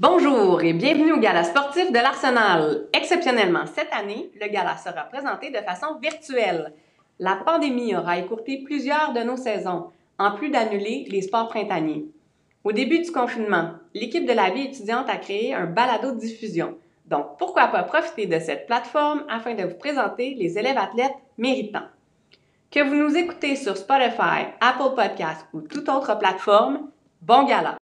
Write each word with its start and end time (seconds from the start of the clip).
Bonjour 0.00 0.60
et 0.62 0.72
bienvenue 0.72 1.12
au 1.12 1.20
Gala 1.20 1.44
sportif 1.44 1.92
de 1.92 1.98
l'Arsenal. 1.98 2.88
Exceptionnellement, 2.92 3.64
cette 3.64 3.92
année, 3.92 4.28
le 4.40 4.48
gala 4.48 4.76
sera 4.76 5.04
présenté 5.04 5.50
de 5.50 5.58
façon 5.58 6.00
virtuelle. 6.02 6.72
La 7.20 7.36
pandémie 7.36 7.94
aura 7.94 8.18
écourté 8.18 8.60
plusieurs 8.64 9.12
de 9.12 9.20
nos 9.20 9.36
saisons, 9.36 9.92
en 10.18 10.32
plus 10.32 10.50
d'annuler 10.50 11.06
les 11.08 11.22
sports 11.22 11.46
printaniers. 11.46 12.06
Au 12.64 12.72
début 12.72 13.02
du 13.02 13.12
confinement, 13.12 13.70
l'équipe 13.94 14.26
de 14.26 14.32
la 14.32 14.50
vie 14.50 14.62
étudiante 14.62 15.08
a 15.08 15.16
créé 15.16 15.54
un 15.54 15.66
balado 15.66 16.10
de 16.10 16.18
diffusion. 16.18 16.76
Donc, 17.06 17.38
pourquoi 17.38 17.68
pas 17.68 17.84
profiter 17.84 18.26
de 18.26 18.40
cette 18.40 18.66
plateforme 18.66 19.22
afin 19.28 19.54
de 19.54 19.62
vous 19.62 19.78
présenter 19.78 20.34
les 20.34 20.58
élèves 20.58 20.76
athlètes 20.76 21.14
méritants. 21.38 21.86
Que 22.72 22.80
vous 22.82 22.96
nous 22.96 23.16
écoutez 23.16 23.54
sur 23.54 23.76
Spotify, 23.76 24.48
Apple 24.60 24.96
Podcasts 24.96 25.46
ou 25.52 25.60
toute 25.60 25.88
autre 25.88 26.18
plateforme, 26.18 26.90
bon 27.22 27.44
gala! 27.44 27.76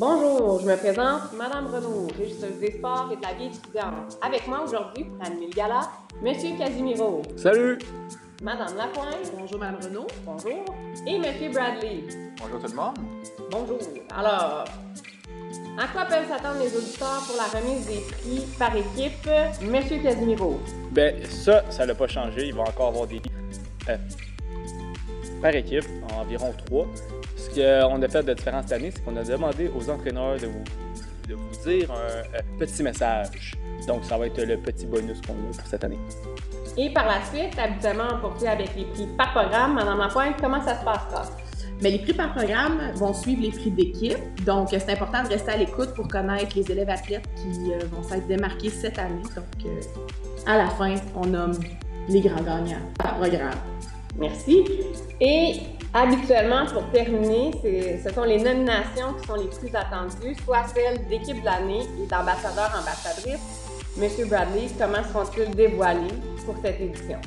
Bonjour, 0.00 0.60
je 0.60 0.66
me 0.66 0.76
présente, 0.76 1.32
Madame 1.36 1.66
Renaud, 1.74 2.06
régisseuse 2.16 2.60
des 2.60 2.70
sports 2.70 3.10
et 3.12 3.16
de 3.16 3.22
la 3.22 3.32
vie 3.34 3.46
étudiante. 3.46 4.16
Avec 4.22 4.46
moi 4.46 4.62
aujourd'hui 4.64 5.06
pour 5.06 5.26
animer 5.26 5.46
le 5.46 5.52
gala, 5.52 5.90
Monsieur 6.22 6.56
Casimiro. 6.56 7.22
Salut! 7.36 7.78
Madame 8.40 8.76
Lapointe. 8.76 9.32
Bonjour, 9.36 9.58
Madame 9.58 9.80
Renaud. 9.82 10.06
Bonjour. 10.24 10.64
Et 11.04 11.18
Monsieur 11.18 11.50
Bradley. 11.50 12.04
Bonjour 12.40 12.60
tout 12.60 12.70
le 12.70 12.76
monde. 12.76 12.98
Bonjour. 13.50 13.78
Alors, 14.16 14.66
à 15.76 15.88
quoi 15.92 16.04
peuvent 16.04 16.28
s'attendre 16.28 16.60
les 16.60 16.76
auditeurs 16.76 17.20
pour 17.26 17.34
la 17.36 17.58
remise 17.58 17.84
des 17.88 18.02
prix 18.12 18.46
par 18.56 18.76
équipe, 18.76 19.28
Monsieur 19.62 19.98
Casimiro? 20.00 20.60
Ben, 20.92 21.24
ça, 21.26 21.68
ça 21.70 21.86
n'a 21.86 21.96
pas 21.96 22.06
changé. 22.06 22.46
Il 22.46 22.54
va 22.54 22.62
encore 22.62 22.90
avoir 22.90 23.08
des 23.08 23.20
euh, 23.88 23.96
par 25.42 25.56
équipe, 25.56 25.86
environ 26.16 26.54
trois. 26.66 26.86
Ce 27.38 27.48
qu'on 27.54 28.02
a 28.02 28.08
fait 28.08 28.22
de 28.22 28.34
différent 28.34 28.60
cette 28.62 28.72
année, 28.72 28.90
c'est 28.92 29.02
qu'on 29.04 29.16
a 29.16 29.22
demandé 29.22 29.70
aux 29.74 29.88
entraîneurs 29.88 30.38
de 30.38 30.46
vous, 30.46 30.64
de 31.28 31.34
vous 31.34 31.68
dire 31.68 31.90
un, 31.90 32.38
un 32.38 32.58
petit 32.58 32.82
message. 32.82 33.54
Donc, 33.86 34.04
ça 34.04 34.18
va 34.18 34.26
être 34.26 34.42
le 34.42 34.58
petit 34.58 34.86
bonus 34.86 35.20
qu'on 35.26 35.32
a 35.32 35.56
pour 35.56 35.66
cette 35.66 35.84
année. 35.84 35.98
Et 36.76 36.92
par 36.92 37.06
la 37.06 37.24
suite, 37.24 37.58
habituellement, 37.58 38.08
on 38.14 38.28
poursuit 38.28 38.48
avec 38.48 38.74
les 38.76 38.84
prix 38.84 39.06
par 39.16 39.32
programme. 39.32 39.74
Madame 39.74 39.98
Lapointe, 39.98 40.34
comment 40.40 40.62
ça 40.62 40.78
se 40.78 40.84
passera? 40.84 41.24
Mais 41.80 41.90
les 41.92 41.98
prix 42.00 42.12
par 42.12 42.34
programme 42.34 42.90
vont 42.96 43.14
suivre 43.14 43.42
les 43.42 43.50
prix 43.50 43.70
d'équipe. 43.70 44.44
Donc, 44.44 44.68
c'est 44.70 44.90
important 44.90 45.22
de 45.22 45.28
rester 45.28 45.52
à 45.52 45.56
l'écoute 45.56 45.94
pour 45.94 46.08
connaître 46.08 46.56
les 46.56 46.70
élèves 46.70 46.90
athlètes 46.90 47.28
qui 47.36 47.72
euh, 47.72 47.78
vont 47.92 48.02
s'être 48.02 48.26
démarqués 48.26 48.70
cette 48.70 48.98
année. 48.98 49.22
Donc, 49.36 49.44
euh, 49.64 49.80
à 50.46 50.58
la 50.58 50.68
fin, 50.70 50.94
on 51.14 51.26
nomme 51.26 51.58
les 52.08 52.20
grands 52.20 52.42
gagnants 52.42 52.82
par 52.98 53.16
programme. 53.16 53.58
Merci. 54.18 54.64
Et 55.20 55.60
habituellement, 55.94 56.66
pour 56.66 56.90
terminer, 56.90 57.52
ce 58.04 58.12
sont 58.12 58.24
les 58.24 58.38
nominations 58.38 59.14
qui 59.20 59.26
sont 59.26 59.36
les 59.36 59.48
plus 59.48 59.74
attendues, 59.74 60.34
soit 60.44 60.64
celles 60.74 61.06
d'équipe 61.08 61.40
de 61.40 61.44
l'année 61.44 61.82
et 62.02 62.06
d'ambassadeurs-ambassadrices. 62.06 63.68
Monsieur 63.96 64.26
Bradley, 64.26 64.68
comment 64.78 65.02
seront-ils 65.02 65.54
dévoilés 65.54 66.14
pour 66.44 66.54
cette 66.62 66.80
édition? 66.80 67.18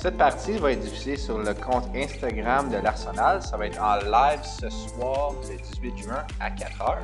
Cette 0.00 0.16
partie 0.16 0.52
va 0.58 0.70
être 0.70 0.80
diffusée 0.80 1.16
sur 1.16 1.38
le 1.38 1.54
compte 1.54 1.88
Instagram 1.92 2.70
de 2.70 2.76
l'Arsenal. 2.76 3.42
Ça 3.42 3.56
va 3.56 3.66
être 3.66 3.82
en 3.82 3.96
live 3.96 4.40
ce 4.44 4.70
soir, 4.70 5.32
le 5.50 5.56
18 5.56 5.98
juin, 5.98 6.24
à 6.38 6.50
4 6.50 6.70
h. 6.78 6.96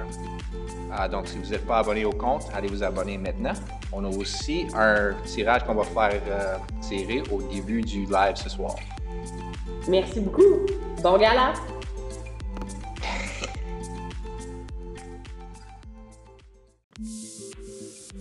Ah, 0.92 1.08
donc, 1.08 1.26
si 1.26 1.36
vous 1.38 1.50
n'êtes 1.50 1.66
pas 1.66 1.78
abonné 1.78 2.04
au 2.04 2.12
compte, 2.12 2.44
allez 2.54 2.68
vous 2.68 2.84
abonner 2.84 3.18
maintenant. 3.18 3.54
On 3.92 4.04
a 4.04 4.08
aussi 4.08 4.68
un 4.76 5.12
tirage 5.24 5.64
qu'on 5.64 5.74
va 5.74 5.82
faire 5.82 6.20
euh, 6.28 6.56
tirer 6.80 7.24
au 7.32 7.42
début 7.42 7.80
du 7.80 8.04
live 8.04 8.36
ce 8.36 8.48
soir. 8.48 8.76
Merci 9.88 10.20
beaucoup. 10.20 10.42
Bon 11.02 11.18
gala! 11.18 11.52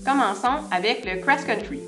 Commençons 0.05 0.67
avec 0.69 1.05
le 1.05 1.22
cross 1.22 1.45
country. 1.45 1.80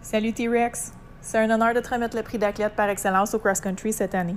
Salut 0.00 0.32
T-Rex! 0.32 0.92
C'est 1.20 1.38
un 1.38 1.50
honneur 1.50 1.74
de 1.74 1.80
te 1.80 1.88
remettre 1.88 2.16
le 2.16 2.22
prix 2.22 2.38
d'athlète 2.38 2.74
par 2.74 2.88
excellence 2.88 3.34
au 3.34 3.38
cross 3.38 3.60
country 3.60 3.92
cette 3.92 4.14
année. 4.14 4.36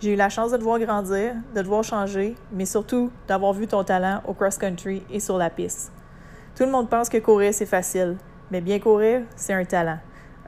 J'ai 0.00 0.12
eu 0.12 0.16
la 0.16 0.28
chance 0.28 0.52
de 0.52 0.56
te 0.58 0.62
voir 0.62 0.78
grandir, 0.78 1.34
de 1.54 1.62
te 1.62 1.66
voir 1.66 1.82
changer, 1.82 2.34
mais 2.52 2.66
surtout 2.66 3.10
d'avoir 3.26 3.52
vu 3.52 3.66
ton 3.66 3.82
talent 3.82 4.20
au 4.26 4.34
cross 4.34 4.58
country 4.58 5.02
et 5.10 5.20
sur 5.20 5.38
la 5.38 5.48
piste. 5.48 5.92
Tout 6.54 6.64
le 6.64 6.70
monde 6.70 6.88
pense 6.90 7.08
que 7.08 7.18
courir 7.18 7.54
c'est 7.54 7.66
facile, 7.66 8.16
mais 8.50 8.60
bien 8.60 8.78
courir, 8.78 9.22
c'est 9.34 9.52
un 9.52 9.64
talent. 9.64 9.98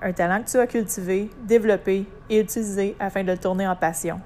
Un 0.00 0.12
talent 0.12 0.42
que 0.42 0.50
tu 0.50 0.58
as 0.58 0.66
cultivé, 0.66 1.30
développé 1.42 2.06
et 2.30 2.40
utilisé 2.40 2.96
afin 3.00 3.24
de 3.24 3.32
le 3.32 3.38
tourner 3.38 3.66
en 3.66 3.74
passion. 3.74 4.20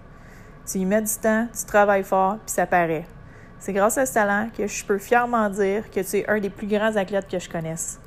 Tu 0.67 0.79
y 0.79 0.85
mets 0.85 1.03
du 1.03 1.15
temps, 1.15 1.47
tu 1.53 1.65
travailles 1.65 2.05
fort, 2.05 2.37
puis 2.45 2.55
ça 2.55 2.67
paraît. 2.67 3.07
C'est 3.59 3.73
grâce 3.73 3.97
à 3.97 4.07
ce 4.07 4.15
talent 4.15 4.49
que 4.57 4.67
je 4.67 4.85
peux 4.85 4.99
fièrement 4.99 5.49
dire 5.49 5.91
que 5.91 6.01
tu 6.01 6.19
es 6.19 6.29
un 6.29 6.41
des 6.41 6.51
plus 6.51 6.67
grands 6.67 6.97
athlètes 6.97 7.29
que 7.29 7.39
je 7.39 7.49
connaisse. 7.49 8.01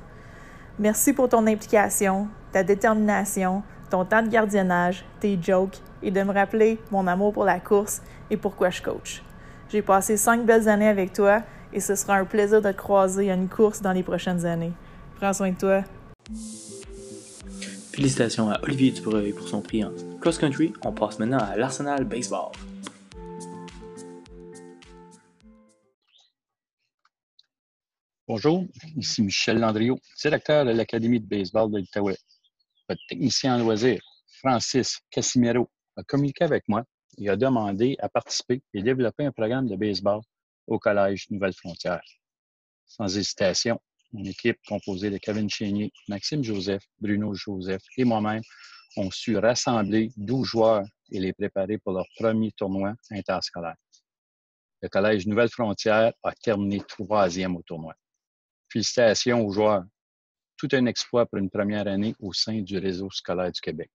Merci 0.78 1.12
pour 1.12 1.28
ton 1.28 1.46
implication, 1.46 2.28
ta 2.52 2.62
détermination, 2.62 3.62
ton 3.90 4.04
temps 4.04 4.22
de 4.22 4.28
gardiennage, 4.28 5.04
tes 5.20 5.38
jokes 5.40 5.80
et 6.02 6.10
de 6.10 6.22
me 6.22 6.32
rappeler 6.32 6.78
mon 6.90 7.06
amour 7.06 7.32
pour 7.32 7.44
la 7.44 7.60
course 7.60 8.02
et 8.30 8.36
pourquoi 8.36 8.70
je 8.70 8.82
coach. 8.82 9.22
J'ai 9.68 9.82
passé 9.82 10.16
cinq 10.16 10.44
belles 10.44 10.68
années 10.68 10.88
avec 10.88 11.12
toi 11.12 11.40
et 11.72 11.80
ce 11.80 11.94
sera 11.94 12.16
un 12.16 12.24
plaisir 12.24 12.62
de 12.62 12.70
te 12.70 12.76
croiser 12.76 13.30
à 13.30 13.34
une 13.34 13.48
course 13.48 13.80
dans 13.80 13.92
les 13.92 14.02
prochaines 14.02 14.44
années. 14.44 14.72
Prends 15.16 15.32
soin 15.32 15.50
de 15.50 15.56
toi. 15.56 15.82
Félicitations 17.92 18.50
à 18.50 18.60
Olivier 18.62 18.90
Dubreuil 18.90 19.32
pour 19.32 19.48
son 19.48 19.62
prix 19.62 19.82
en 19.82 19.90
cross-country. 20.20 20.74
On 20.84 20.92
passe 20.92 21.18
maintenant 21.18 21.38
à 21.38 21.56
l'Arsenal 21.56 22.04
Baseball. 22.04 22.52
Bonjour, 28.28 28.66
ici 28.96 29.22
Michel 29.22 29.58
Landriot, 29.58 29.98
directeur 30.20 30.66
de 30.66 30.72
l'Académie 30.72 31.20
de 31.20 31.26
baseball 31.26 31.70
de 31.70 31.78
l'Outaouais. 31.78 32.18
Votre 32.86 33.00
technicien 33.08 33.56
en 33.56 33.64
loisirs, 33.64 34.02
Francis 34.40 34.98
Casimiro, 35.10 35.70
a 35.96 36.02
communiqué 36.02 36.44
avec 36.44 36.64
moi 36.68 36.84
et 37.16 37.30
a 37.30 37.36
demandé 37.36 37.96
à 38.00 38.10
participer 38.10 38.60
et 38.74 38.82
développer 38.82 39.24
un 39.24 39.32
programme 39.32 39.66
de 39.66 39.76
baseball 39.76 40.20
au 40.66 40.78
Collège 40.78 41.30
Nouvelle-Frontière. 41.30 42.02
Sans 42.84 43.16
hésitation, 43.16 43.80
mon 44.16 44.24
équipe 44.24 44.58
composée 44.66 45.10
de 45.10 45.18
Kevin 45.18 45.48
Chénier, 45.50 45.92
Maxime 46.08 46.42
Joseph, 46.42 46.82
Bruno 46.98 47.34
Joseph 47.34 47.82
et 47.98 48.04
moi-même 48.04 48.42
ont 48.96 49.10
su 49.10 49.36
rassembler 49.36 50.10
12 50.16 50.46
joueurs 50.46 50.84
et 51.12 51.20
les 51.20 51.34
préparer 51.34 51.76
pour 51.76 51.92
leur 51.92 52.06
premier 52.18 52.50
tournoi 52.52 52.94
interscolaire. 53.10 53.76
Le 54.80 54.88
Collège 54.88 55.26
Nouvelle-Frontière 55.26 56.14
a 56.22 56.32
terminé 56.32 56.80
troisième 56.88 57.56
au 57.56 57.62
tournoi. 57.62 57.94
Félicitations 58.72 59.44
aux 59.44 59.52
joueurs. 59.52 59.84
Tout 60.56 60.68
un 60.72 60.86
exploit 60.86 61.26
pour 61.26 61.38
une 61.38 61.50
première 61.50 61.86
année 61.86 62.14
au 62.18 62.32
sein 62.32 62.62
du 62.62 62.78
réseau 62.78 63.10
scolaire 63.10 63.52
du 63.52 63.60
Québec. 63.60 63.90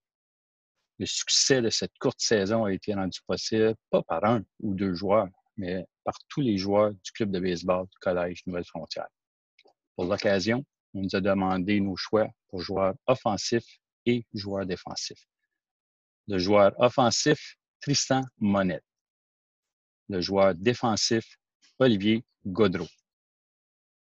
Le 1.00 1.06
succès 1.06 1.60
de 1.60 1.70
cette 1.70 1.98
courte 1.98 2.20
saison 2.20 2.64
a 2.64 2.72
été 2.72 2.94
rendu 2.94 3.18
possible 3.26 3.74
pas 3.90 4.02
par 4.02 4.24
un 4.24 4.44
ou 4.60 4.74
deux 4.74 4.94
joueurs, 4.94 5.28
mais 5.56 5.84
par 6.04 6.14
tous 6.28 6.42
les 6.42 6.58
joueurs 6.58 6.92
du 6.92 7.10
club 7.12 7.32
de 7.32 7.40
baseball 7.40 7.86
du 7.86 7.98
Collège 8.00 8.42
Nouvelle-Frontière. 8.46 9.08
Pour 9.96 10.06
l'occasion, 10.06 10.64
on 10.94 11.02
nous 11.02 11.14
a 11.16 11.20
demandé 11.20 11.80
nos 11.80 11.96
choix 11.96 12.28
pour 12.48 12.60
joueurs 12.60 12.94
offensifs 13.06 13.78
et 14.06 14.24
joueurs 14.32 14.66
défensifs. 14.66 15.26
Le 16.28 16.38
joueur 16.38 16.72
offensif, 16.78 17.56
Tristan 17.80 18.22
Monette. 18.38 18.84
Le 20.08 20.20
joueur 20.20 20.54
défensif, 20.54 21.24
Olivier 21.78 22.24
Godreau. 22.46 22.86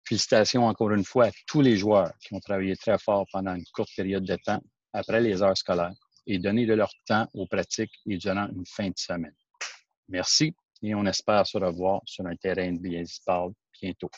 Félicitations 0.04 0.66
encore 0.66 0.90
une 0.90 1.04
fois 1.04 1.26
à 1.26 1.30
tous 1.46 1.60
les 1.60 1.76
joueurs 1.76 2.12
qui 2.20 2.34
ont 2.34 2.40
travaillé 2.40 2.76
très 2.76 2.98
fort 2.98 3.26
pendant 3.32 3.54
une 3.54 3.64
courte 3.72 3.90
période 3.96 4.24
de 4.24 4.36
temps 4.36 4.62
après 4.92 5.20
les 5.20 5.42
heures 5.42 5.56
scolaires 5.56 5.94
et 6.26 6.38
donné 6.38 6.66
de 6.66 6.74
leur 6.74 6.92
temps 7.06 7.28
aux 7.34 7.46
pratiques 7.46 7.94
et 8.06 8.16
durant 8.16 8.48
une 8.48 8.66
fin 8.66 8.88
de 8.88 8.98
semaine. 8.98 9.34
Merci 10.08 10.54
et 10.82 10.94
on 10.94 11.06
espère 11.06 11.46
se 11.46 11.58
revoir 11.58 12.00
sur 12.04 12.26
un 12.26 12.36
terrain 12.36 12.72
de 12.72 12.78
baseball 12.78 13.52
bientôt. 13.80 14.10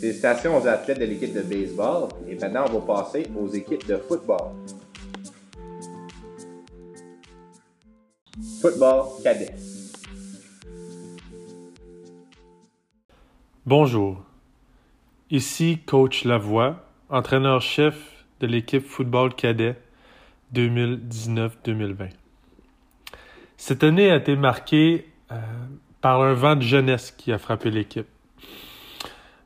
Félicitations 0.00 0.56
aux 0.56 0.66
athlètes 0.66 0.98
de 0.98 1.04
l'équipe 1.04 1.32
de 1.32 1.42
baseball 1.42 2.08
et 2.28 2.36
maintenant 2.36 2.64
on 2.68 2.78
va 2.78 3.02
passer 3.02 3.26
aux 3.38 3.48
équipes 3.48 3.86
de 3.86 3.96
football. 3.96 4.52
Football 8.60 9.22
cadet. 9.22 9.54
Bonjour, 13.64 14.24
ici 15.30 15.78
Coach 15.86 16.24
Lavoie, 16.24 16.84
entraîneur-chef 17.10 17.94
de 18.40 18.46
l'équipe 18.46 18.84
football 18.84 19.34
cadet 19.34 19.76
2019-2020. 20.54 22.10
Cette 23.56 23.84
année 23.84 24.10
a 24.10 24.16
été 24.16 24.34
marquée 24.34 25.06
euh, 25.30 25.36
par 26.00 26.22
un 26.22 26.34
vent 26.34 26.56
de 26.56 26.62
jeunesse 26.62 27.12
qui 27.12 27.32
a 27.32 27.38
frappé 27.38 27.70
l'équipe. 27.70 28.08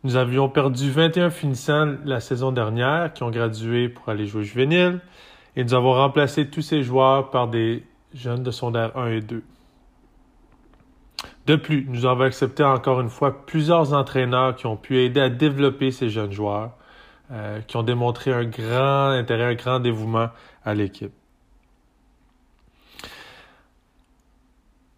Nous 0.05 0.17
avions 0.17 0.49
perdu 0.49 0.91
21 0.91 1.31
finissants 1.31 1.97
la 2.05 2.21
saison 2.21 2.53
dernière 2.53 3.13
qui 3.13 3.23
ont 3.23 3.31
gradué 3.31 3.89
pour 3.89 4.09
aller 4.09 4.27
jouer 4.27 4.45
juvénile 4.45 5.01
et 5.57 5.65
nous 5.65 5.75
avons 5.75 5.95
remplacé 5.95 6.49
tous 6.49 6.63
ces 6.63 6.83
joueurs 6.83 7.31
par 7.31 7.49
des 7.49 7.83
jeunes 8.15 8.43
de 8.43 8.51
secondaire 8.51 8.97
1 8.97 9.09
et 9.09 9.21
2. 9.21 9.43
De 11.47 11.57
plus, 11.57 11.87
nous 11.89 12.07
avons 12.07 12.25
accepté 12.25 12.65
encore 12.65 13.01
une 13.01 13.09
fois 13.09 13.47
plusieurs 13.47 13.93
entraîneurs 13.93 14.57
qui 14.57 14.67
ont 14.67 14.77
pu 14.77 14.99
aider 14.99 15.21
à 15.21 15.29
développer 15.29 15.91
ces 15.93 16.11
jeunes 16.11 16.33
joueurs, 16.33 16.73
euh, 17.31 17.61
qui 17.61 17.77
ont 17.77 17.83
démontré 17.83 18.33
un 18.33 18.45
grand 18.45 19.11
intérêt, 19.11 19.45
un 19.45 19.55
grand 19.55 19.81
dévouement 19.81 20.29
à 20.65 20.75
l'équipe. 20.75 21.13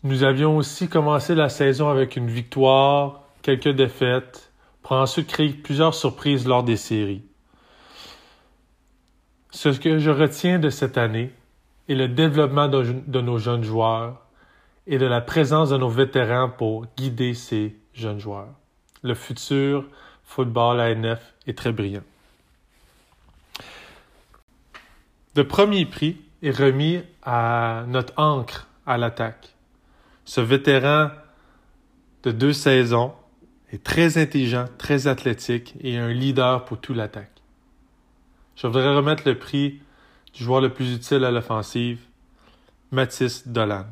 Nous 0.05 0.23
avions 0.23 0.57
aussi 0.57 0.89
commencé 0.89 1.35
la 1.35 1.49
saison 1.49 1.89
avec 1.89 2.17
une 2.17 2.29
victoire, 2.29 3.28
quelques 3.43 3.69
défaites, 3.69 4.53
pour 4.83 4.93
ensuite 4.93 5.29
créer 5.29 5.51
plusieurs 5.51 5.95
surprises 5.95 6.47
lors 6.47 6.63
des 6.63 6.77
séries. 6.77 7.23
Ce 9.51 9.69
que 9.71 9.99
je 9.99 10.11
retiens 10.11 10.59
de 10.59 10.71
cette 10.71 10.99
année 10.99 11.31
est 11.89 11.95
le 11.95 12.09
développement 12.09 12.69
de, 12.69 13.21
nos 13.21 13.39
jeunes 13.39 13.65
joueurs 13.65 14.27
et 14.87 14.99
de 14.99 15.07
la 15.07 15.21
présence 15.21 15.71
de 15.71 15.77
nos 15.77 15.89
vétérans 15.89 16.51
pour 16.51 16.87
guider 16.97 17.35
ces 17.35 17.77
jeunes 17.95 18.19
joueurs. 18.19 18.55
Le 19.03 19.15
futur 19.15 19.85
football 20.25 20.81
ANF 20.81 21.35
est 21.47 21.57
très 21.57 21.73
brillant. 21.73 22.03
Le 25.35 25.47
premier 25.47 25.87
prix 25.87 26.21
est 26.43 26.57
remis 26.57 27.01
à 27.23 27.85
notre 27.87 28.13
ancre 28.17 28.67
à 28.87 28.99
l'attaque. 28.99 29.55
Ce 30.25 30.41
vétéran 30.41 31.11
de 32.23 32.33
deux 32.33 32.53
saisons 32.53 33.13
est 33.73 33.83
très 33.83 34.19
intelligent, 34.19 34.67
très 34.79 35.07
athlétique 35.07 35.75
et 35.81 35.97
un 35.97 36.09
leader 36.09 36.65
pour 36.65 36.81
tout 36.81 36.95
l'attaque. 36.95 37.43
Je 38.57 38.67
voudrais 38.67 38.95
remettre 38.95 39.23
le 39.27 39.39
prix 39.39 39.81
du 40.35 40.45
joueur 40.45 40.61
le 40.61 40.73
plus 40.73 40.95
utile 40.95 41.25
à 41.25 41.31
l'offensive, 41.31 42.01
Mathis 42.91 43.47
Dolan. 43.47 43.85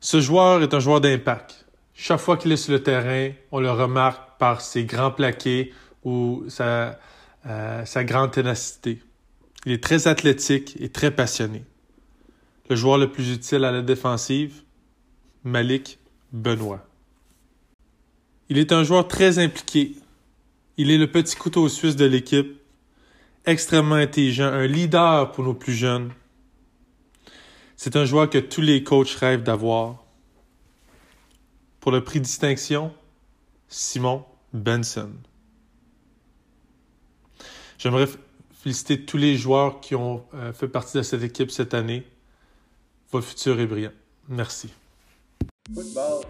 Ce 0.00 0.20
joueur 0.20 0.62
est 0.62 0.72
un 0.74 0.80
joueur 0.80 1.00
d'impact. 1.00 1.66
Chaque 1.94 2.20
fois 2.20 2.36
qu'il 2.36 2.52
est 2.52 2.56
sur 2.56 2.72
le 2.72 2.82
terrain, 2.82 3.32
on 3.50 3.60
le 3.60 3.70
remarque 3.70 4.38
par 4.38 4.60
ses 4.60 4.84
grands 4.84 5.10
plaqués 5.10 5.74
ou 6.04 6.44
sa, 6.48 6.98
euh, 7.46 7.84
sa 7.84 8.04
grande 8.04 8.30
ténacité. 8.30 9.02
Il 9.66 9.72
est 9.72 9.82
très 9.82 10.06
athlétique 10.06 10.76
et 10.80 10.88
très 10.88 11.10
passionné. 11.10 11.64
Le 12.70 12.76
joueur 12.76 12.98
le 12.98 13.10
plus 13.10 13.32
utile 13.32 13.64
à 13.64 13.72
la 13.72 13.82
défensive, 13.82 14.62
Malik 15.42 15.98
Benoît. 16.32 16.87
Il 18.48 18.58
est 18.58 18.72
un 18.72 18.82
joueur 18.82 19.08
très 19.08 19.38
impliqué. 19.38 19.96
Il 20.76 20.90
est 20.90 20.98
le 20.98 21.10
petit 21.10 21.36
couteau 21.36 21.68
suisse 21.68 21.96
de 21.96 22.04
l'équipe, 22.06 22.60
extrêmement 23.44 23.96
intelligent, 23.96 24.46
un 24.46 24.66
leader 24.66 25.32
pour 25.32 25.44
nos 25.44 25.54
plus 25.54 25.74
jeunes. 25.74 26.12
C'est 27.76 27.96
un 27.96 28.04
joueur 28.04 28.30
que 28.30 28.38
tous 28.38 28.60
les 28.60 28.82
coachs 28.82 29.10
rêvent 29.10 29.42
d'avoir. 29.42 30.04
Pour 31.80 31.92
le 31.92 32.02
prix 32.02 32.20
distinction, 32.20 32.92
Simon 33.68 34.24
Benson. 34.52 35.12
J'aimerais 37.78 38.08
féliciter 38.62 39.04
tous 39.04 39.16
les 39.16 39.36
joueurs 39.36 39.80
qui 39.80 39.94
ont 39.94 40.24
euh, 40.34 40.52
fait 40.52 40.68
partie 40.68 40.96
de 40.96 41.02
cette 41.02 41.22
équipe 41.22 41.50
cette 41.50 41.74
année. 41.74 42.04
Votre 43.12 43.28
futur 43.28 43.60
est 43.60 43.66
brillant. 43.66 43.92
Merci. 44.28 44.68
Football. 45.72 46.24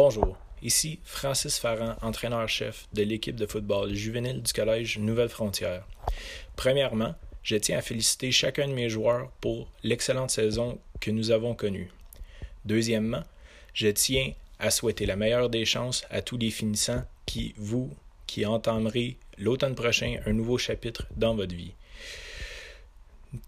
Bonjour, 0.00 0.38
ici 0.62 1.00
Francis 1.02 1.58
Farran, 1.58 1.96
entraîneur-chef 2.02 2.86
de 2.92 3.02
l'équipe 3.02 3.34
de 3.34 3.46
football 3.46 3.92
juvénile 3.92 4.44
du 4.44 4.52
Collège 4.52 4.96
Nouvelle-Frontière. 5.00 5.88
Premièrement, 6.54 7.16
je 7.42 7.56
tiens 7.56 7.78
à 7.78 7.82
féliciter 7.82 8.30
chacun 8.30 8.68
de 8.68 8.74
mes 8.74 8.88
joueurs 8.88 9.32
pour 9.40 9.68
l'excellente 9.82 10.30
saison 10.30 10.78
que 11.00 11.10
nous 11.10 11.32
avons 11.32 11.56
connue. 11.56 11.90
Deuxièmement, 12.64 13.24
je 13.74 13.88
tiens 13.88 14.34
à 14.60 14.70
souhaiter 14.70 15.04
la 15.04 15.16
meilleure 15.16 15.50
des 15.50 15.64
chances 15.64 16.04
à 16.10 16.22
tous 16.22 16.38
les 16.38 16.52
finissants 16.52 17.02
qui, 17.26 17.52
vous, 17.56 17.90
qui 18.28 18.46
entamerez 18.46 19.16
l'automne 19.36 19.74
prochain 19.74 20.20
un 20.26 20.32
nouveau 20.32 20.58
chapitre 20.58 21.08
dans 21.16 21.34
votre 21.34 21.56
vie. 21.56 21.74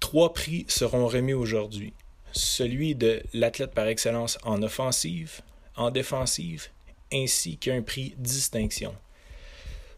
Trois 0.01 0.35
prix 0.35 0.65
seront 0.67 1.07
remis 1.07 1.33
aujourd'hui. 1.33 1.93
Celui 2.33 2.97
de 2.97 3.23
l'athlète 3.35 3.71
par 3.71 3.87
excellence 3.87 4.37
en 4.43 4.65
offensive, 4.65 5.43
en 5.77 5.91
défensive, 5.91 6.69
ainsi 7.13 7.57
qu'un 7.57 7.83
prix 7.83 8.15
distinction. 8.19 8.95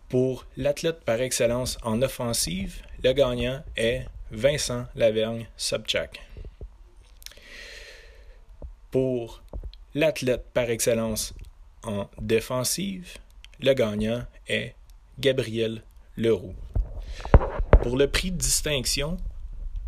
Pour 0.08 0.46
l'athlète 0.56 1.00
par 1.04 1.20
excellence 1.20 1.78
en 1.82 2.02
offensive, 2.02 2.82
le 3.02 3.12
gagnant 3.12 3.62
est 3.76 4.06
Vincent 4.30 4.86
Lavergne 4.94 5.46
Sobchak. 5.56 6.20
Pour 8.90 9.42
l'athlète 9.94 10.44
par 10.52 10.68
excellence 10.70 11.34
en 11.82 12.08
défensive, 12.20 13.14
le 13.60 13.72
gagnant 13.74 14.24
est 14.48 14.74
Gabriel 15.18 15.82
Leroux. 16.16 16.54
Pour 17.82 17.96
le 17.96 18.06
prix 18.06 18.30
distinction, 18.30 19.16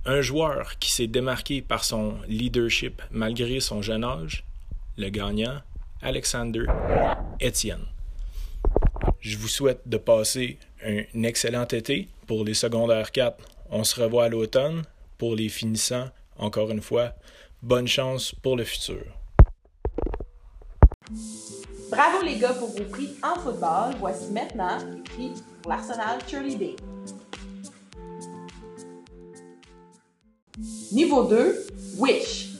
un 0.06 0.20
joueur 0.20 0.78
qui 0.78 0.90
s'est 0.90 1.06
démarqué 1.06 1.62
par 1.62 1.84
son 1.84 2.16
leadership 2.28 3.02
malgré 3.10 3.60
son 3.60 3.82
jeune 3.82 4.04
âge, 4.04 4.44
le 4.96 5.08
gagnant, 5.08 5.60
Alexander 6.04 6.64
Etienne. 7.42 7.86
Je 9.20 9.38
vous 9.38 9.48
souhaite 9.48 9.80
de 9.86 9.96
passer 9.96 10.58
un 10.84 11.22
excellent 11.22 11.66
été 11.66 12.08
pour 12.26 12.44
les 12.44 12.54
secondaires 12.54 13.10
4. 13.10 13.42
On 13.70 13.82
se 13.82 14.00
revoit 14.00 14.24
à 14.24 14.28
l'automne. 14.28 14.82
Pour 15.16 15.36
les 15.36 15.48
finissants, 15.48 16.08
encore 16.36 16.70
une 16.70 16.82
fois, 16.82 17.12
bonne 17.62 17.86
chance 17.86 18.34
pour 18.34 18.56
le 18.56 18.64
futur. 18.64 19.02
Bravo 21.90 22.22
les 22.24 22.36
gars 22.38 22.52
pour 22.52 22.68
vos 22.68 22.84
prix 22.84 23.10
en 23.22 23.38
football. 23.38 23.94
Voici 24.00 24.30
maintenant 24.32 24.78
les 24.78 25.02
prix 25.02 25.32
pour 25.62 25.72
l'Arsenal 25.72 26.18
Day. 26.58 26.76
Niveau 30.92 31.24
2, 31.24 31.66
Wish. 31.98 32.53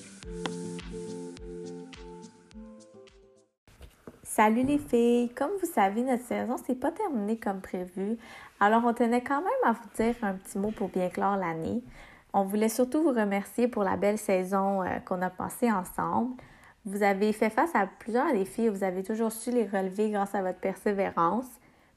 Salut 4.37 4.65
les 4.65 4.79
filles! 4.79 5.29
Comme 5.37 5.53
vous 5.61 5.71
savez, 5.73 6.03
notre 6.03 6.25
saison 6.25 6.57
s'est 6.57 6.75
pas 6.75 6.91
terminée 6.91 7.37
comme 7.37 7.61
prévu, 7.61 8.19
alors 8.59 8.83
on 8.85 8.93
tenait 8.93 9.23
quand 9.23 9.41
même 9.41 9.65
à 9.65 9.71
vous 9.71 9.89
dire 9.95 10.17
un 10.23 10.33
petit 10.33 10.59
mot 10.59 10.73
pour 10.73 10.89
bien 10.89 11.09
clore 11.09 11.37
l'année. 11.37 11.85
On 12.33 12.43
voulait 12.43 12.69
surtout 12.69 13.01
vous 13.05 13.13
remercier 13.13 13.69
pour 13.69 13.85
la 13.85 13.97
belle 13.97 14.19
saison 14.19 14.83
euh, 14.83 14.99
qu'on 15.05 15.23
a 15.23 15.31
passée 15.31 15.71
ensemble. 15.71 16.33
Vous 16.85 17.05
avez 17.05 17.33
fait 17.33 17.49
face 17.49 17.73
à 17.77 17.87
plusieurs 18.01 18.33
défis 18.33 18.63
et 18.63 18.71
vous 18.71 18.83
avez 18.83 19.05
toujours 19.05 19.31
su 19.31 19.53
les 19.53 19.67
relever 19.67 20.11
grâce 20.11 20.35
à 20.35 20.43
votre 20.43 20.59
persévérance. 20.59 21.47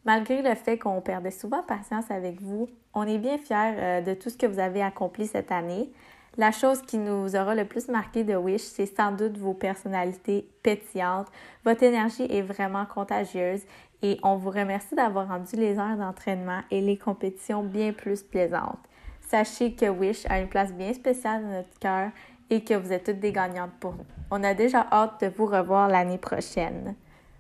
Malgré 0.06 0.44
le 0.44 0.54
fait 0.54 0.78
qu'on 0.78 1.02
perdait 1.02 1.32
souvent 1.32 1.64
patience 1.64 2.12
avec 2.12 2.40
vous, 2.40 2.70
on 2.94 3.08
est 3.08 3.18
bien 3.18 3.40
fiers 3.40 3.74
euh, 3.80 4.02
de 4.02 4.14
tout 4.14 4.30
ce 4.30 4.38
que 4.38 4.46
vous 4.46 4.60
avez 4.60 4.84
accompli 4.84 5.26
cette 5.26 5.52
année. 5.52 5.92
La 6.38 6.52
chose 6.52 6.84
qui 6.84 7.00
nous 7.00 7.36
aura 7.36 7.56
le 7.56 7.66
plus 7.66 7.88
marqué 7.88 8.24
de 8.24 8.36
Wish, 8.36 8.62
c'est 8.62 8.86
sans 8.86 9.12
doute 9.12 9.40
vos 9.40 9.56
personnalités 9.56 10.48
pétillantes. 10.62 11.28
Votre 11.66 11.82
énergie 11.82 12.28
est 12.30 12.44
vraiment 12.44 12.86
contagieuse 12.86 13.62
et 14.04 14.20
on 14.22 14.36
vous 14.36 14.52
remercie 14.52 14.94
d'avoir 14.94 15.28
rendu 15.30 15.56
les 15.56 15.80
heures 15.80 15.98
d'entraînement 15.98 16.62
et 16.70 16.80
les 16.80 16.96
compétitions 16.96 17.64
bien 17.64 17.92
plus 17.92 18.22
plaisantes. 18.22 18.78
Sachez 19.22 19.74
que 19.74 19.90
Wish 19.90 20.28
a 20.30 20.40
une 20.40 20.48
place 20.48 20.72
bien 20.74 20.94
spéciale 20.94 21.42
dans 21.42 21.54
notre 21.54 21.80
cœur 21.80 22.12
et 22.52 22.64
que 22.64 22.76
vous 22.76 22.94
êtes 22.94 23.06
toutes 23.06 23.20
des 23.20 23.32
gagnantes 23.32 23.74
pour 23.80 23.94
nous. 23.94 24.06
On 24.30 24.44
a 24.44 24.54
déjà 24.54 24.86
hâte 24.92 25.22
de 25.22 25.28
vous 25.36 25.48
revoir 25.48 25.88
l'année 25.88 26.20
prochaine. 26.20 26.94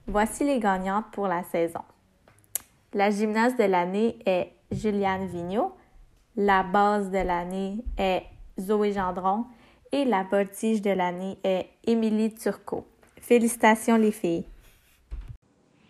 Voici 0.07 0.43
les 0.43 0.59
gagnantes 0.59 1.05
pour 1.11 1.27
la 1.27 1.43
saison. 1.43 1.81
La 2.95 3.11
gymnase 3.11 3.55
de 3.57 3.63
l'année 3.65 4.17
est 4.25 4.53
Juliane 4.71 5.27
Vigneault. 5.27 5.75
La 6.35 6.63
base 6.63 7.11
de 7.11 7.19
l'année 7.19 7.83
est 7.99 8.23
Zoé 8.59 8.93
Gendron 8.93 9.45
et 9.91 10.05
la 10.05 10.23
voltige 10.23 10.81
de 10.81 10.91
l'année 10.91 11.37
est 11.43 11.67
Émilie 11.85 12.33
Turcot. 12.33 12.85
Félicitations 13.21 13.97
les 13.97 14.11
filles. 14.11 14.45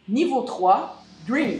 Niveau 0.07 0.41
3, 0.43 1.03
Dream. 1.27 1.59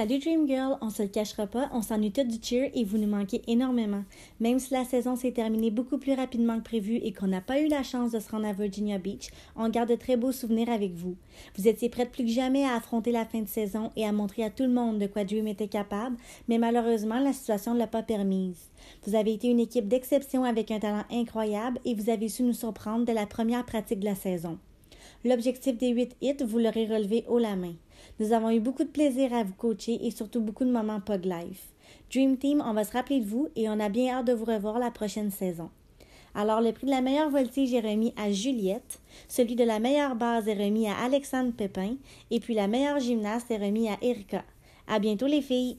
Salut 0.00 0.18
Dream 0.18 0.48
Girl, 0.48 0.78
on 0.80 0.88
se 0.88 1.02
le 1.02 1.10
cachera 1.10 1.46
pas, 1.46 1.68
on 1.74 1.82
s'ennuie 1.82 2.10
tout 2.10 2.24
du 2.24 2.38
cheer 2.42 2.70
et 2.74 2.84
vous 2.84 2.96
nous 2.96 3.06
manquez 3.06 3.42
énormément. 3.46 4.02
Même 4.40 4.58
si 4.58 4.72
la 4.72 4.86
saison 4.86 5.14
s'est 5.14 5.32
terminée 5.32 5.70
beaucoup 5.70 5.98
plus 5.98 6.14
rapidement 6.14 6.56
que 6.56 6.64
prévu 6.64 6.94
et 6.94 7.12
qu'on 7.12 7.26
n'a 7.26 7.42
pas 7.42 7.60
eu 7.60 7.68
la 7.68 7.82
chance 7.82 8.10
de 8.10 8.18
se 8.18 8.30
rendre 8.30 8.46
à 8.46 8.54
Virginia 8.54 8.96
Beach, 8.96 9.28
on 9.56 9.68
garde 9.68 9.90
de 9.90 9.96
très 9.96 10.16
beaux 10.16 10.32
souvenirs 10.32 10.70
avec 10.70 10.94
vous. 10.94 11.16
Vous 11.54 11.68
étiez 11.68 11.90
prête 11.90 12.12
plus 12.12 12.24
que 12.24 12.30
jamais 12.30 12.64
à 12.64 12.76
affronter 12.76 13.12
la 13.12 13.26
fin 13.26 13.42
de 13.42 13.46
saison 13.48 13.90
et 13.94 14.06
à 14.06 14.12
montrer 14.12 14.42
à 14.42 14.48
tout 14.48 14.62
le 14.62 14.70
monde 14.70 14.98
de 14.98 15.06
quoi 15.06 15.24
Dream 15.24 15.48
était 15.48 15.68
capable, 15.68 16.16
mais 16.48 16.56
malheureusement 16.56 17.20
la 17.20 17.34
situation 17.34 17.74
ne 17.74 17.78
l'a 17.78 17.86
pas 17.86 18.02
permise. 18.02 18.70
Vous 19.04 19.14
avez 19.14 19.34
été 19.34 19.48
une 19.48 19.60
équipe 19.60 19.86
d'exception 19.86 20.44
avec 20.44 20.70
un 20.70 20.78
talent 20.78 21.04
incroyable 21.10 21.78
et 21.84 21.94
vous 21.94 22.08
avez 22.08 22.30
su 22.30 22.42
nous 22.42 22.54
surprendre 22.54 23.04
dès 23.04 23.12
la 23.12 23.26
première 23.26 23.66
pratique 23.66 24.00
de 24.00 24.06
la 24.06 24.14
saison. 24.14 24.56
L'objectif 25.26 25.76
des 25.76 25.90
8 25.90 26.16
hits, 26.22 26.44
vous 26.46 26.58
l'aurez 26.58 26.86
relevé 26.86 27.26
haut 27.28 27.38
la 27.38 27.54
main. 27.54 27.74
Nous 28.18 28.32
avons 28.32 28.50
eu 28.50 28.60
beaucoup 28.60 28.84
de 28.84 28.88
plaisir 28.88 29.32
à 29.34 29.44
vous 29.44 29.54
coacher 29.54 29.98
et 30.06 30.10
surtout 30.10 30.40
beaucoup 30.40 30.64
de 30.64 30.72
moments 30.72 31.00
Pug 31.00 31.24
Life. 31.24 31.68
Dream 32.12 32.36
Team, 32.36 32.62
on 32.64 32.72
va 32.72 32.84
se 32.84 32.92
rappeler 32.92 33.20
de 33.20 33.26
vous 33.26 33.48
et 33.56 33.68
on 33.68 33.80
a 33.80 33.88
bien 33.88 34.16
hâte 34.16 34.26
de 34.26 34.32
vous 34.32 34.44
revoir 34.44 34.78
la 34.78 34.90
prochaine 34.90 35.30
saison. 35.30 35.70
Alors, 36.34 36.60
le 36.60 36.72
prix 36.72 36.86
de 36.86 36.92
la 36.92 37.00
meilleure 37.00 37.30
voltige 37.30 37.74
est 37.74 37.80
remis 37.80 38.14
à 38.16 38.30
Juliette, 38.30 39.00
celui 39.26 39.56
de 39.56 39.64
la 39.64 39.80
meilleure 39.80 40.14
base 40.14 40.46
est 40.46 40.54
remis 40.54 40.88
à 40.88 40.94
Alexandre 41.04 41.52
Pépin, 41.52 41.96
et 42.30 42.38
puis 42.38 42.54
la 42.54 42.68
meilleure 42.68 43.00
gymnaste 43.00 43.50
est 43.50 43.56
remis 43.56 43.88
à 43.88 43.96
Erika. 44.00 44.44
À 44.86 45.00
bientôt, 45.00 45.26
les 45.26 45.42
filles! 45.42 45.78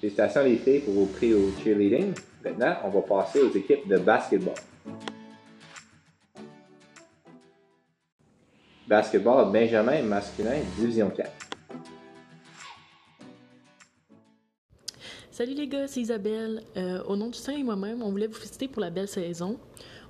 Félicitations 0.00 0.44
les 0.44 0.56
filles 0.56 0.80
pour 0.80 0.94
vos 0.94 1.06
prix 1.06 1.34
au 1.34 1.50
cheerleading. 1.62 2.12
Maintenant, 2.44 2.76
on 2.84 2.88
va 2.90 3.00
passer 3.02 3.40
aux 3.40 3.50
équipes 3.50 3.88
de 3.88 3.98
basketball. 3.98 4.54
Basketball 8.88 9.52
Benjamin 9.52 10.00
masculin, 10.00 10.60
division 10.78 11.10
4. 11.10 11.30
Salut 15.30 15.52
les 15.52 15.68
gars, 15.68 15.86
c'est 15.86 16.00
Isabelle. 16.00 16.62
Euh, 16.78 17.02
au 17.04 17.14
nom 17.14 17.28
du 17.28 17.38
Saint 17.38 17.52
et 17.52 17.62
moi-même, 17.62 18.02
on 18.02 18.10
voulait 18.10 18.26
vous 18.26 18.34
féliciter 18.34 18.66
pour 18.66 18.80
la 18.80 18.88
belle 18.88 19.06
saison. 19.06 19.58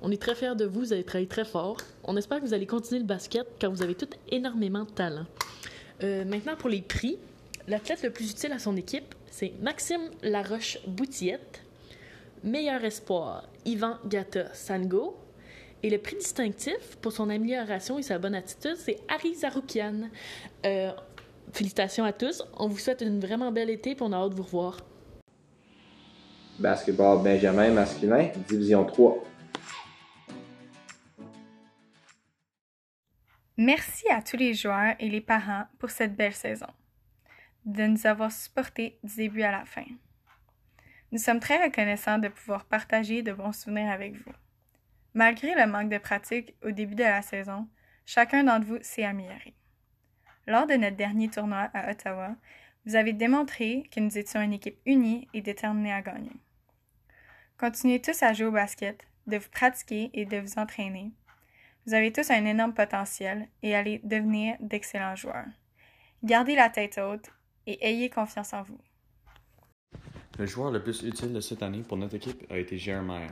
On 0.01 0.09
est 0.11 0.21
très 0.21 0.33
fiers 0.33 0.55
de 0.55 0.63
vous, 0.63 0.79
vous 0.79 0.93
avez 0.93 1.03
travaillé 1.03 1.27
très 1.27 1.43
fort. 1.43 1.75
On 2.05 2.15
espère 2.15 2.39
que 2.39 2.45
vous 2.45 2.53
allez 2.53 2.65
continuer 2.65 3.01
le 3.01 3.05
basket 3.05 3.45
car 3.59 3.69
vous 3.69 3.83
avez 3.83 3.95
tout 3.95 4.09
énormément 4.29 4.85
de 4.85 4.91
talent. 4.91 5.25
Euh, 6.01 6.23
maintenant 6.23 6.55
pour 6.55 6.69
les 6.69 6.81
prix, 6.81 7.17
l'athlète 7.67 8.01
le 8.01 8.11
plus 8.11 8.31
utile 8.31 8.53
à 8.53 8.59
son 8.59 8.77
équipe, 8.77 9.13
c'est 9.29 9.51
Maxime 9.61 10.09
Laroche-Boutillette. 10.23 11.63
Meilleur 12.45 12.81
espoir, 12.85 13.43
Ivan 13.65 13.97
Gata 14.05 14.53
Sango. 14.53 15.17
Et 15.81 15.89
le 15.89 15.97
prix 15.97 16.17
distinctif 16.17 16.97
pour 17.01 17.13
son 17.13 17.29
amélioration 17.29 17.97
et 17.97 18.01
sa 18.01 18.19
bonne 18.19 18.35
attitude, 18.35 18.75
c'est 18.75 18.97
Harry 19.07 19.33
Zaroukian. 19.35 20.09
Euh, 20.65 20.91
félicitations 21.53 22.03
à 22.03 22.11
tous. 22.11 22.43
On 22.57 22.67
vous 22.67 22.77
souhaite 22.77 23.01
une 23.01 23.19
vraiment 23.19 23.51
belle 23.51 23.69
été 23.69 23.91
et 23.91 23.97
on 24.01 24.11
a 24.11 24.17
hâte 24.17 24.31
de 24.31 24.35
vous 24.35 24.43
revoir. 24.43 24.77
Basketball 26.59 27.23
Benjamin 27.23 27.71
masculin, 27.71 28.29
division 28.47 28.83
3. 28.83 29.23
Merci 33.55 34.09
à 34.09 34.21
tous 34.21 34.37
les 34.37 34.53
joueurs 34.53 34.95
et 34.99 35.09
les 35.09 35.21
parents 35.21 35.65
pour 35.79 35.89
cette 35.89 36.15
belle 36.15 36.33
saison, 36.33 36.67
de 37.65 37.83
nous 37.83 38.05
avoir 38.05 38.31
supportés 38.31 38.99
du 39.03 39.15
début 39.15 39.41
à 39.41 39.51
la 39.51 39.65
fin. 39.65 39.85
Nous 41.11 41.17
sommes 41.17 41.39
très 41.39 41.63
reconnaissants 41.63 42.19
de 42.19 42.27
pouvoir 42.27 42.65
partager 42.65 43.21
de 43.21 43.33
bons 43.33 43.53
souvenirs 43.53 43.91
avec 43.91 44.15
vous. 44.15 44.33
Malgré 45.19 45.53
le 45.53 45.69
manque 45.69 45.89
de 45.89 45.97
pratique 45.97 46.55
au 46.63 46.71
début 46.71 46.95
de 46.95 47.03
la 47.03 47.21
saison, 47.21 47.67
chacun 48.05 48.45
d'entre 48.45 48.65
vous 48.65 48.77
s'est 48.81 49.03
amélioré. 49.03 49.53
Lors 50.47 50.65
de 50.65 50.75
notre 50.75 50.95
dernier 50.95 51.27
tournoi 51.27 51.69
à 51.73 51.91
Ottawa, 51.91 52.37
vous 52.85 52.95
avez 52.95 53.11
démontré 53.11 53.83
que 53.93 53.99
nous 53.99 54.17
étions 54.17 54.41
une 54.41 54.53
équipe 54.53 54.79
unie 54.85 55.27
et 55.33 55.41
déterminée 55.41 55.91
à 55.91 56.01
gagner. 56.01 56.31
Continuez 57.57 57.99
tous 57.99 58.23
à 58.23 58.31
jouer 58.31 58.45
au 58.45 58.51
basket, 58.53 59.01
de 59.27 59.35
vous 59.35 59.49
pratiquer 59.49 60.09
et 60.13 60.23
de 60.23 60.37
vous 60.37 60.57
entraîner. 60.57 61.11
Vous 61.85 61.93
avez 61.93 62.13
tous 62.13 62.31
un 62.31 62.45
énorme 62.45 62.73
potentiel 62.73 63.49
et 63.61 63.75
allez 63.75 63.99
devenir 64.05 64.55
d'excellents 64.61 65.17
joueurs. 65.17 65.51
Gardez 66.23 66.55
la 66.55 66.69
tête 66.69 66.97
haute 66.97 67.29
et 67.67 67.85
ayez 67.85 68.09
confiance 68.09 68.53
en 68.53 68.61
vous. 68.61 68.79
Le 70.37 70.45
joueur 70.45 70.71
le 70.71 70.81
plus 70.81 71.03
utile 71.03 71.33
de 71.33 71.41
cette 71.41 71.61
année 71.61 71.83
pour 71.83 71.97
notre 71.97 72.15
équipe 72.15 72.49
a 72.49 72.57
été 72.57 72.77
Jeremiah. 72.77 73.27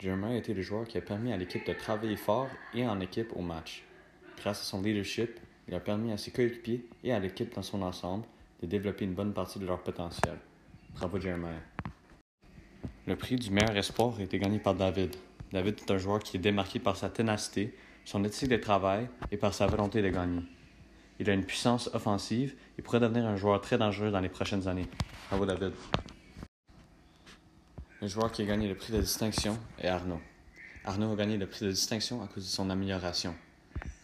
Jeremiah 0.00 0.34
a 0.34 0.36
été 0.36 0.54
le 0.54 0.62
joueur 0.62 0.86
qui 0.86 0.96
a 0.96 1.00
permis 1.00 1.32
à 1.32 1.36
l'équipe 1.36 1.66
de 1.66 1.72
travailler 1.72 2.16
fort 2.16 2.48
et 2.72 2.86
en 2.86 3.00
équipe 3.00 3.32
au 3.34 3.42
match. 3.42 3.82
Grâce 4.36 4.60
à 4.60 4.64
son 4.64 4.80
leadership, 4.80 5.40
il 5.66 5.74
a 5.74 5.80
permis 5.80 6.12
à 6.12 6.16
ses 6.16 6.30
coéquipiers 6.30 6.86
et 7.02 7.12
à 7.12 7.18
l'équipe 7.18 7.52
dans 7.52 7.62
son 7.62 7.82
ensemble 7.82 8.24
de 8.62 8.68
développer 8.68 9.04
une 9.04 9.14
bonne 9.14 9.34
partie 9.34 9.58
de 9.58 9.66
leur 9.66 9.82
potentiel. 9.82 10.38
Bravo 10.94 11.18
Jeremiah. 11.18 11.62
Le 13.06 13.16
prix 13.16 13.36
du 13.36 13.50
meilleur 13.50 13.76
espoir 13.76 14.14
a 14.18 14.22
été 14.22 14.38
gagné 14.38 14.60
par 14.60 14.74
David. 14.74 15.16
David 15.52 15.80
est 15.80 15.90
un 15.90 15.98
joueur 15.98 16.20
qui 16.20 16.36
est 16.36 16.40
démarqué 16.40 16.78
par 16.78 16.96
sa 16.96 17.10
ténacité, 17.10 17.74
son 18.04 18.22
éthique 18.24 18.50
de 18.50 18.56
travail 18.56 19.08
et 19.32 19.36
par 19.36 19.52
sa 19.52 19.66
volonté 19.66 20.00
de 20.00 20.10
gagner. 20.10 20.42
Il 21.18 21.28
a 21.28 21.32
une 21.32 21.44
puissance 21.44 21.90
offensive 21.92 22.54
et 22.78 22.82
pourrait 22.82 23.00
devenir 23.00 23.26
un 23.26 23.34
joueur 23.34 23.60
très 23.60 23.78
dangereux 23.78 24.12
dans 24.12 24.20
les 24.20 24.28
prochaines 24.28 24.68
années. 24.68 24.86
Bravo 25.28 25.44
David. 25.44 25.72
Le 28.00 28.06
joueur 28.06 28.30
qui 28.30 28.42
a 28.42 28.44
gagné 28.44 28.68
le 28.68 28.76
prix 28.76 28.92
de 28.92 29.00
distinction 29.00 29.58
est 29.80 29.88
Arnaud. 29.88 30.20
Arnaud 30.84 31.14
a 31.14 31.16
gagné 31.16 31.36
le 31.36 31.48
prix 31.48 31.64
de 31.64 31.70
distinction 31.70 32.22
à 32.22 32.28
cause 32.28 32.44
de 32.44 32.48
son 32.48 32.70
amélioration. 32.70 33.34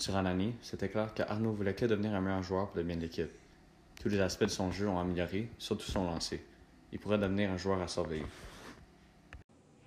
Durant 0.00 0.22
l'année, 0.22 0.52
c'était 0.62 0.88
clair 0.88 1.14
qu'Arnaud 1.14 1.52
voulait 1.52 1.74
que 1.74 1.86
devenir 1.86 2.12
un 2.12 2.20
meilleur 2.20 2.42
joueur 2.42 2.66
pour 2.70 2.78
le 2.78 2.82
bien 2.82 2.96
de 2.96 3.02
l'équipe. 3.02 3.30
Tous 4.02 4.08
les 4.08 4.18
aspects 4.18 4.46
de 4.46 4.48
son 4.48 4.72
jeu 4.72 4.88
ont 4.88 4.98
amélioré, 4.98 5.48
surtout 5.58 5.88
son 5.88 6.06
lancer. 6.06 6.42
Il 6.92 6.98
pourrait 6.98 7.18
devenir 7.18 7.52
un 7.52 7.56
joueur 7.56 7.80
à 7.80 7.86
surveiller. 7.86 8.26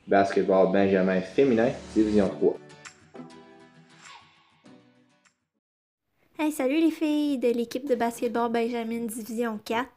Basketball 0.08 0.72
Benjamin 0.72 1.20
féminin, 1.20 1.74
division 1.94 2.30
3. 2.30 2.58
Hey, 6.40 6.54
salut 6.54 6.80
les 6.80 6.92
filles 6.92 7.40
de 7.40 7.50
l'équipe 7.50 7.86
de 7.86 7.96
basketball 7.96 8.50
Benjamin 8.50 9.06
Division 9.06 9.60
4. 9.66 9.90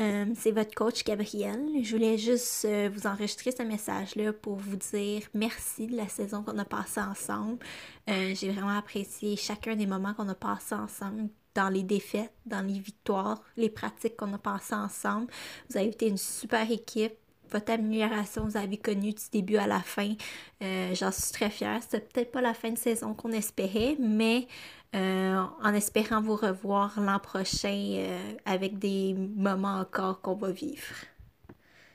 Euh, 0.00 0.24
c'est 0.34 0.52
votre 0.52 0.74
coach 0.74 1.04
Gabriel. 1.04 1.60
Je 1.82 1.94
voulais 1.94 2.16
juste 2.16 2.64
euh, 2.64 2.88
vous 2.92 3.06
enregistrer 3.06 3.52
ce 3.52 3.62
message-là 3.62 4.32
pour 4.32 4.56
vous 4.56 4.76
dire 4.76 5.22
merci 5.34 5.88
de 5.88 5.96
la 5.96 6.08
saison 6.08 6.42
qu'on 6.42 6.56
a 6.58 6.64
passée 6.64 7.00
ensemble. 7.00 7.58
Euh, 8.08 8.34
J'ai 8.34 8.50
vraiment 8.50 8.76
apprécié 8.76 9.36
chacun 9.36 9.76
des 9.76 9.86
moments 9.86 10.14
qu'on 10.14 10.28
a 10.28 10.34
passés 10.34 10.74
ensemble 10.74 11.28
dans 11.54 11.68
les 11.68 11.82
défaites, 11.82 12.32
dans 12.46 12.66
les 12.66 12.78
victoires, 12.78 13.42
les 13.58 13.68
pratiques 13.68 14.16
qu'on 14.16 14.32
a 14.32 14.38
passées 14.38 14.74
ensemble. 14.74 15.26
Vous 15.68 15.76
avez 15.76 15.88
été 15.88 16.08
une 16.08 16.18
super 16.18 16.70
équipe 16.70 17.14
votre 17.52 17.72
amélioration, 17.72 18.44
vous 18.44 18.56
avez 18.56 18.76
connu 18.76 19.12
du 19.12 19.24
début 19.32 19.56
à 19.56 19.66
la 19.66 19.80
fin. 19.80 20.14
J'en 20.60 21.10
suis 21.10 21.32
très 21.32 21.50
fière. 21.50 21.80
C'était 21.82 21.98
peut-être 21.98 22.30
pas 22.30 22.40
la 22.40 22.54
fin 22.54 22.70
de 22.70 22.78
saison 22.78 23.12
qu'on 23.12 23.32
espérait, 23.32 23.96
mais 23.98 24.46
euh, 24.92 25.44
en 25.62 25.72
espérant 25.72 26.20
vous 26.20 26.34
revoir 26.34 26.98
l'an 27.00 27.20
prochain 27.20 27.94
euh, 27.96 28.32
avec 28.44 28.78
des 28.80 29.14
moments 29.14 29.78
encore 29.78 30.20
qu'on 30.20 30.34
va 30.34 30.50
vivre. 30.50 30.94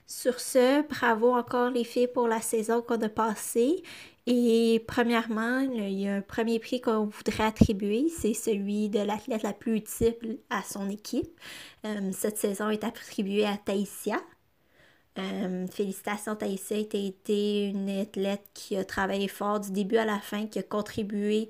Sur 0.08 0.40
ce, 0.40 0.88
bravo 0.88 1.34
encore 1.34 1.72
les 1.72 1.84
filles 1.84 2.08
pour 2.08 2.28
la 2.28 2.40
saison 2.40 2.82
qu'on 2.82 3.02
a 3.02 3.10
passée. 3.10 3.84
Et 4.28 4.84
premièrement, 4.88 5.60
il 5.60 6.00
y 6.00 6.08
a 6.08 6.16
un 6.16 6.22
premier 6.22 6.58
prix 6.60 6.80
qu'on 6.80 7.06
voudrait 7.06 7.44
attribuer, 7.44 8.08
c'est 8.10 8.34
celui 8.34 8.90
de 8.90 9.00
l'athlète 9.00 9.44
la 9.44 9.54
plus 9.54 9.76
utile 9.78 10.40
à 10.50 10.64
son 10.64 10.90
équipe. 10.90 11.30
Euh, 11.86 12.12
cette 12.14 12.38
saison 12.38 12.70
est 12.70 12.84
attribuée 12.84 13.46
à 13.46 13.58
Taïsia. 13.58 14.22
Félicitations 15.72 16.36
Taïsia, 16.36 16.84
tu 16.84 16.98
as 16.98 17.00
été 17.00 17.68
une 17.70 17.90
athlète 17.90 18.44
qui 18.54 18.76
a 18.76 18.84
travaillé 18.84 19.30
fort 19.30 19.62
du 19.62 19.72
début 19.72 19.96
à 19.96 20.04
la 20.04 20.20
fin, 20.20 20.46
qui 20.46 20.60
a 20.60 20.64
contribué 20.64 21.48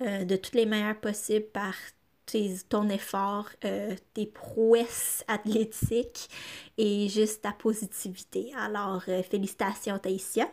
euh, 0.00 0.24
de 0.24 0.36
toutes 0.36 0.54
les 0.54 0.66
manières 0.66 1.00
possibles 1.00 1.46
par 1.46 1.74
ton 2.68 2.90
effort, 2.90 3.48
euh, 3.64 3.94
tes 4.12 4.26
prouesses 4.26 5.24
athlétiques 5.28 6.28
et 6.76 7.08
juste 7.08 7.42
ta 7.42 7.52
positivité. 7.52 8.52
Alors, 8.54 9.02
félicitations 9.30 9.98
Taïsia. 9.98 10.50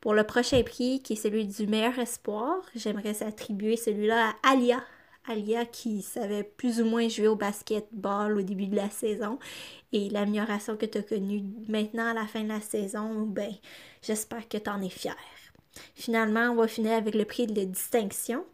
Pour 0.00 0.14
le 0.14 0.24
prochain 0.24 0.62
prix, 0.62 1.02
qui 1.02 1.12
est 1.12 1.16
celui 1.16 1.46
du 1.46 1.66
meilleur 1.66 1.98
espoir, 1.98 2.62
j'aimerais 2.74 3.22
attribuer 3.22 3.76
celui-là 3.76 4.30
à 4.42 4.52
Alia. 4.52 4.82
Alia 5.28 5.66
qui 5.66 6.00
savait 6.00 6.42
plus 6.42 6.80
ou 6.80 6.86
moins 6.86 7.08
jouer 7.08 7.28
au 7.28 7.36
basketball 7.36 8.38
au 8.38 8.42
début 8.42 8.66
de 8.66 8.76
la 8.76 8.88
saison 8.88 9.38
et 9.92 10.08
l'amélioration 10.08 10.76
que 10.76 10.86
tu 10.86 10.98
as 10.98 11.02
connue 11.02 11.42
maintenant 11.68 12.06
à 12.06 12.14
la 12.14 12.26
fin 12.26 12.42
de 12.42 12.48
la 12.48 12.60
saison, 12.60 13.22
ben, 13.26 13.52
j'espère 14.02 14.48
que 14.48 14.56
tu 14.56 14.70
en 14.70 14.80
es 14.80 14.88
fier. 14.88 15.16
Finalement, 15.94 16.50
on 16.50 16.56
va 16.56 16.68
finir 16.68 16.92
avec 16.92 17.14
le 17.14 17.24
prix 17.24 17.46
de 17.46 17.64
distinction 17.64 18.44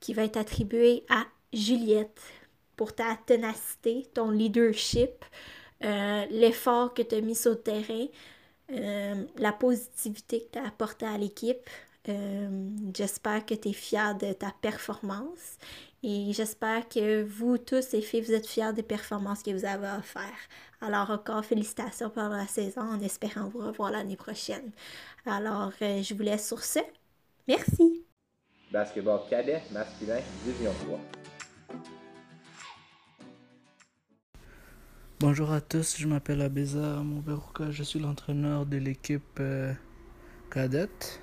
qui 0.00 0.14
va 0.14 0.24
être 0.24 0.36
attribué 0.36 1.04
à 1.08 1.24
Juliette 1.52 2.20
pour 2.76 2.94
ta 2.94 3.16
ténacité, 3.26 4.06
ton 4.14 4.30
leadership, 4.30 5.24
euh, 5.84 6.26
l'effort 6.30 6.94
que 6.94 7.02
tu 7.02 7.14
as 7.14 7.20
mis 7.20 7.34
sur 7.34 7.52
le 7.52 7.60
terrain, 7.60 8.06
euh, 8.70 9.24
la 9.36 9.52
positivité 9.52 10.40
que 10.40 10.52
tu 10.52 10.58
as 10.58 10.66
apportée 10.66 11.06
à 11.06 11.18
l'équipe. 11.18 11.68
Euh, 12.08 12.68
j'espère 12.94 13.44
que 13.46 13.54
tu 13.54 13.68
es 13.68 13.72
fier 13.72 14.16
de 14.16 14.32
ta 14.32 14.52
performance 14.60 15.58
et 16.02 16.32
j'espère 16.32 16.88
que 16.88 17.22
vous 17.22 17.58
tous, 17.58 17.92
les 17.92 18.02
filles, 18.02 18.22
vous 18.22 18.32
êtes 18.32 18.46
fiers 18.46 18.72
des 18.72 18.82
performances 18.82 19.42
que 19.42 19.50
vous 19.50 19.64
avez 19.64 20.02
faire. 20.02 20.38
Alors 20.80 21.10
encore 21.10 21.44
félicitations 21.44 22.10
pour 22.10 22.24
la 22.24 22.46
saison 22.46 22.80
en 22.80 23.00
espérant 23.00 23.48
vous 23.48 23.60
revoir 23.60 23.92
l'année 23.92 24.16
prochaine. 24.16 24.72
Alors 25.24 25.70
euh, 25.80 26.02
je 26.02 26.14
vous 26.14 26.22
laisse 26.22 26.46
sur 26.46 26.64
ce. 26.64 26.80
Merci. 27.46 28.04
Basketball 28.72 29.20
cadet 29.30 29.62
masculin, 29.70 30.20
division 30.44 30.72
3. 30.86 30.98
Bonjour 35.20 35.52
à 35.52 35.60
tous, 35.60 35.98
je 35.98 36.08
m'appelle 36.08 36.40
Abeza 36.40 36.80
Mouberouka, 36.80 37.70
je 37.70 37.84
suis 37.84 38.00
l'entraîneur 38.00 38.66
de 38.66 38.78
l'équipe 38.78 39.38
euh, 39.38 39.72
cadette. 40.50 41.22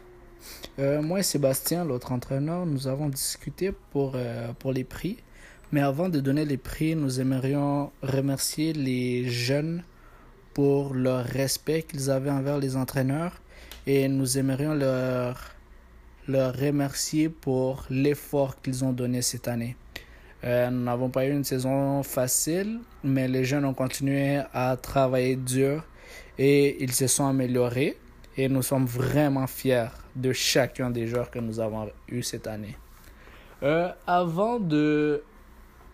Euh, 0.79 1.01
moi 1.01 1.19
et 1.19 1.23
Sébastien, 1.23 1.85
l'autre 1.85 2.11
entraîneur, 2.11 2.65
nous 2.65 2.87
avons 2.87 3.09
discuté 3.09 3.71
pour, 3.91 4.15
pour 4.59 4.71
les 4.71 4.83
prix. 4.83 5.17
Mais 5.71 5.81
avant 5.81 6.09
de 6.09 6.19
donner 6.19 6.45
les 6.45 6.57
prix, 6.57 6.95
nous 6.95 7.19
aimerions 7.19 7.91
remercier 8.01 8.73
les 8.73 9.29
jeunes 9.29 9.83
pour 10.53 10.93
leur 10.93 11.23
respect 11.23 11.83
qu'ils 11.83 12.09
avaient 12.09 12.31
envers 12.31 12.57
les 12.57 12.75
entraîneurs 12.75 13.39
et 13.85 14.07
nous 14.07 14.37
aimerions 14.37 14.73
leur, 14.73 15.55
leur 16.27 16.55
remercier 16.55 17.29
pour 17.29 17.85
l'effort 17.89 18.61
qu'ils 18.61 18.83
ont 18.83 18.91
donné 18.91 19.21
cette 19.21 19.47
année. 19.47 19.75
Euh, 20.43 20.69
nous 20.69 20.83
n'avons 20.83 21.09
pas 21.09 21.25
eu 21.25 21.31
une 21.31 21.43
saison 21.43 22.01
facile, 22.03 22.79
mais 23.03 23.27
les 23.27 23.43
jeunes 23.43 23.65
ont 23.65 23.73
continué 23.73 24.41
à 24.53 24.77
travailler 24.77 25.35
dur 25.35 25.83
et 26.37 26.81
ils 26.83 26.93
se 26.93 27.07
sont 27.07 27.25
améliorés. 27.25 27.97
Et 28.39 28.47
nous 28.47 28.61
sommes 28.61 28.85
vraiment 28.85 29.47
fiers 29.47 29.89
de 30.15 30.31
chacun 30.31 30.89
des 30.91 31.07
joueurs 31.07 31.29
que 31.29 31.39
nous 31.39 31.59
avons 31.59 31.89
eu 32.07 32.23
cette 32.23 32.47
année. 32.47 32.77
Euh, 33.63 33.91
avant 34.07 34.61
de... 34.61 35.21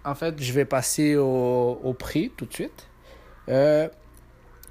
En 0.03 0.13
fait, 0.13 0.39
je 0.39 0.53
vais 0.53 0.65
passer 0.65 1.15
au, 1.15 1.95
prix 1.97 2.31
tout 2.37 2.45
de 2.45 2.53
suite. 2.53 2.87
Euh, 3.49 3.89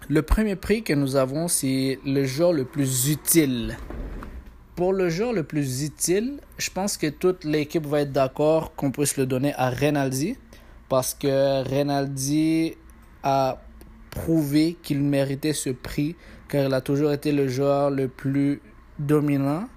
le 0.09 0.23
premier 0.23 0.55
prix 0.55 0.85
que 0.85 0.93
nous 0.93 1.17
avons, 1.17 1.49
c'est 1.49 1.99
le 2.07 2.25
joueur 2.25 2.53
le 2.53 2.65
plus 2.65 3.09
utile. 3.11 3.77
Pour 4.77 4.93
le 4.93 5.09
joueur 5.09 5.33
le 5.33 5.43
plus 5.43 5.83
utile, 5.83 6.39
je 6.59 6.71
pense 6.71 6.97
que 6.97 7.09
toute 7.09 7.43
l'équipe 7.43 7.87
va 7.87 8.03
être 8.03 8.13
d'accord 8.13 8.77
qu'on 8.77 8.93
puisse 8.93 9.17
le 9.17 9.27
donner 9.27 9.53
à 9.57 9.71
Renaldi. 9.71 10.39
Parce 10.89 11.13
que 11.13 11.69
Renaldi 11.69 12.77
a 13.25 13.61
prouvé 14.11 14.77
qu'il 14.81 15.01
méritait 15.01 15.53
ce 15.53 15.71
prix 15.71 16.15
car 16.49 16.65
il 16.67 16.75
a 16.75 16.81
toujours 16.81 17.13
été 17.13 17.33
le 17.33 17.49
joueur 17.49 17.91
le 17.91 18.09
plus 18.09 18.61
dominant 18.99 19.69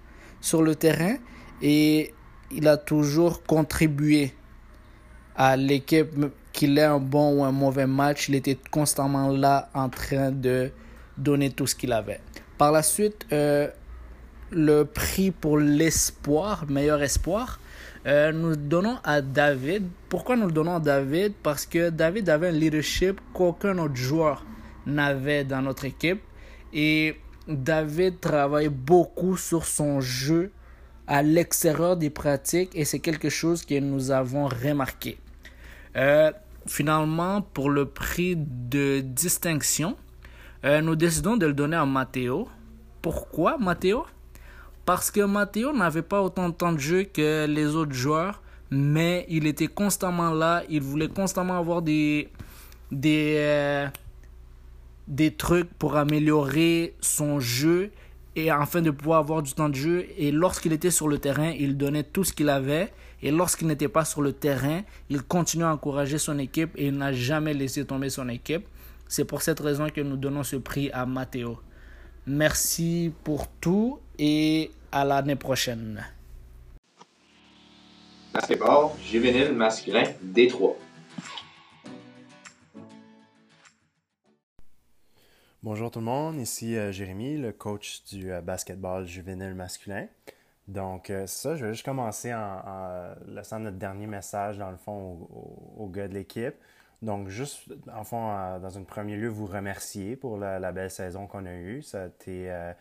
sur 0.42 0.62
le 0.62 0.76
terrain 0.76 1.16
et 1.62 2.14
il 2.52 2.68
a 2.68 2.78
toujours 2.78 3.44
contribué 3.44 4.34
à 5.36 5.56
l'équipe 5.56 6.10
qu'il 6.52 6.78
ait 6.80 6.84
un 6.84 7.00
bon 7.00 7.40
ou 7.40 7.44
un 7.44 7.52
mauvais 7.52 7.86
match, 7.86 8.30
il 8.30 8.36
était 8.36 8.58
constamment 8.72 9.30
là 9.30 9.70
en 9.74 9.90
train 9.90 10.32
de 10.32 10.72
donner 11.18 11.52
tout 11.52 11.68
ce 11.68 11.76
qu'il 11.76 11.94
avait. 11.94 12.20
Par 12.58 12.72
la 12.72 12.82
suite, 12.82 13.28
euh, 13.32 13.68
le 14.50 14.84
prix 14.84 15.30
pour 15.30 15.60
l'espoir, 15.60 16.66
meilleur 16.68 17.02
espoir, 17.04 17.60
euh, 18.08 18.32
nous 18.32 18.50
le 18.50 18.58
donnons 18.58 18.98
à 19.04 19.22
David. 19.22 19.88
Pourquoi 20.10 20.36
nous 20.36 20.48
le 20.48 20.52
donnons 20.52 20.76
à 20.76 20.80
David? 20.80 21.34
Parce 21.44 21.66
que 21.66 21.90
David 21.90 22.30
avait 22.30 22.48
un 22.48 22.52
leadership 22.52 23.20
qu'aucun 23.34 23.78
autre 23.78 23.96
joueur 23.96 24.46
n'avait 24.86 25.44
dans 25.44 25.62
notre 25.62 25.86
équipe. 25.86 26.22
Et 26.74 27.16
David 27.48 28.20
travaille 28.20 28.70
beaucoup 28.70 29.38
sur 29.38 29.66
son 29.66 30.02
jeu 30.02 30.52
à 31.08 31.24
l'extérieur 31.24 31.96
des 31.96 32.10
pratiques 32.10 32.72
et 32.74 32.84
c'est 32.84 33.00
quelque 33.00 33.30
chose 33.30 33.66
que 33.66 33.80
nous 33.80 34.12
avons 34.12 34.48
remarqué. 34.48 35.18
Euh, 35.96 36.32
finalement, 36.68 37.42
pour 37.42 37.70
le 37.70 37.86
prix 37.86 38.36
de 38.38 39.00
distinction, 39.00 39.96
euh, 40.66 40.82
nous 40.82 40.96
décidons 40.96 41.38
de 41.38 41.46
le 41.46 41.54
donner 41.54 41.78
à 41.78 41.86
Matteo. 41.86 42.50
Pourquoi 43.02 43.58
Matteo? 43.58 44.06
Parce 44.86 45.12
que 45.12 45.22
Matteo 45.22 45.74
n'avait 45.74 46.02
pas 46.02 46.22
autant 46.22 46.50
de 46.50 46.54
temps 46.54 46.74
de 46.74 46.80
jeu 46.80 47.04
que 47.04 47.46
les 47.48 47.76
autres 47.76 47.94
joueurs, 47.94 48.42
mais 48.70 49.26
il 49.30 49.48
était 49.48 49.68
constamment 49.68 50.32
là, 50.32 50.64
il 50.70 50.82
voulait 50.82 51.08
constamment 51.08 51.58
avoir 51.58 51.82
des, 51.82 52.30
des, 52.92 53.36
euh, 53.38 53.88
des 55.08 55.32
trucs 55.32 55.70
pour 55.74 55.96
améliorer 55.96 56.96
son 57.00 57.40
jeu 57.40 57.92
et 58.36 58.52
afin 58.52 58.82
de 58.82 58.92
pouvoir 58.92 59.20
avoir 59.20 59.42
du 59.42 59.54
temps 59.54 59.70
de 59.70 59.76
jeu. 59.76 60.06
Et 60.18 60.32
lorsqu'il 60.32 60.74
était 60.74 60.92
sur 60.92 61.08
le 61.08 61.18
terrain, 61.18 61.50
il 61.50 61.78
donnait 61.78 62.04
tout 62.04 62.24
ce 62.24 62.34
qu'il 62.34 62.50
avait. 62.50 62.94
Et 63.24 63.32
lorsqu'il 63.32 63.68
n'était 63.68 63.88
pas 63.88 64.06
sur 64.06 64.22
le 64.22 64.32
terrain, 64.32 64.82
il 65.10 65.24
continuait 65.24 65.66
à 65.66 65.74
encourager 65.74 66.20
son 66.20 66.38
équipe 66.38 66.70
et 66.76 66.88
il 66.88 66.98
n'a 66.98 67.14
jamais 67.14 67.54
laissé 67.54 67.84
tomber 67.84 68.10
son 68.10 68.30
équipe. 68.30 68.68
C'est 69.08 69.26
pour 69.26 69.42
cette 69.42 69.60
raison 69.60 69.88
que 69.90 70.02
nous 70.02 70.18
donnons 70.18 70.44
ce 70.44 70.58
prix 70.58 70.92
à 70.92 71.06
Matteo. 71.06 71.58
Merci 72.28 73.12
pour 73.24 73.48
tout 73.48 74.00
et 74.20 74.70
à 74.92 75.04
l'année 75.06 75.36
prochaine. 75.36 76.06
Basketball 78.34 78.90
juvénile 79.10 79.54
masculin 79.54 80.04
D3. 80.24 80.76
Bonjour 85.64 85.90
tout 85.90 85.98
le 85.98 86.06
monde, 86.06 86.40
ici 86.40 86.78
euh, 86.78 86.92
Jérémy, 86.92 87.36
le 87.36 87.52
coach 87.52 88.04
du 88.04 88.32
euh, 88.32 88.42
basketball 88.42 89.08
juvénile 89.08 89.56
masculin. 89.56 90.06
Donc, 90.68 91.10
euh, 91.10 91.26
ça, 91.26 91.56
je 91.56 91.66
vais 91.66 91.74
juste 91.74 91.84
commencer 91.84 92.32
en, 92.32 93.16
laissant 93.26 93.58
notre 93.58 93.78
dernier 93.78 94.06
message, 94.06 94.60
dans 94.60 94.70
le 94.70 94.78
fond, 94.78 95.28
aux 95.34 95.84
au, 95.84 95.88
gars 95.88 96.08
de 96.08 96.14
l'équipe. 96.14 96.54
Donc, 97.02 97.30
juste, 97.30 97.74
en 97.92 98.04
fond, 98.04 98.60
dans 98.60 98.78
un 98.78 98.84
premier 98.84 99.16
lieu, 99.16 99.30
vous 99.30 99.48
remercier 99.48 100.16
pour 100.16 100.38
la, 100.38 100.72
belle 100.72 100.92
saison 100.92 101.26
qu'on 101.26 101.48
a 101.48 101.54
eue. 101.54 101.82
Ça 101.82 102.10
n'a 102.30 102.76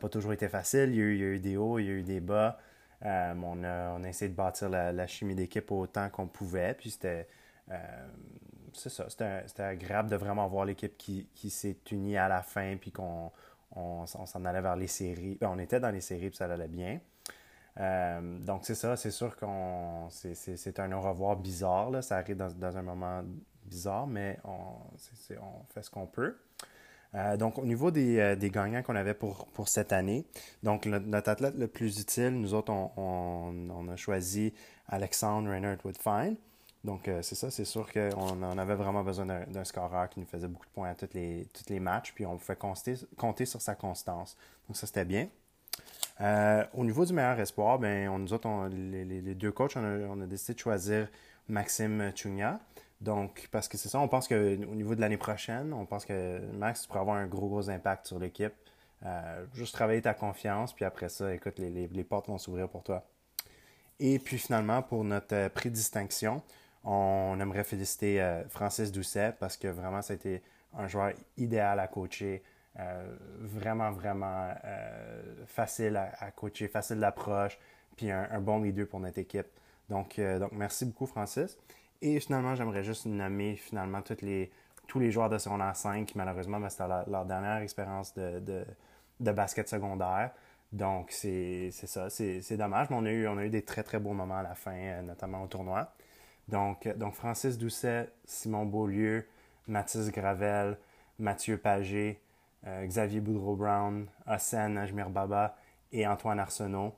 pas, 0.00 0.08
toujours 0.08 0.32
été 0.32 0.48
facile. 0.48 0.88
Il 0.88 0.96
y, 0.96 1.00
a 1.00 1.04
eu, 1.04 1.38
des 1.38 1.58
hauts, 1.58 1.78
il 1.78 1.84
y 1.84 1.88
a 1.90 1.92
eu 1.92 2.02
des 2.02 2.20
bas. 2.20 2.58
on, 3.02 3.62
a, 3.62 3.90
on 3.90 4.04
essayé 4.04 4.30
de 4.30 4.36
bâtir 4.36 4.70
la, 4.70 4.90
la 4.90 5.06
chimie 5.06 5.34
d'équipe 5.34 5.70
autant 5.70 6.08
qu'on 6.08 6.28
pouvait. 6.28 6.72
Puis, 6.72 6.92
c'était 6.92 7.28
c'est 8.74 8.90
ça, 8.90 9.06
c'était 9.08 9.62
agréable 9.62 10.10
de 10.10 10.16
vraiment 10.16 10.46
voir 10.48 10.64
l'équipe 10.64 10.96
qui, 10.96 11.28
qui 11.34 11.50
s'est 11.50 11.76
unie 11.90 12.16
à 12.16 12.28
la 12.28 12.42
fin, 12.42 12.76
puis 12.76 12.92
qu'on 12.92 13.30
on, 13.76 14.04
on 14.14 14.26
s'en 14.26 14.44
allait 14.44 14.60
vers 14.60 14.76
les 14.76 14.86
séries. 14.86 15.36
Ben, 15.40 15.48
on 15.52 15.58
était 15.58 15.80
dans 15.80 15.90
les 15.90 16.00
séries, 16.00 16.28
puis 16.28 16.36
ça 16.36 16.46
allait 16.46 16.68
bien. 16.68 17.00
Euh, 17.80 18.38
donc, 18.38 18.64
c'est 18.64 18.74
ça, 18.74 18.96
c'est 18.96 19.10
sûr 19.10 19.36
qu'on 19.36 20.08
c'est 20.10 20.78
un 20.78 20.92
au 20.92 21.00
revoir 21.00 21.36
bizarre. 21.36 21.90
Là. 21.90 22.02
Ça 22.02 22.18
arrive 22.18 22.36
dans, 22.36 22.50
dans, 22.52 22.76
un 22.76 22.82
moment 22.82 23.22
bizarre, 23.64 24.06
mais 24.06 24.38
on, 24.44 24.76
on 25.40 25.64
fait 25.72 25.82
ce 25.82 25.90
qu'on 25.90 26.06
peut. 26.06 26.36
Euh, 27.14 27.36
donc, 27.36 27.58
au 27.58 27.64
niveau 27.64 27.90
des, 27.90 28.18
euh, 28.18 28.36
des 28.36 28.50
gagnants 28.50 28.82
qu'on 28.82 28.96
avait 28.96 29.14
pour, 29.14 29.46
pour 29.48 29.68
cette 29.68 29.92
année, 29.92 30.26
donc 30.64 30.86
notre 30.86 31.30
athlète 31.30 31.54
le 31.56 31.68
plus 31.68 32.00
utile, 32.00 32.30
nous 32.30 32.54
autres, 32.54 32.72
on, 32.72 32.90
on, 32.96 33.70
on 33.70 33.88
a 33.88 33.96
choisi 33.96 34.52
Alexandre 34.88 35.48
Reinhardt 35.50 35.78
Woodfine. 35.84 36.36
Donc, 36.84 37.08
euh, 37.08 37.22
c'est 37.22 37.34
ça, 37.34 37.50
c'est 37.50 37.64
sûr 37.64 37.90
qu'on 37.90 38.58
avait 38.58 38.74
vraiment 38.74 39.02
besoin 39.02 39.24
d'un 39.24 39.64
scoreur 39.64 40.08
qui 40.10 40.20
nous 40.20 40.26
faisait 40.26 40.48
beaucoup 40.48 40.66
de 40.66 40.72
points 40.72 40.90
à 40.90 40.94
tous 40.94 41.08
les, 41.14 41.48
tous 41.54 41.72
les 41.72 41.80
matchs, 41.80 42.12
puis 42.14 42.26
on 42.26 42.36
pouvait 42.36 42.56
compter, 42.56 42.94
compter 43.16 43.46
sur 43.46 43.62
sa 43.62 43.74
constance. 43.74 44.36
Donc, 44.68 44.76
ça, 44.76 44.86
c'était 44.86 45.06
bien. 45.06 45.28
Euh, 46.20 46.62
au 46.74 46.84
niveau 46.84 47.06
du 47.06 47.14
meilleur 47.14 47.40
espoir, 47.40 47.78
ben, 47.78 48.08
on, 48.08 48.18
nous 48.18 48.28
les, 48.68 49.04
les, 49.04 49.34
deux 49.34 49.50
coachs, 49.50 49.76
on 49.76 49.84
a, 49.84 50.06
on 50.08 50.20
a, 50.20 50.26
décidé 50.26 50.54
de 50.54 50.58
choisir 50.58 51.08
Maxime 51.48 52.12
Chugna. 52.14 52.60
Donc, 53.00 53.48
parce 53.50 53.66
que 53.66 53.78
c'est 53.78 53.88
ça, 53.88 53.98
on 53.98 54.08
pense 54.08 54.28
qu'au 54.28 54.34
niveau 54.34 54.94
de 54.94 55.00
l'année 55.00 55.16
prochaine, 55.16 55.72
on 55.72 55.86
pense 55.86 56.04
que 56.04 56.38
Max 56.52 56.86
pourrait 56.86 57.00
avoir 57.00 57.16
un 57.16 57.26
gros, 57.26 57.48
gros 57.48 57.70
impact 57.70 58.06
sur 58.06 58.18
l'équipe. 58.18 58.52
Euh, 59.04 59.44
juste 59.54 59.74
travailler 59.74 60.02
ta 60.02 60.14
confiance, 60.14 60.72
puis 60.72 60.84
après 60.84 61.08
ça, 61.08 61.34
écoute, 61.34 61.58
les, 61.58 61.70
les, 61.70 61.88
les 61.88 62.04
portes 62.04 62.28
vont 62.28 62.38
s'ouvrir 62.38 62.68
pour 62.68 62.82
toi. 62.82 63.04
Et 64.00 64.18
puis 64.18 64.38
finalement, 64.38 64.82
pour 64.82 65.04
notre 65.04 65.34
euh, 65.34 65.48
prix 65.48 65.70
distinction, 65.70 66.42
on 66.84 67.38
aimerait 67.40 67.64
féliciter 67.64 68.20
euh, 68.20 68.46
Francis 68.48 68.92
Doucet 68.92 69.34
parce 69.40 69.56
que 69.56 69.68
vraiment, 69.68 70.02
ça 70.02 70.12
a 70.12 70.16
été 70.16 70.42
un 70.76 70.86
joueur 70.86 71.12
idéal 71.36 71.80
à 71.80 71.88
coacher. 71.88 72.42
Euh, 72.78 73.16
vraiment, 73.38 73.90
vraiment 73.92 74.52
euh, 74.64 75.22
facile 75.46 75.96
à, 75.96 76.30
coacher, 76.32 76.68
facile 76.68 76.98
d'approche, 76.98 77.58
puis 77.96 78.10
un, 78.10 78.40
bon 78.40 78.60
leader 78.62 78.86
pour 78.86 79.00
notre 79.00 79.18
équipe. 79.18 79.46
Donc, 79.88 80.20
merci 80.50 80.86
beaucoup, 80.86 81.06
Francis. 81.06 81.56
Et 82.02 82.18
finalement, 82.18 82.54
j'aimerais 82.54 82.82
juste 82.82 83.06
nommer 83.06 83.54
finalement 83.54 84.00
tous 84.02 84.98
les 84.98 85.10
joueurs 85.12 85.28
de 85.28 85.38
secondaire 85.38 85.76
5 85.76 86.06
qui, 86.06 86.18
malheureusement, 86.18 86.58
ben, 86.58 86.68
c'était 86.68 86.88
leur, 87.06 87.24
dernière 87.26 87.58
expérience 87.58 88.14
de, 88.14 88.64
basket 89.20 89.68
secondaire. 89.68 90.32
Donc, 90.72 91.12
c'est 91.12 91.70
ça, 91.70 92.10
c'est 92.10 92.56
dommage, 92.56 92.90
mais 92.90 92.96
on 92.96 93.04
a, 93.04 93.10
eu, 93.10 93.28
on 93.28 93.38
a 93.38 93.44
eu 93.44 93.50
des 93.50 93.62
très, 93.62 93.84
très 93.84 94.00
beaux 94.00 94.14
moments 94.14 94.38
à 94.38 94.42
la 94.42 94.56
fin, 94.56 95.02
notamment 95.02 95.42
au 95.44 95.46
tournoi. 95.46 95.92
Donc, 96.48 96.88
donc 96.96 97.14
Francis 97.14 97.58
Doucet, 97.58 98.10
Simon 98.24 98.66
Beaulieu, 98.66 99.26
Mathis 99.66 100.10
Gravel, 100.10 100.78
Mathieu 101.18 101.56
Pagé, 101.56 102.20
euh, 102.66 102.86
Xavier 102.86 103.20
Boudreau-Brown, 103.20 104.06
Hossein 104.26 104.76
Ajmir 104.76 105.10
Baba 105.10 105.56
et 105.92 106.06
Antoine 106.06 106.38
Arsenault. 106.38 106.94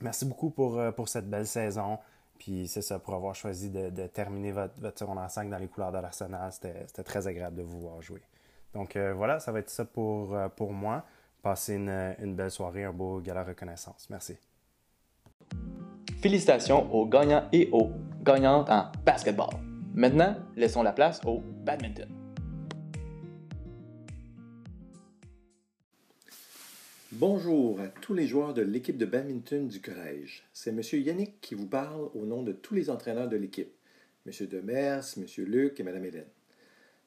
Merci 0.00 0.26
beaucoup 0.26 0.50
pour, 0.50 0.78
euh, 0.78 0.92
pour 0.92 1.08
cette 1.08 1.28
belle 1.28 1.46
saison. 1.46 1.98
Puis 2.38 2.68
c'est 2.68 2.82
ça, 2.82 2.98
pour 2.98 3.14
avoir 3.14 3.34
choisi 3.34 3.70
de, 3.70 3.90
de 3.90 4.06
terminer 4.06 4.52
votre, 4.52 4.80
votre 4.80 4.98
secondaire 4.98 5.30
5 5.30 5.50
dans 5.50 5.58
les 5.58 5.66
couleurs 5.66 5.90
de 5.90 5.98
l'Arsenal, 5.98 6.52
c'était 6.52 7.02
très 7.02 7.26
agréable 7.26 7.56
de 7.56 7.62
vous 7.62 7.80
voir 7.80 8.00
jouer. 8.00 8.22
Donc 8.74 8.96
euh, 8.96 9.12
voilà, 9.12 9.40
ça 9.40 9.50
va 9.50 9.58
être 9.58 9.70
ça 9.70 9.84
pour, 9.84 10.34
euh, 10.34 10.48
pour 10.48 10.72
moi. 10.72 11.04
Passez 11.42 11.74
une, 11.74 12.14
une 12.20 12.34
belle 12.34 12.50
soirée, 12.50 12.84
un 12.84 12.92
beau 12.92 13.20
gala 13.20 13.44
reconnaissance. 13.44 14.08
Merci. 14.10 14.36
Félicitations 16.20 16.92
aux 16.94 17.06
gagnants 17.06 17.48
et 17.52 17.68
aux 17.72 17.90
gagnantes 18.22 18.70
en 18.70 18.90
basketball. 19.04 19.50
Maintenant, 19.94 20.36
laissons 20.56 20.82
la 20.82 20.92
place 20.92 21.20
au 21.24 21.40
badminton. 21.64 22.08
Bonjour 27.12 27.80
à 27.80 27.88
tous 27.88 28.14
les 28.14 28.26
joueurs 28.26 28.54
de 28.54 28.62
l'équipe 28.62 28.98
de 28.98 29.06
badminton 29.06 29.66
du 29.66 29.80
collège. 29.80 30.44
C'est 30.52 30.70
M. 30.70 30.82
Yannick 30.92 31.40
qui 31.40 31.54
vous 31.54 31.66
parle 31.66 32.10
au 32.14 32.26
nom 32.26 32.42
de 32.42 32.52
tous 32.52 32.74
les 32.74 32.90
entraîneurs 32.90 33.28
de 33.28 33.36
l'équipe, 33.36 33.72
M. 34.26 34.46
Demers, 34.46 35.04
M. 35.16 35.24
Luc 35.46 35.80
et 35.80 35.82
Mme 35.82 36.04
Hélène. 36.04 36.28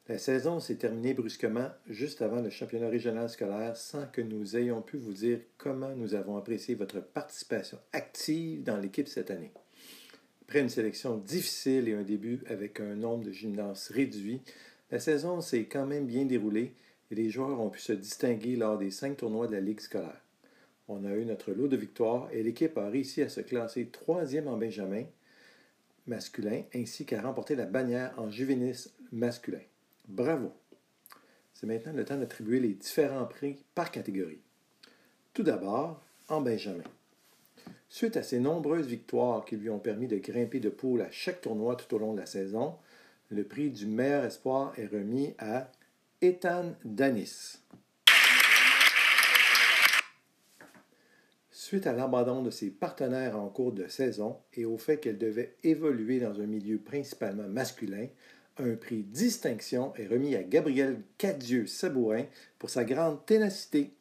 La 0.08 0.18
saison 0.18 0.60
s'est 0.60 0.76
terminée 0.76 1.14
brusquement 1.14 1.70
juste 1.88 2.22
avant 2.22 2.42
le 2.42 2.50
championnat 2.50 2.90
régional 2.90 3.30
scolaire 3.30 3.78
sans 3.78 4.08
que 4.08 4.22
nous 4.22 4.58
ayons 4.58 4.82
pu 4.82 4.98
vous 4.98 5.14
dire 5.14 5.40
comment 5.58 5.96
nous 5.96 6.16
avons 6.16 6.36
apprécié 6.36 6.76
votre 6.76 7.00
participation 7.00 7.78
active 7.94 8.64
dans 8.64 8.78
l'équipe 8.78 9.08
cette 9.08 9.32
année. 9.32 9.54
Après 10.52 10.60
une 10.60 10.68
sélection 10.68 11.16
difficile 11.16 11.88
et 11.88 11.94
un 11.94 12.02
début 12.02 12.42
avec 12.46 12.82
un 12.82 12.94
nombre 12.96 13.24
de 13.24 13.32
gymnases 13.32 13.90
réduit, 13.90 14.42
la 14.92 15.00
saison 15.00 15.40
s'est 15.40 15.64
quand 15.64 15.86
même 15.86 16.06
bien 16.06 16.26
déroulée 16.26 16.74
et 17.10 17.16
les 17.16 17.30
joueurs 17.30 17.62
ont 17.62 17.70
pu 17.70 17.80
se 17.80 17.94
distinguer 17.94 18.58
lors 18.58 18.78
des 18.78 18.92
cinq 18.92 19.16
tournois 19.16 19.48
de 19.48 19.54
la 19.54 19.62
Ligue 19.62 19.80
scolaire. 19.80 20.22
On 20.90 21.06
a 21.06 21.16
eu 21.16 21.24
notre 21.24 21.54
lot 21.54 21.70
de 21.70 21.78
victoires 21.78 22.28
et 22.34 22.44
l'équipe 22.44 22.78
a 22.78 22.90
réussi 22.90 23.22
à 23.22 23.30
se 23.30 23.40
classer 23.40 23.86
troisième 23.86 24.50
en 24.50 24.58
Benjamin 24.58 25.06
masculin 26.06 26.64
ainsi 26.76 27.06
qu'à 27.06 27.22
remporter 27.22 27.56
la 27.56 27.66
bannière 27.66 28.14
en 28.18 28.30
juvénile 28.30 28.76
masculin. 29.14 29.64
Bravo! 30.10 30.52
C'est 31.54 31.66
maintenant 31.66 31.94
le 31.94 32.04
temps 32.04 32.18
d'attribuer 32.18 32.60
les 32.60 32.74
différents 32.74 33.26
prix 33.26 33.56
par 33.74 33.90
catégorie. 33.90 34.42
Tout 35.34 35.44
d'abord, 35.44 36.04
en 36.28 36.42
Benjamin. 36.42 36.84
Suite 37.94 38.16
à 38.16 38.24
ses 38.24 38.40
nombreuses 38.40 38.88
victoires 38.88 39.44
qui 39.44 39.58
lui 39.58 39.70
ont 39.70 39.78
permis 39.78 40.08
de 40.08 40.18
grimper 40.18 40.62
de 40.62 40.70
poule 40.70 41.02
à 41.02 41.12
chaque 41.12 41.42
tournoi 41.42 41.76
tout 41.76 41.94
au 41.94 42.00
long 42.00 42.14
de 42.14 42.22
la 42.22 42.26
saison, 42.26 42.78
le 43.28 43.44
prix 43.44 43.70
du 43.70 43.86
meilleur 43.86 44.24
espoir 44.24 44.72
est 44.80 44.86
remis 44.86 45.34
à 45.40 45.70
Ethan 46.22 46.72
Danis. 46.86 47.58
Suite 51.52 51.86
à 51.86 51.92
l'abandon 51.92 52.42
de 52.42 52.50
ses 52.50 52.70
partenaires 52.70 53.38
en 53.38 53.50
cours 53.50 53.74
de 53.74 53.86
saison 53.88 54.38
et 54.54 54.64
au 54.64 54.78
fait 54.78 54.98
qu'elle 54.98 55.18
devait 55.18 55.58
évoluer 55.66 56.22
dans 56.22 56.40
un 56.40 56.48
milieu 56.48 56.78
principalement 56.78 57.50
masculin, 57.50 58.08
un 58.58 58.76
prix 58.78 59.04
distinction 59.04 59.94
est 59.98 60.08
remis 60.08 60.38
à 60.38 60.44
Gabriel 60.44 61.02
Cadieux-Sabourin 61.18 62.24
pour 62.58 62.70
sa 62.70 62.86
grande 62.86 63.26
ténacité. 63.26 63.92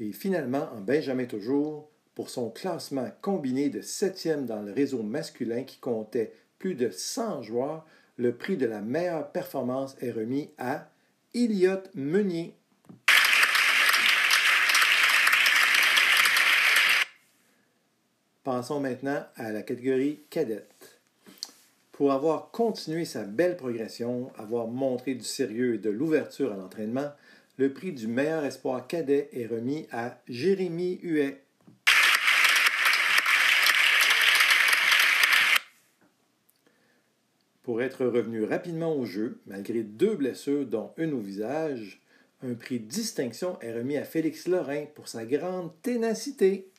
Et 0.00 0.12
finalement, 0.12 0.66
en 0.74 0.80
Benjamin 0.80 1.26
toujours, 1.26 1.90
pour 2.14 2.30
son 2.30 2.48
classement 2.48 3.10
combiné 3.20 3.68
de 3.68 3.82
septième 3.82 4.46
dans 4.46 4.62
le 4.62 4.72
réseau 4.72 5.02
masculin 5.02 5.62
qui 5.62 5.78
comptait 5.78 6.32
plus 6.58 6.74
de 6.74 6.88
100 6.88 7.42
joueurs, 7.42 7.86
le 8.16 8.34
prix 8.34 8.56
de 8.56 8.64
la 8.64 8.80
meilleure 8.80 9.30
performance 9.30 9.96
est 10.00 10.10
remis 10.10 10.48
à 10.56 10.88
Iliot 11.34 11.82
Meunier. 11.94 12.54
Passons 18.42 18.80
maintenant 18.80 19.22
à 19.36 19.52
la 19.52 19.62
catégorie 19.62 20.20
cadette. 20.30 21.00
Pour 21.92 22.12
avoir 22.12 22.50
continué 22.52 23.04
sa 23.04 23.24
belle 23.24 23.58
progression, 23.58 24.32
avoir 24.38 24.66
montré 24.66 25.14
du 25.14 25.24
sérieux 25.24 25.74
et 25.74 25.78
de 25.78 25.90
l'ouverture 25.90 26.52
à 26.52 26.56
l'entraînement, 26.56 27.12
le 27.60 27.74
prix 27.74 27.92
du 27.92 28.06
meilleur 28.06 28.42
espoir 28.46 28.86
cadet 28.86 29.28
est 29.34 29.44
remis 29.44 29.86
à 29.92 30.22
Jérémy 30.26 30.98
Huet. 31.02 31.44
Pour 37.62 37.82
être 37.82 38.06
revenu 38.06 38.44
rapidement 38.44 38.96
au 38.96 39.04
jeu, 39.04 39.42
malgré 39.44 39.82
deux 39.82 40.14
blessures 40.16 40.64
dont 40.64 40.94
une 40.96 41.12
au 41.12 41.20
visage, 41.20 42.00
un 42.42 42.54
prix 42.54 42.80
distinction 42.80 43.60
est 43.60 43.74
remis 43.74 43.98
à 43.98 44.04
Félix 44.04 44.48
Lorrain 44.48 44.86
pour 44.94 45.08
sa 45.08 45.26
grande 45.26 45.70
ténacité. 45.82 46.70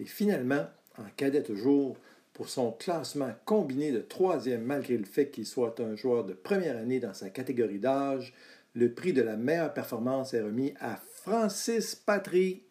Et 0.00 0.04
finalement, 0.04 0.68
en 0.98 1.04
cadet 1.16 1.44
toujours, 1.44 1.96
pour 2.32 2.48
son 2.48 2.72
classement 2.72 3.32
combiné 3.44 3.92
de 3.92 4.00
troisième 4.00 4.62
malgré 4.62 4.96
le 4.96 5.04
fait 5.04 5.30
qu'il 5.30 5.46
soit 5.46 5.80
un 5.80 5.96
joueur 5.96 6.24
de 6.24 6.32
première 6.32 6.76
année 6.76 7.00
dans 7.00 7.14
sa 7.14 7.30
catégorie 7.30 7.78
d'âge, 7.78 8.34
le 8.74 8.92
prix 8.92 9.12
de 9.12 9.22
la 9.22 9.36
meilleure 9.36 9.74
performance 9.74 10.32
est 10.32 10.40
remis 10.40 10.72
à 10.80 10.96
Francis 10.96 11.94
Patry. 11.94 12.64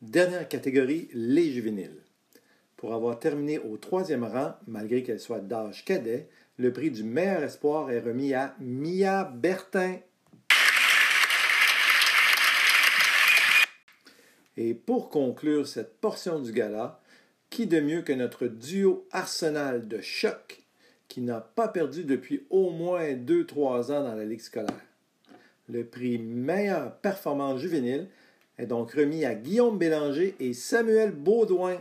Dernière 0.00 0.48
catégorie, 0.48 1.10
les 1.12 1.50
juvéniles. 1.50 2.02
Pour 2.78 2.94
avoir 2.94 3.18
terminé 3.18 3.58
au 3.58 3.76
troisième 3.76 4.24
rang, 4.24 4.54
malgré 4.66 5.02
qu'elle 5.02 5.20
soit 5.20 5.40
d'âge 5.40 5.84
cadet, 5.84 6.30
le 6.56 6.72
prix 6.72 6.90
du 6.90 7.04
meilleur 7.04 7.42
espoir 7.42 7.90
est 7.90 8.00
remis 8.00 8.32
à 8.32 8.56
Mia 8.58 9.24
Bertin. 9.24 9.98
Et 14.62 14.74
pour 14.74 15.08
conclure 15.08 15.66
cette 15.66 15.96
portion 16.02 16.38
du 16.38 16.52
gala, 16.52 17.00
qui 17.48 17.66
de 17.66 17.80
mieux 17.80 18.02
que 18.02 18.12
notre 18.12 18.46
duo 18.46 19.06
Arsenal 19.10 19.88
de 19.88 20.02
choc 20.02 20.60
qui 21.08 21.22
n'a 21.22 21.40
pas 21.40 21.66
perdu 21.66 22.04
depuis 22.04 22.44
au 22.50 22.68
moins 22.68 23.14
2-3 23.14 23.90
ans 23.90 24.04
dans 24.04 24.14
la 24.14 24.26
Ligue 24.26 24.42
scolaire? 24.42 24.84
Le 25.66 25.86
prix 25.86 26.18
meilleure 26.18 26.94
performance 26.96 27.58
juvénile 27.58 28.08
est 28.58 28.66
donc 28.66 28.92
remis 28.92 29.24
à 29.24 29.34
Guillaume 29.34 29.78
Bélanger 29.78 30.36
et 30.38 30.52
Samuel 30.52 31.12
Baudouin. 31.12 31.78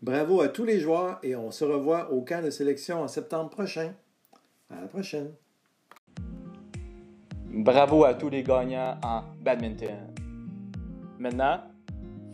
Bravo 0.00 0.40
à 0.40 0.48
tous 0.48 0.64
les 0.64 0.80
joueurs 0.80 1.18
et 1.22 1.36
on 1.36 1.50
se 1.50 1.64
revoit 1.64 2.10
au 2.10 2.22
camp 2.22 2.42
de 2.42 2.48
sélection 2.48 3.02
en 3.02 3.08
septembre 3.08 3.50
prochain. 3.50 3.92
À 4.70 4.80
la 4.80 4.86
prochaine. 4.86 5.34
Bravo 7.56 8.04
à 8.04 8.14
tous 8.14 8.30
les 8.30 8.42
gagnants 8.42 8.98
en 9.04 9.22
badminton. 9.40 10.12
Maintenant, 11.20 11.60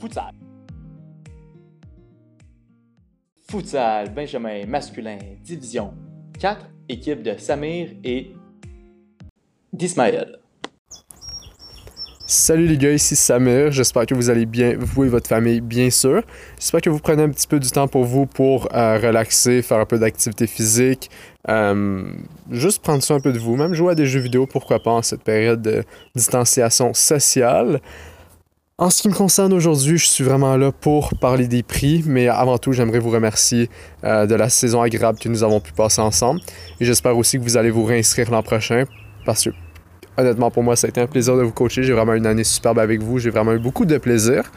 futsal. 0.00 0.32
Futsal 3.50 4.14
Benjamin 4.14 4.64
masculin, 4.64 5.18
division 5.42 5.92
4, 6.38 6.70
équipe 6.88 7.22
de 7.22 7.36
Samir 7.36 7.90
et 8.02 8.32
d'Ismaël. 9.70 10.40
Salut 12.32 12.68
les 12.68 12.78
gars, 12.78 12.92
ici 12.92 13.16
Samir. 13.16 13.72
J'espère 13.72 14.06
que 14.06 14.14
vous 14.14 14.30
allez 14.30 14.46
bien, 14.46 14.76
vous 14.78 15.02
et 15.02 15.08
votre 15.08 15.28
famille, 15.28 15.60
bien 15.60 15.90
sûr. 15.90 16.22
J'espère 16.60 16.80
que 16.80 16.88
vous 16.88 17.00
prenez 17.00 17.24
un 17.24 17.28
petit 17.28 17.48
peu 17.48 17.58
du 17.58 17.68
temps 17.68 17.88
pour 17.88 18.04
vous 18.04 18.24
pour 18.24 18.68
euh, 18.72 18.98
relaxer, 18.98 19.62
faire 19.62 19.78
un 19.78 19.84
peu 19.84 19.98
d'activité 19.98 20.46
physique, 20.46 21.10
euh, 21.48 22.04
juste 22.50 22.82
prendre 22.82 23.02
soin 23.02 23.16
un 23.16 23.20
peu 23.20 23.32
de 23.32 23.38
vous, 23.38 23.56
même 23.56 23.74
jouer 23.74 23.92
à 23.92 23.94
des 23.94 24.06
jeux 24.06 24.20
vidéo, 24.20 24.46
pourquoi 24.46 24.80
pas, 24.80 24.90
en 24.90 25.02
cette 25.02 25.22
période 25.22 25.62
de 25.62 25.84
distanciation 26.14 26.92
sociale. 26.94 27.80
En 28.78 28.88
ce 28.88 29.02
qui 29.02 29.08
me 29.08 29.14
concerne 29.14 29.52
aujourd'hui, 29.52 29.98
je 29.98 30.06
suis 30.06 30.24
vraiment 30.24 30.56
là 30.56 30.72
pour 30.72 31.14
parler 31.18 31.46
des 31.46 31.62
prix, 31.62 32.02
mais 32.06 32.28
avant 32.28 32.56
tout, 32.56 32.72
j'aimerais 32.72 32.98
vous 32.98 33.10
remercier 33.10 33.68
euh, 34.04 34.26
de 34.26 34.34
la 34.34 34.48
saison 34.48 34.80
agréable 34.80 35.18
que 35.18 35.28
nous 35.28 35.42
avons 35.42 35.60
pu 35.60 35.72
passer 35.72 36.00
ensemble. 36.00 36.40
Et 36.80 36.86
j'espère 36.86 37.16
aussi 37.16 37.38
que 37.38 37.42
vous 37.42 37.58
allez 37.58 37.70
vous 37.70 37.84
réinscrire 37.84 38.30
l'an 38.30 38.42
prochain, 38.42 38.84
parce 39.26 39.44
que 39.44 39.50
honnêtement, 40.16 40.50
pour 40.50 40.62
moi, 40.62 40.76
ça 40.76 40.86
a 40.86 40.90
été 40.90 41.00
un 41.00 41.06
plaisir 41.06 41.36
de 41.36 41.42
vous 41.42 41.52
coacher. 41.52 41.82
J'ai 41.82 41.92
vraiment 41.92 42.14
eu 42.14 42.18
une 42.18 42.26
année 42.26 42.44
superbe 42.44 42.78
avec 42.78 43.02
vous. 43.02 43.18
J'ai 43.18 43.30
vraiment 43.30 43.52
eu 43.52 43.58
beaucoup 43.58 43.84
de 43.84 43.98
plaisir. 43.98 44.50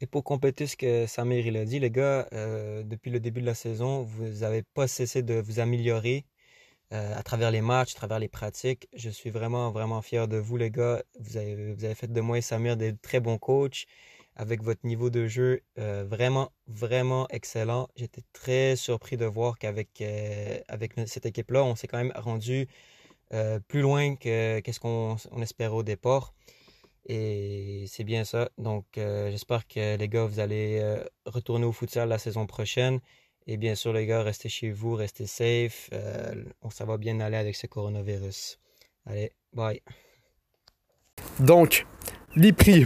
Et 0.00 0.06
pour 0.06 0.22
compléter 0.22 0.66
ce 0.66 0.76
que 0.76 1.06
Samir 1.06 1.46
il 1.46 1.56
a 1.56 1.64
dit, 1.64 1.80
les 1.80 1.90
gars, 1.90 2.28
euh, 2.32 2.82
depuis 2.84 3.10
le 3.10 3.18
début 3.20 3.40
de 3.40 3.46
la 3.46 3.54
saison, 3.54 4.02
vous 4.02 4.28
n'avez 4.40 4.62
pas 4.62 4.86
cessé 4.86 5.22
de 5.22 5.34
vous 5.34 5.58
améliorer 5.58 6.24
euh, 6.92 7.16
à 7.16 7.22
travers 7.24 7.50
les 7.50 7.60
matchs, 7.62 7.92
à 7.94 7.96
travers 7.96 8.20
les 8.20 8.28
pratiques. 8.28 8.88
Je 8.94 9.10
suis 9.10 9.30
vraiment, 9.30 9.72
vraiment 9.72 10.00
fier 10.02 10.28
de 10.28 10.36
vous, 10.38 10.56
les 10.56 10.70
gars. 10.70 11.02
Vous 11.18 11.36
avez, 11.36 11.94
fait 11.96 12.12
de 12.12 12.20
moi 12.20 12.38
et 12.38 12.42
Samir 12.42 12.76
des 12.76 12.96
très 12.96 13.20
bons 13.20 13.38
coachs 13.38 13.86
avec 14.36 14.62
votre 14.62 14.86
niveau 14.86 15.10
de 15.10 15.26
jeu 15.26 15.62
euh, 15.78 16.04
vraiment, 16.08 16.52
vraiment 16.68 17.26
excellent. 17.30 17.88
J'étais 17.96 18.22
très 18.32 18.76
surpris 18.76 19.16
de 19.16 19.26
voir 19.26 19.58
qu'avec 19.58 20.02
avec 20.68 20.92
cette 21.06 21.26
équipe-là, 21.26 21.64
on 21.64 21.74
s'est 21.74 21.88
quand 21.88 21.98
même 21.98 22.12
rendu 22.14 22.68
plus 23.68 23.82
loin 23.82 24.16
que 24.16 24.60
qu'est-ce 24.60 24.80
qu'on 24.80 25.16
on 25.32 25.42
espérait 25.42 25.74
au 25.74 25.82
départ. 25.82 26.34
Et 27.08 27.86
c'est 27.88 28.04
bien 28.04 28.24
ça. 28.24 28.50
Donc, 28.58 28.84
euh, 28.98 29.30
j'espère 29.30 29.66
que 29.66 29.96
les 29.96 30.08
gars, 30.08 30.26
vous 30.26 30.40
allez 30.40 30.78
euh, 30.80 31.02
retourner 31.24 31.64
au 31.64 31.72
futsal 31.72 32.08
la 32.10 32.18
saison 32.18 32.46
prochaine. 32.46 33.00
Et 33.46 33.56
bien 33.56 33.74
sûr, 33.74 33.94
les 33.94 34.04
gars, 34.04 34.22
restez 34.22 34.50
chez 34.50 34.70
vous, 34.70 34.94
restez 34.94 35.26
safe. 35.26 35.88
Euh, 35.94 36.34
ça 36.70 36.84
va 36.84 36.98
bien 36.98 37.18
aller 37.20 37.38
avec 37.38 37.56
ce 37.56 37.66
coronavirus. 37.66 38.58
Allez, 39.06 39.32
bye. 39.54 39.80
Donc, 41.40 41.86
les 42.36 42.52
prix. 42.52 42.84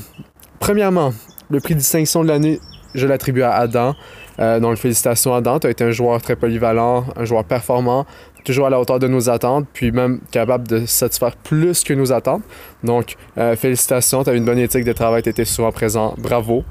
Premièrement, 0.61 1.12
le 1.50 1.58
prix 1.58 1.74
distinction 1.74 2.22
de 2.22 2.28
l'année, 2.28 2.61
je 2.94 3.08
l'attribue 3.08 3.42
à 3.42 3.54
Adam. 3.54 3.96
Euh, 4.38 4.61
donc, 4.61 4.77
félicitations 4.77 5.35
Adam, 5.35 5.59
tu 5.59 5.66
as 5.66 5.71
été 5.71 5.85
un 5.85 5.90
joueur 5.90 6.21
très 6.23 6.37
polyvalent, 6.37 7.05
un 7.16 7.25
joueur 7.25 7.45
performant, 7.45 8.07
toujours 8.45 8.66
à 8.66 8.71
la 8.71 8.81
hauteur 8.81 8.99
de 8.99 9.09
nos 9.09 9.29
attentes, 9.31 9.66
puis 9.73 9.92
même 9.92 10.21
capable 10.31 10.66
de 10.66 10.87
satisfaire 10.87 11.37
plus 11.37 11.85
que 11.85 11.95
nos 11.95 12.12
attentes. 12.12 12.42
Donc, 12.83 13.16
euh, 13.38 13.57
félicitations, 13.57 14.25
tu 14.25 14.31
as 14.31 14.35
une 14.35 14.45
bonne 14.45 14.59
éthique 14.59 14.85
de 14.85 14.92
travail, 14.92 15.23
tu 15.23 15.29
étais 15.29 15.45
souvent 15.45 15.73
présent, 15.73 16.14
bravo. 16.18 16.64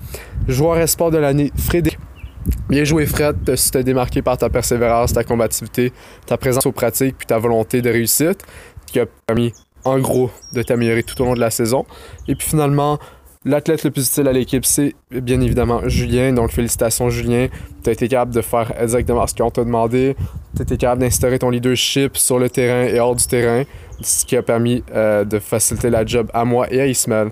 Joueur 0.48 0.78
espoir 0.78 1.12
de 1.12 1.18
l'année, 1.18 1.52
Frédéric. 1.56 2.00
Bien 2.70 2.84
joué 2.84 3.06
Fred, 3.06 3.38
tu 3.46 3.70
t'es 3.70 3.84
démarqué 3.84 4.24
par 4.24 4.36
ta 4.36 4.50
persévérance, 4.50 5.14
ta 5.14 5.24
combativité, 5.24 5.94
ta 6.26 6.38
présence 6.38 6.66
aux 6.66 6.72
pratiques, 6.72 7.16
puis 7.18 7.28
ta 7.28 7.38
volonté 7.38 7.84
de 7.84 7.90
réussite, 7.92 8.44
qui 8.88 9.00
a 9.00 9.06
permis 9.28 9.54
en 9.84 10.00
gros 10.00 10.32
de 10.54 10.64
t'améliorer 10.64 11.04
tout 11.04 11.22
au 11.22 11.26
long 11.26 11.34
de 11.36 11.40
la 11.40 11.52
saison. 11.52 11.86
Et 12.28 12.36
puis 12.36 12.50
finalement, 12.50 12.98
L'athlète 13.44 13.84
le 13.84 13.90
plus 13.90 14.08
utile 14.08 14.28
à 14.28 14.34
l'équipe, 14.34 14.64
c'est 14.66 14.94
bien 15.10 15.42
évidemment 15.42 15.82
Julien. 15.90 16.32
Donc, 16.32 16.52
félicitations, 16.52 17.10
Julien. 17.10 17.48
Tu 17.84 17.90
as 17.90 17.94
été 17.94 18.08
capable 18.08 18.36
de 18.36 18.42
faire 18.42 18.72
exactement 18.80 19.26
ce 19.26 19.34
qu'on 19.34 19.50
t'a 19.50 19.64
demandé. 19.64 20.16
Tu 20.56 20.62
as 20.62 20.64
été 20.64 20.78
capable 20.78 21.02
d'instaurer 21.02 21.40
ton 21.40 21.50
leadership 21.50 22.18
sur 22.18 22.38
le 22.38 22.52
terrain 22.52 22.84
et 22.84 23.00
hors 23.00 23.16
du 23.16 23.26
terrain, 23.26 23.64
ce 24.00 24.26
qui 24.26 24.38
a 24.38 24.44
permis 24.44 24.84
euh, 24.94 25.24
de 25.26 25.40
faciliter 25.40 25.90
la 25.90 26.06
job 26.06 26.30
à 26.36 26.46
moi 26.46 26.72
et 26.72 26.82
à 26.82 26.86
Ismaël. 26.86 27.32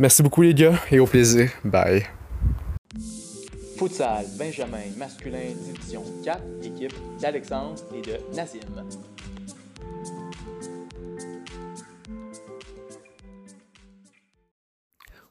Merci 0.00 0.24
beaucoup, 0.24 0.42
les 0.42 0.52
gars, 0.52 0.74
et 0.90 0.98
au 0.98 1.06
plaisir. 1.06 1.48
Bye. 1.64 2.02
Futsal 3.78 4.24
Benjamin 4.36 4.78
masculin 4.98 5.52
division 5.64 6.02
4, 6.24 6.40
équipe 6.64 6.94
d'Alexandre 7.20 7.82
et 7.94 8.02
de 8.02 8.34
Nazim. 8.34 8.60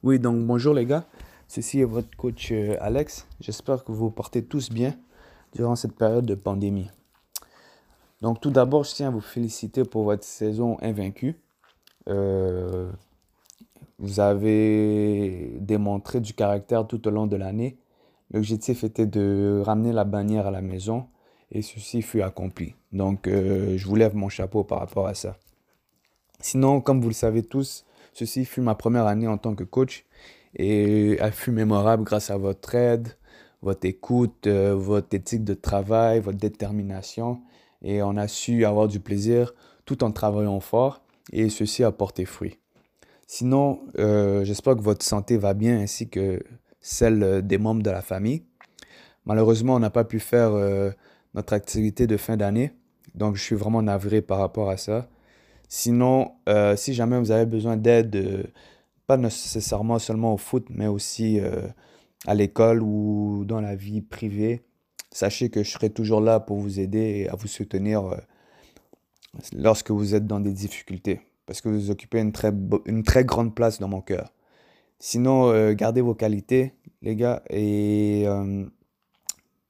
Oui, 0.03 0.19
donc 0.19 0.45
bonjour 0.45 0.73
les 0.73 0.85
gars. 0.85 1.05
Ceci 1.47 1.79
est 1.79 1.85
votre 1.85 2.15
coach 2.15 2.51
euh, 2.51 2.75
Alex. 2.79 3.27
J'espère 3.39 3.83
que 3.83 3.91
vous 3.91 4.05
vous 4.05 4.11
portez 4.11 4.43
tous 4.43 4.69
bien 4.69 4.93
durant 5.53 5.75
cette 5.75 5.95
période 5.95 6.25
de 6.25 6.35
pandémie. 6.35 6.89
Donc 8.21 8.41
tout 8.41 8.51
d'abord, 8.51 8.83
je 8.83 8.93
tiens 8.93 9.07
à 9.07 9.11
vous 9.11 9.21
féliciter 9.21 9.83
pour 9.83 10.03
votre 10.03 10.23
saison 10.23 10.77
invaincue. 10.81 11.39
Euh, 12.09 12.91
vous 13.97 14.19
avez 14.19 15.57
démontré 15.59 16.19
du 16.19 16.33
caractère 16.33 16.85
tout 16.85 17.07
au 17.07 17.11
long 17.11 17.25
de 17.25 17.35
l'année. 17.35 17.77
L'objectif 18.31 18.83
était 18.83 19.07
de 19.07 19.61
ramener 19.65 19.93
la 19.93 20.03
bannière 20.03 20.47
à 20.47 20.51
la 20.51 20.61
maison 20.61 21.07
et 21.51 21.61
ceci 21.61 22.01
fut 22.01 22.21
accompli. 22.21 22.75
Donc 22.91 23.27
euh, 23.27 23.77
je 23.77 23.87
vous 23.87 23.95
lève 23.95 24.15
mon 24.15 24.29
chapeau 24.29 24.63
par 24.63 24.79
rapport 24.79 25.07
à 25.07 25.13
ça. 25.13 25.37
Sinon, 26.41 26.81
comme 26.81 27.01
vous 27.01 27.07
le 27.07 27.13
savez 27.13 27.43
tous, 27.43 27.85
Ceci 28.15 28.45
fut 28.45 28.61
ma 28.61 28.75
première 28.75 29.07
année 29.07 29.27
en 29.27 29.37
tant 29.37 29.55
que 29.55 29.65
coach 29.65 30.05
et 30.55 31.17
elle 31.19 31.33
fut 31.33 31.51
mémorable 31.51 32.05
grâce 32.05 32.29
à 32.29 32.37
votre 32.37 32.73
aide, 32.73 33.09
votre 33.61 33.85
écoute, 33.85 34.47
euh, 34.47 34.73
votre 34.73 35.13
éthique 35.13 35.43
de 35.43 35.53
travail, 35.53 36.21
votre 36.21 36.37
détermination. 36.37 37.41
Et 37.81 38.01
on 38.01 38.15
a 38.15 38.29
su 38.29 38.63
avoir 38.63 38.87
du 38.87 39.01
plaisir 39.01 39.53
tout 39.83 40.01
en 40.01 40.13
travaillant 40.13 40.61
fort 40.61 41.01
et 41.33 41.49
ceci 41.49 41.83
a 41.83 41.91
porté 41.91 42.23
fruit. 42.23 42.57
Sinon, 43.27 43.81
euh, 43.99 44.45
j'espère 44.45 44.77
que 44.77 44.81
votre 44.81 45.03
santé 45.03 45.35
va 45.35 45.53
bien 45.53 45.77
ainsi 45.81 46.07
que 46.07 46.41
celle 46.79 47.45
des 47.45 47.57
membres 47.57 47.83
de 47.83 47.89
la 47.89 48.01
famille. 48.01 48.45
Malheureusement, 49.25 49.75
on 49.75 49.79
n'a 49.79 49.89
pas 49.89 50.05
pu 50.05 50.21
faire 50.21 50.53
euh, 50.53 50.89
notre 51.33 51.51
activité 51.51 52.07
de 52.07 52.15
fin 52.15 52.37
d'année, 52.37 52.71
donc 53.13 53.35
je 53.35 53.41
suis 53.41 53.55
vraiment 53.55 53.81
navré 53.81 54.21
par 54.21 54.37
rapport 54.37 54.69
à 54.69 54.77
ça. 54.77 55.09
Sinon, 55.67 56.33
euh, 56.47 56.75
si 56.75 56.93
jamais 56.93 57.19
vous 57.19 57.31
avez 57.31 57.45
besoin 57.45 57.77
d'aide, 57.77 58.15
euh, 58.15 58.43
pas 59.07 59.17
nécessairement 59.17 59.99
seulement 59.99 60.33
au 60.33 60.37
foot, 60.37 60.67
mais 60.69 60.87
aussi 60.87 61.39
euh, 61.39 61.67
à 62.27 62.35
l'école 62.35 62.81
ou 62.81 63.43
dans 63.45 63.61
la 63.61 63.75
vie 63.75 64.01
privée, 64.01 64.63
sachez 65.11 65.49
que 65.49 65.63
je 65.63 65.71
serai 65.71 65.89
toujours 65.89 66.21
là 66.21 66.39
pour 66.39 66.57
vous 66.57 66.79
aider 66.79 66.99
et 66.99 67.29
à 67.29 67.35
vous 67.35 67.47
soutenir 67.47 68.15
lorsque 69.53 69.91
vous 69.91 70.15
êtes 70.15 70.27
dans 70.27 70.39
des 70.39 70.53
difficultés, 70.53 71.21
parce 71.45 71.61
que 71.61 71.69
vous 71.69 71.91
occupez 71.91 72.19
une 72.19 72.31
très, 72.31 72.51
une 72.85 73.03
très 73.03 73.25
grande 73.25 73.53
place 73.55 73.79
dans 73.79 73.87
mon 73.87 74.01
cœur. 74.01 74.33
Sinon, 74.99 75.73
gardez 75.73 76.01
vos 76.01 76.15
qualités, 76.15 76.73
les 77.01 77.15
gars, 77.15 77.43
et 77.49 78.25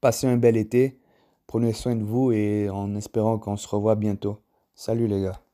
passez 0.02 0.28
un 0.28 0.38
bel 0.38 0.56
été. 0.56 1.00
Prenez 1.48 1.74
soin 1.74 1.96
de 1.96 2.04
vous 2.04 2.32
et 2.32 2.70
en 2.70 2.96
espérant 2.96 3.38
qu'on 3.38 3.58
se 3.58 3.68
revoit 3.68 3.96
bientôt. 3.96 4.40
Salut 4.76 5.08
les 5.08 5.22
gars. 5.22 5.45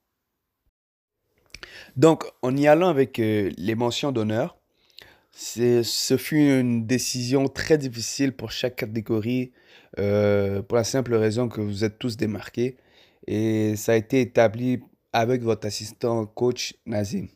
Donc, 1.95 2.25
en 2.41 2.55
y 2.55 2.67
allant 2.67 2.89
avec 2.89 3.19
euh, 3.19 3.51
les 3.57 3.75
mentions 3.75 4.11
d'honneur, 4.11 4.57
ce 5.31 6.15
fut 6.17 6.59
une 6.59 6.85
décision 6.85 7.47
très 7.47 7.77
difficile 7.77 8.33
pour 8.33 8.51
chaque 8.51 8.75
catégorie, 8.75 9.51
euh, 9.99 10.61
pour 10.61 10.77
la 10.77 10.83
simple 10.83 11.15
raison 11.15 11.47
que 11.47 11.61
vous 11.61 11.83
êtes 11.83 11.99
tous 11.99 12.17
démarqués. 12.17 12.77
Et 13.27 13.75
ça 13.75 13.93
a 13.93 13.95
été 13.95 14.21
établi 14.21 14.81
avec 15.13 15.41
votre 15.41 15.67
assistant 15.67 16.25
coach 16.25 16.75
Nazim. 16.85 17.27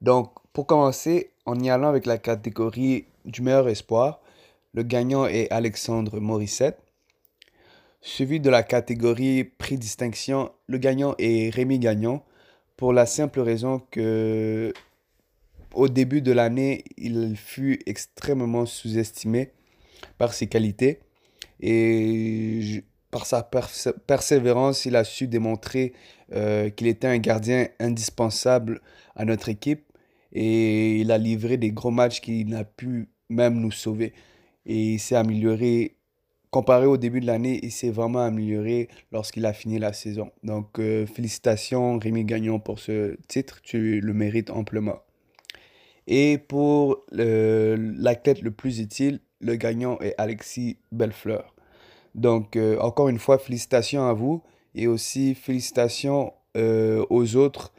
Donc, 0.00 0.32
pour 0.52 0.66
commencer, 0.66 1.32
en 1.46 1.58
y 1.58 1.70
allant 1.70 1.88
avec 1.88 2.06
la 2.06 2.18
catégorie 2.18 3.06
du 3.24 3.42
meilleur 3.42 3.68
espoir, 3.68 4.20
le 4.72 4.82
gagnant 4.82 5.26
est 5.26 5.50
Alexandre 5.50 6.20
Morissette. 6.20 6.78
Suivi 8.00 8.38
de 8.38 8.48
la 8.48 8.62
catégorie 8.62 9.44
prix 9.44 9.76
distinction, 9.76 10.52
le 10.66 10.78
gagnant 10.78 11.14
est 11.18 11.52
Rémi 11.52 11.78
Gagnon 11.78 12.22
pour 12.78 12.92
la 12.92 13.06
simple 13.06 13.40
raison 13.40 13.82
que 13.90 14.72
au 15.74 15.88
début 15.88 16.22
de 16.22 16.32
l'année, 16.32 16.84
il 16.96 17.36
fut 17.36 17.80
extrêmement 17.86 18.66
sous-estimé 18.66 19.50
par 20.16 20.32
ses 20.32 20.46
qualités 20.46 21.00
et 21.60 22.84
par 23.10 23.26
sa 23.26 23.42
persévérance, 23.42 24.84
il 24.86 24.94
a 24.94 25.02
su 25.02 25.26
démontrer 25.26 25.92
euh, 26.32 26.70
qu'il 26.70 26.86
était 26.86 27.08
un 27.08 27.18
gardien 27.18 27.66
indispensable 27.80 28.80
à 29.16 29.24
notre 29.24 29.48
équipe 29.48 29.92
et 30.32 31.00
il 31.00 31.10
a 31.10 31.18
livré 31.18 31.56
des 31.56 31.72
gros 31.72 31.90
matchs 31.90 32.20
qui 32.20 32.44
n'a 32.44 32.62
pu 32.62 33.08
même 33.28 33.58
nous 33.58 33.72
sauver. 33.72 34.12
Et 34.66 34.94
il 34.94 34.98
s'est 35.00 35.16
amélioré 35.16 35.97
comparé 36.50 36.86
au 36.86 36.96
début 36.96 37.20
de 37.20 37.26
l'année, 37.26 37.60
il 37.62 37.72
s'est 37.72 37.90
vraiment 37.90 38.20
amélioré 38.20 38.88
lorsqu'il 39.12 39.44
a 39.46 39.52
fini 39.52 39.78
la 39.78 39.92
saison. 39.92 40.30
Donc, 40.42 40.78
euh, 40.78 41.06
félicitations 41.06 41.98
Rémi 41.98 42.24
Gagnon 42.24 42.58
pour 42.58 42.78
ce 42.78 43.16
titre, 43.28 43.60
tu 43.62 44.00
le 44.00 44.12
mérites 44.12 44.50
amplement. 44.50 45.00
Et 46.06 46.38
pour 46.38 47.04
l'athlète 47.12 48.40
le 48.40 48.50
plus 48.50 48.80
utile, 48.80 49.20
le 49.40 49.56
gagnant 49.56 49.98
est 50.00 50.14
Alexis 50.16 50.78
Bellefleur. 50.90 51.54
Donc, 52.14 52.56
euh, 52.56 52.78
encore 52.78 53.08
une 53.08 53.18
fois, 53.18 53.38
félicitations 53.38 54.06
à 54.08 54.14
vous 54.14 54.42
et 54.74 54.86
aussi 54.86 55.34
félicitations 55.34 56.32
euh, 56.56 57.04
aux 57.10 57.36
autres 57.36 57.72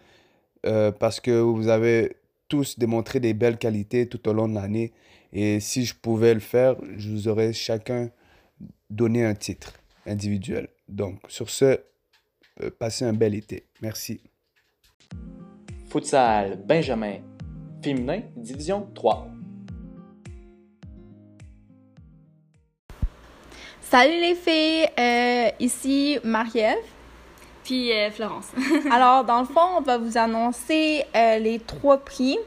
parce 0.99 1.21
que 1.21 1.39
vous 1.39 1.69
avez 1.69 2.17
tous 2.49 2.77
démontré 2.77 3.21
des 3.21 3.33
belles 3.33 3.57
qualités 3.57 4.07
tout 4.07 4.27
au 4.27 4.33
long 4.33 4.49
de 4.49 4.55
l'année. 4.55 4.91
Et 5.31 5.61
si 5.61 5.85
je 5.85 5.95
pouvais 5.95 6.33
le 6.33 6.41
faire, 6.41 6.75
je 6.97 7.09
vous 7.09 7.29
aurais 7.29 7.53
chacun 7.53 8.09
donner 8.89 9.25
un 9.25 9.35
titre 9.35 9.73
individuel. 10.05 10.67
Donc, 10.87 11.19
sur 11.27 11.49
ce, 11.49 11.79
euh, 12.61 12.69
passez 12.77 13.05
un 13.05 13.13
bel 13.13 13.35
été. 13.35 13.67
Merci. 13.81 14.21
Futsal 15.89 16.59
Benjamin, 16.65 17.17
féminin, 17.83 18.21
division 18.35 18.87
3. 18.93 19.27
Salut 23.81 24.19
les 24.19 24.35
filles, 24.35 24.87
euh, 24.99 25.49
ici 25.59 26.19
Marie-Ève. 26.23 26.77
Puis 27.63 27.91
euh, 27.91 28.11
Florence. 28.11 28.51
Alors, 28.91 29.25
dans 29.25 29.39
le 29.39 29.47
fond, 29.47 29.77
on 29.77 29.81
va 29.81 29.97
vous 29.97 30.17
annoncer 30.17 31.05
les 31.13 31.59
trois 31.59 31.97
prix 31.97 32.37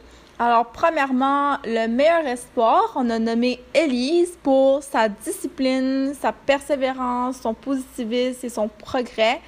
alors, 0.44 0.66
premièrement, 0.72 1.56
le 1.64 1.86
meilleur 1.86 2.26
espoir, 2.26 2.94
on 2.96 3.08
a 3.10 3.20
nommé 3.20 3.60
Elise 3.72 4.36
pour 4.42 4.82
sa 4.82 5.08
discipline, 5.08 6.14
sa 6.20 6.32
persévérance, 6.32 7.36
son 7.42 7.54
positivisme 7.54 8.44
et 8.44 8.48
son 8.48 8.66
progrès. 8.66 9.40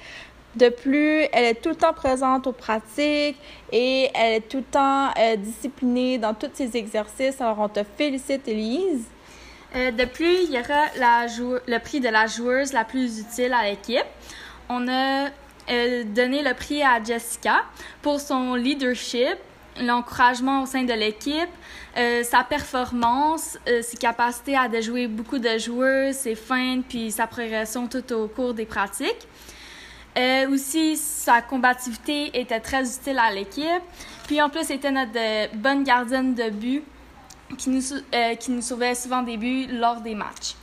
De 0.55 0.69
plus, 0.69 1.23
elle 1.33 1.43
est 1.43 1.61
tout 1.61 1.67
le 1.67 1.75
temps 1.75 1.91
présente 1.91 2.47
aux 2.47 2.53
pratiques 2.53 3.35
et 3.73 4.09
elle 4.13 4.35
est 4.35 4.47
tout 4.47 4.59
le 4.59 4.63
temps 4.63 5.09
euh, 5.19 5.35
disciplinée 5.35 6.17
dans 6.17 6.33
tous 6.33 6.51
ses 6.53 6.77
exercices. 6.77 7.41
Alors, 7.41 7.59
on 7.59 7.67
te 7.67 7.81
félicite, 7.97 8.47
Elise. 8.47 9.03
Euh, 9.75 9.91
de 9.91 10.05
plus, 10.05 10.43
il 10.45 10.51
y 10.51 10.59
aura 10.59 11.25
le 11.67 11.77
prix 11.79 11.99
de 11.99 12.07
la 12.07 12.25
joueuse 12.27 12.71
la 12.71 12.85
plus 12.85 13.19
utile 13.19 13.51
à 13.51 13.69
l'équipe. 13.69 14.07
On 14.69 14.87
a 14.87 15.25
euh, 15.69 16.05
donné 16.05 16.41
le 16.41 16.53
prix 16.53 16.83
à 16.83 17.03
Jessica 17.03 17.65
pour 18.01 18.21
son 18.21 18.55
leadership, 18.55 19.35
l'encouragement 19.81 20.63
au 20.63 20.65
sein 20.65 20.83
de 20.83 20.93
l'équipe, 20.93 21.49
euh, 21.97 22.23
sa 22.23 22.43
performance, 22.43 23.57
euh, 23.67 23.81
ses 23.81 23.97
capacités 23.97 24.57
à 24.57 24.67
déjouer 24.67 25.07
beaucoup 25.07 25.39
de 25.39 25.57
joueurs, 25.57 26.13
ses 26.13 26.35
feintes, 26.35 26.85
puis 26.87 27.11
sa 27.11 27.27
progression 27.27 27.87
tout 27.87 28.13
au 28.13 28.27
cours 28.27 28.53
des 28.53 28.65
pratiques. 28.65 29.27
Euh, 30.17 30.49
aussi, 30.49 30.95
sa 30.95 31.41
combativité 31.41 32.39
était 32.39 32.61
très 32.61 32.83
utile 32.83 33.19
à 33.19 33.31
l'équipe. 33.31 33.83
Puis 34.27 34.41
en 34.41 34.49
plus, 34.49 34.65
c'était 34.65 34.91
notre 34.91 35.55
bonne 35.55 35.83
gardienne 35.83 36.33
de 36.33 36.49
but 36.49 36.83
qui 37.57 37.69
nous, 37.69 37.81
qui 38.39 38.51
nous 38.51 38.61
sauvait 38.61 38.95
souvent 38.95 39.21
des 39.21 39.37
buts 39.37 39.67
lors 39.69 40.01
des 40.01 40.15
matchs. 40.15 40.55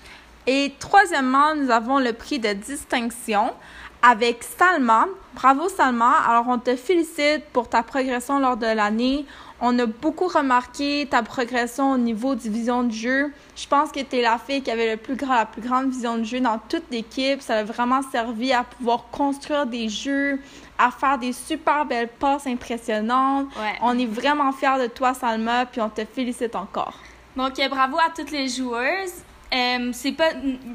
Et 0.46 0.74
troisièmement, 0.78 1.54
nous 1.54 1.70
avons 1.70 1.98
le 1.98 2.12
prix 2.12 2.38
de 2.38 2.52
distinction 2.52 3.52
avec 4.02 4.42
Salma. 4.42 5.06
Bravo 5.34 5.68
Salma. 5.68 6.12
Alors 6.28 6.46
on 6.48 6.58
te 6.58 6.76
félicite 6.76 7.44
pour 7.52 7.68
ta 7.68 7.82
progression 7.82 8.38
lors 8.38 8.56
de 8.56 8.66
l'année. 8.66 9.24
On 9.64 9.78
a 9.78 9.86
beaucoup 9.86 10.26
remarqué 10.26 11.06
ta 11.08 11.22
progression 11.22 11.92
au 11.92 11.96
niveau 11.96 12.34
de 12.34 12.40
vision 12.40 12.82
de 12.82 12.90
jeu. 12.90 13.32
Je 13.54 13.68
pense 13.68 13.92
que 13.92 14.00
tu 14.00 14.16
es 14.16 14.22
la 14.22 14.36
fille 14.36 14.60
qui 14.60 14.72
avait 14.72 14.90
le 14.90 14.96
plus 14.96 15.14
grand, 15.14 15.36
la 15.36 15.46
plus 15.46 15.62
grande 15.62 15.88
vision 15.88 16.18
de 16.18 16.24
jeu 16.24 16.40
dans 16.40 16.58
toute 16.58 16.82
l'équipe. 16.90 17.40
Ça 17.40 17.58
a 17.58 17.62
vraiment 17.62 18.02
servi 18.02 18.52
à 18.52 18.64
pouvoir 18.64 19.04
construire 19.12 19.66
des 19.66 19.88
jeux, 19.88 20.40
à 20.78 20.90
faire 20.90 21.16
des 21.16 21.32
super 21.32 21.84
belles 21.84 22.08
passes 22.08 22.48
impressionnantes. 22.48 23.46
On 23.82 23.96
est 23.96 24.06
vraiment 24.06 24.50
fiers 24.50 24.82
de 24.82 24.88
toi, 24.88 25.14
Salma, 25.14 25.64
puis 25.66 25.80
on 25.80 25.88
te 25.88 26.04
félicite 26.04 26.56
encore. 26.56 26.94
Donc, 27.36 27.52
bravo 27.70 27.98
à 27.98 28.10
toutes 28.14 28.32
les 28.32 28.48
joueuses. 28.48 29.22
Euh, 29.52 29.90
c'est 29.92 30.12
pas 30.12 30.30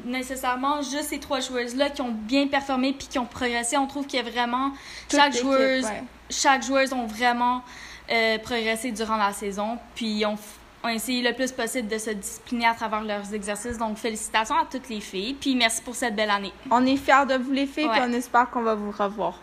nécessairement 0.06 0.82
juste 0.82 1.06
ces 1.06 1.20
trois 1.20 1.40
joueuses-là 1.40 1.90
qui 1.90 2.02
ont 2.02 2.12
bien 2.12 2.48
performé 2.48 2.94
puis 2.94 3.08
qui 3.08 3.18
ont 3.18 3.26
progressé. 3.26 3.76
On 3.78 3.88
trouve 3.88 4.06
qu'il 4.06 4.24
y 4.24 4.28
a 4.28 4.30
vraiment 4.30 4.72
chaque 5.12 5.36
joueuse, 5.36 5.88
chaque 6.30 6.64
joueuse 6.64 6.94
ont 6.94 7.08
vraiment 7.08 7.64
euh, 8.12 8.38
progressé 8.38 8.92
durant 8.92 9.18
la 9.18 9.34
saison. 9.34 9.80
Puis 9.96 10.24
ont, 10.28 10.36
ont 10.84 10.90
essayé 10.90 11.24
le 11.28 11.34
plus 11.34 11.52
possible 11.52 11.88
de 11.88 11.98
se 11.98 12.12
discipliner 12.12 12.68
à 12.68 12.76
travers 12.76 13.02
leurs 13.02 13.34
exercices. 13.34 13.80
Donc 13.80 13.98
félicitations 13.98 14.56
à 14.56 14.66
toutes 14.70 14.90
les 14.90 15.02
filles. 15.02 15.34
Puis 15.34 15.56
merci 15.56 15.82
pour 15.82 15.96
cette 15.96 16.16
belle 16.16 16.30
année. 16.30 16.54
On 16.70 16.86
est 16.86 16.98
fiers 16.98 17.26
de 17.28 17.36
vous 17.36 17.52
les 17.52 17.66
filles. 17.66 17.90
Puis 17.92 18.02
on 18.02 18.14
espère 18.14 18.52
qu'on 18.52 18.62
va 18.62 18.76
vous 18.76 18.92
revoir. 18.92 19.40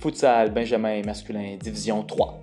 Futsal 0.00 0.50
Benjamin 0.50 1.02
masculin 1.02 1.58
division 1.60 2.02
3. 2.02 2.40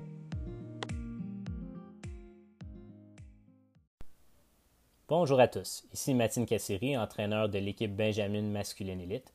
Bonjour 5.09 5.39
à 5.39 5.47
tous, 5.47 5.85
ici 5.93 6.13
Mathine 6.13 6.45
Cassiri, 6.45 6.97
entraîneur 6.97 7.47
de 7.47 7.57
l'équipe 7.59 7.95
Benjamin 7.95 8.41
masculine 8.41 8.99
élite. 8.99 9.31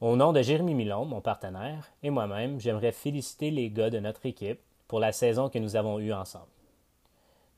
Au 0.00 0.14
nom 0.14 0.32
de 0.32 0.40
Jérémy 0.40 0.72
Milon, 0.72 1.04
mon 1.04 1.20
partenaire, 1.20 1.90
et 2.04 2.10
moi-même, 2.10 2.60
j'aimerais 2.60 2.92
féliciter 2.92 3.50
les 3.50 3.70
gars 3.70 3.90
de 3.90 3.98
notre 3.98 4.24
équipe 4.24 4.60
pour 4.86 5.00
la 5.00 5.10
saison 5.10 5.48
que 5.48 5.58
nous 5.58 5.74
avons 5.74 5.98
eue 5.98 6.12
ensemble. 6.12 6.46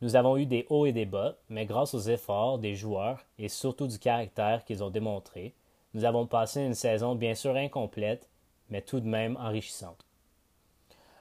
Nous 0.01 0.17
avons 0.17 0.39
eu 0.39 0.47
des 0.47 0.65
hauts 0.71 0.87
et 0.87 0.93
des 0.93 1.05
bas, 1.05 1.35
mais 1.51 1.67
grâce 1.67 1.93
aux 1.93 2.01
efforts 2.01 2.59
des 2.59 2.75
joueurs 2.75 3.23
et 3.39 3.51
surtout 3.51 3.87
du 3.87 3.99
caractère 3.99 4.65
qu'ils 4.65 4.83
ont 4.83 4.89
démontré, 4.89 5.53
nous 5.93 6.07
avons 6.07 6.25
passé 6.27 6.63
une 6.63 6.73
saison 6.73 7.17
bien 7.17 7.35
sûr 7.35 7.55
incomplète, 7.55 8.31
mais 8.71 8.81
tout 8.81 9.01
de 9.01 9.09
même 9.09 9.37
enrichissante. 9.37 10.07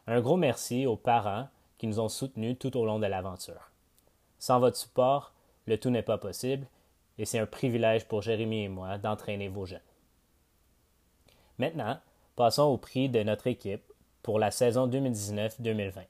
Un 0.07 0.21
gros 0.21 0.37
merci 0.37 0.85
aux 0.85 0.95
parents 0.95 1.49
qui 1.77 1.87
nous 1.87 1.99
ont 1.99 2.07
soutenus 2.07 2.55
tout 2.57 2.77
au 2.77 2.85
long 2.85 2.99
de 2.99 3.05
l'aventure. 3.05 3.69
Sans 4.39 4.61
votre 4.61 4.77
support, 4.77 5.33
le 5.67 5.77
tout 5.77 5.89
n'est 5.89 6.01
pas 6.01 6.17
possible 6.17 6.67
et 7.17 7.25
c'est 7.25 7.39
un 7.39 7.45
privilège 7.45 8.05
pour 8.05 8.21
Jérémy 8.21 8.63
et 8.63 8.69
moi 8.69 8.97
d'entraîner 8.97 9.47
vos 9.47 9.65
jeunes. 9.65 9.79
Maintenant, 11.57 11.99
passons 12.35 12.63
au 12.63 12.77
prix 12.77 13.09
de 13.09 13.23
notre 13.23 13.47
équipe 13.47 13.83
pour 14.21 14.39
la 14.39 14.51
saison 14.51 14.87
2019-2020. 14.87 16.05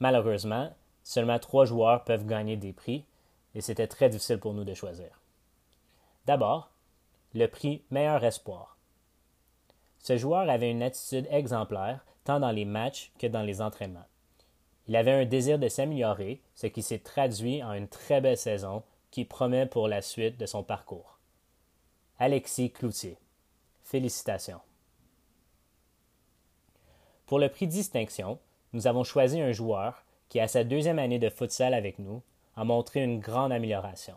Malheureusement, 0.00 0.72
seulement 1.02 1.38
trois 1.38 1.64
joueurs 1.64 2.04
peuvent 2.04 2.26
gagner 2.26 2.56
des 2.56 2.72
prix 2.72 3.04
et 3.54 3.60
c'était 3.60 3.86
très 3.86 4.08
difficile 4.08 4.38
pour 4.38 4.54
nous 4.54 4.64
de 4.64 4.74
choisir. 4.74 5.20
D'abord, 6.26 6.70
le 7.34 7.46
prix 7.46 7.82
Meilleur 7.90 8.22
Espoir. 8.24 8.76
Ce 9.98 10.16
joueur 10.16 10.48
avait 10.48 10.70
une 10.70 10.82
attitude 10.82 11.26
exemplaire 11.30 12.04
tant 12.24 12.40
dans 12.40 12.50
les 12.50 12.64
matchs 12.64 13.10
que 13.18 13.26
dans 13.26 13.42
les 13.42 13.62
entraînements. 13.62 14.06
Il 14.88 14.96
avait 14.96 15.12
un 15.12 15.26
désir 15.26 15.58
de 15.58 15.68
s'améliorer, 15.68 16.40
ce 16.54 16.66
qui 16.66 16.82
s'est 16.82 16.98
traduit 16.98 17.62
en 17.62 17.74
une 17.74 17.88
très 17.88 18.22
belle 18.22 18.38
saison 18.38 18.82
qui 19.10 19.26
promet 19.26 19.66
pour 19.66 19.86
la 19.86 20.00
suite 20.00 20.38
de 20.38 20.46
son 20.46 20.62
parcours. 20.62 21.18
Alexis 22.18 22.70
Cloutier. 22.70 23.18
Félicitations. 23.84 24.60
Pour 27.26 27.38
le 27.38 27.50
prix 27.50 27.66
distinction, 27.66 28.38
nous 28.72 28.86
avons 28.86 29.04
choisi 29.04 29.40
un 29.40 29.52
joueur 29.52 30.02
qui, 30.30 30.40
à 30.40 30.48
sa 30.48 30.64
deuxième 30.64 30.98
année 30.98 31.18
de 31.18 31.28
futsal 31.28 31.74
avec 31.74 31.98
nous, 31.98 32.22
a 32.56 32.64
montré 32.64 33.02
une 33.02 33.20
grande 33.20 33.52
amélioration. 33.52 34.16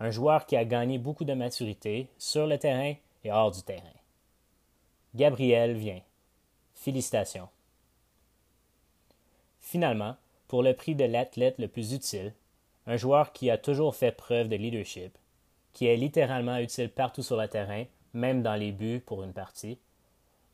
Un 0.00 0.10
joueur 0.10 0.44
qui 0.44 0.56
a 0.56 0.64
gagné 0.66 0.98
beaucoup 0.98 1.24
de 1.24 1.32
maturité 1.32 2.08
sur 2.18 2.46
le 2.46 2.58
terrain 2.58 2.94
et 3.24 3.32
hors 3.32 3.50
du 3.50 3.62
terrain. 3.62 3.82
Gabriel 5.14 5.74
vient. 5.74 6.02
Félicitations. 6.74 7.48
Finalement, 9.66 10.14
pour 10.46 10.62
le 10.62 10.74
prix 10.74 10.94
de 10.94 11.02
l'athlète 11.02 11.58
le 11.58 11.66
plus 11.66 11.92
utile, 11.92 12.32
un 12.86 12.96
joueur 12.96 13.32
qui 13.32 13.50
a 13.50 13.58
toujours 13.58 13.96
fait 13.96 14.12
preuve 14.12 14.48
de 14.48 14.54
leadership, 14.54 15.18
qui 15.72 15.86
est 15.86 15.96
littéralement 15.96 16.58
utile 16.58 16.88
partout 16.88 17.24
sur 17.24 17.36
le 17.36 17.48
terrain, 17.48 17.82
même 18.14 18.44
dans 18.44 18.54
les 18.54 18.70
buts 18.70 19.02
pour 19.04 19.24
une 19.24 19.32
partie, 19.32 19.80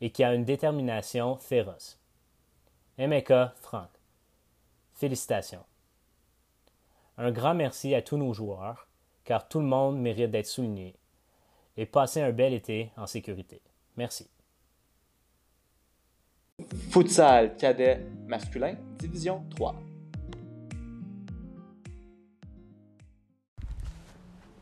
et 0.01 0.09
qui 0.09 0.23
a 0.23 0.33
une 0.33 0.45
détermination 0.45 1.37
féroce. 1.37 1.99
Emeka 2.97 3.53
Frank. 3.61 3.91
Félicitations. 4.95 5.63
Un 7.19 7.29
grand 7.31 7.53
merci 7.53 7.93
à 7.93 8.01
tous 8.01 8.17
nos 8.17 8.33
joueurs, 8.33 8.87
car 9.25 9.47
tout 9.47 9.59
le 9.59 9.67
monde 9.67 9.99
mérite 9.99 10.31
d'être 10.31 10.47
souligné, 10.47 10.95
et 11.77 11.85
passez 11.85 12.19
un 12.19 12.31
bel 12.31 12.51
été 12.51 12.89
en 12.97 13.05
sécurité. 13.05 13.61
Merci. 13.95 14.32
Futsal 16.91 17.55
cadet 17.57 18.05
masculin, 18.27 18.75
division 18.99 19.41
3. 19.55 19.73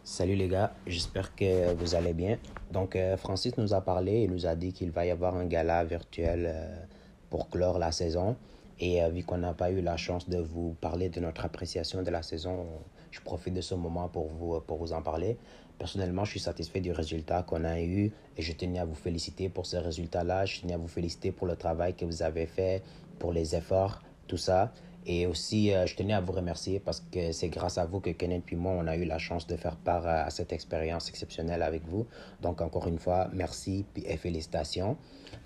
Salut 0.05 0.35
les 0.35 0.47
gars, 0.47 0.73
j'espère 0.87 1.35
que 1.35 1.73
vous 1.73 1.93
allez 1.93 2.13
bien. 2.13 2.37
Donc 2.71 2.95
euh, 2.95 3.17
Francis 3.17 3.57
nous 3.57 3.73
a 3.73 3.81
parlé 3.81 4.21
et 4.21 4.27
nous 4.29 4.45
a 4.45 4.55
dit 4.55 4.71
qu'il 4.71 4.91
va 4.91 5.05
y 5.05 5.11
avoir 5.11 5.35
un 5.35 5.45
gala 5.45 5.83
virtuel 5.83 6.45
euh, 6.47 6.85
pour 7.29 7.49
clore 7.49 7.77
la 7.77 7.91
saison. 7.91 8.37
Et 8.79 9.03
euh, 9.03 9.09
vu 9.09 9.23
qu'on 9.23 9.39
n'a 9.39 9.53
pas 9.53 9.69
eu 9.69 9.81
la 9.81 9.97
chance 9.97 10.29
de 10.29 10.37
vous 10.37 10.77
parler 10.79 11.09
de 11.09 11.19
notre 11.19 11.43
appréciation 11.43 12.03
de 12.03 12.09
la 12.09 12.23
saison, 12.23 12.67
je 13.11 13.19
profite 13.19 13.53
de 13.53 13.61
ce 13.61 13.75
moment 13.75 14.07
pour 14.07 14.29
vous, 14.29 14.61
pour 14.61 14.77
vous 14.77 14.93
en 14.93 15.01
parler. 15.01 15.37
Personnellement, 15.81 16.25
je 16.25 16.29
suis 16.29 16.39
satisfait 16.39 16.79
du 16.79 16.91
résultat 16.91 17.41
qu'on 17.41 17.63
a 17.63 17.81
eu 17.81 18.11
et 18.37 18.43
je 18.43 18.53
tenais 18.53 18.77
à 18.77 18.85
vous 18.85 18.93
féliciter 18.93 19.49
pour 19.49 19.65
ce 19.65 19.77
résultat-là. 19.77 20.45
Je 20.45 20.61
tenais 20.61 20.75
à 20.75 20.77
vous 20.77 20.87
féliciter 20.87 21.31
pour 21.31 21.47
le 21.47 21.55
travail 21.55 21.95
que 21.95 22.05
vous 22.05 22.21
avez 22.21 22.45
fait, 22.45 22.83
pour 23.17 23.33
les 23.33 23.55
efforts, 23.55 23.99
tout 24.27 24.37
ça. 24.37 24.71
Et 25.07 25.25
aussi, 25.25 25.73
euh, 25.73 25.87
je 25.87 25.95
tenais 25.95 26.13
à 26.13 26.21
vous 26.21 26.33
remercier 26.33 26.79
parce 26.79 27.03
que 27.11 27.31
c'est 27.31 27.49
grâce 27.49 27.79
à 27.79 27.85
vous 27.85 27.99
que 27.99 28.11
Kenneth 28.11 28.43
puis 28.45 28.55
moi, 28.55 28.73
on 28.73 28.85
a 28.85 28.95
eu 28.95 29.05
la 29.05 29.17
chance 29.17 29.47
de 29.47 29.55
faire 29.55 29.75
part 29.75 30.05
à, 30.05 30.29
cette 30.29 30.53
expérience 30.53 31.09
exceptionnelle 31.09 31.63
avec 31.63 31.81
vous. 31.87 32.05
Donc, 32.43 32.61
encore 32.61 32.87
une 32.87 32.99
fois, 32.99 33.31
merci 33.33 33.83
et 34.05 34.17
félicitations. 34.17 34.97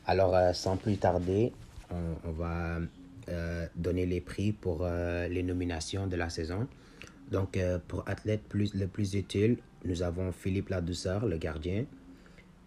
Alors, 0.06 0.36
euh, 0.36 0.52
sans 0.52 0.76
plus 0.76 0.98
tarder, 0.98 1.54
on, 1.92 2.32
va 2.32 2.80
euh, 3.30 3.68
donner 3.78 4.06
les 4.06 4.20
prix 4.20 4.52
pour 4.52 4.86
les 4.86 5.44
nominations 5.44 6.08
de 6.08 6.18
la 6.18 6.30
saison. 6.30 6.68
Donc, 7.32 7.58
pour 7.88 8.04
athlète 8.06 8.44
plus, 8.44 8.74
le 8.74 8.88
plus 8.88 9.14
utile, 9.16 9.60
nous 9.86 10.04
avons 10.04 10.32
Philippe 10.32 10.70
Ladouceur, 10.70 11.26
le 11.26 11.38
gardien. 11.38 11.86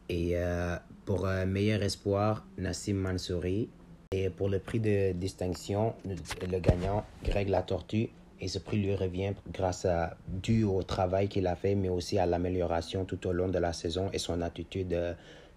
Et 0.09 0.33
euh, 0.35 0.77
pour 1.05 1.27
un 1.27 1.45
meilleur 1.45 1.83
espoir, 1.83 2.47
Nassim 2.57 2.95
Mansouri. 2.95 3.69
Et 4.13 4.31
pour 4.31 4.49
le 4.49 4.59
prix 4.59 4.81
de 4.81 5.13
distinction, 5.13 5.95
le 6.07 6.59
gagnant, 6.59 7.05
Greg 7.25 7.49
Latortue. 7.49 8.09
Et 8.41 8.49
ce 8.49 8.59
prix 8.59 8.79
lui 8.79 8.95
revient 8.95 9.35
grâce 9.53 9.85
à, 9.85 10.17
dû 10.29 10.65
au 10.65 10.83
travail 10.83 11.29
qu'il 11.29 11.47
a 11.47 11.57
fait, 11.57 11.75
mais 11.75 11.89
aussi 11.89 12.19
à 12.19 12.27
l'amélioration 12.27 13.05
tout 13.05 13.27
au 13.27 13.33
long 13.33 13.49
de 13.49 13.59
la 13.59 13.73
saison 13.73 14.09
et 14.13 14.19
son 14.19 14.41
attitude 14.41 14.93
euh, 14.93 15.13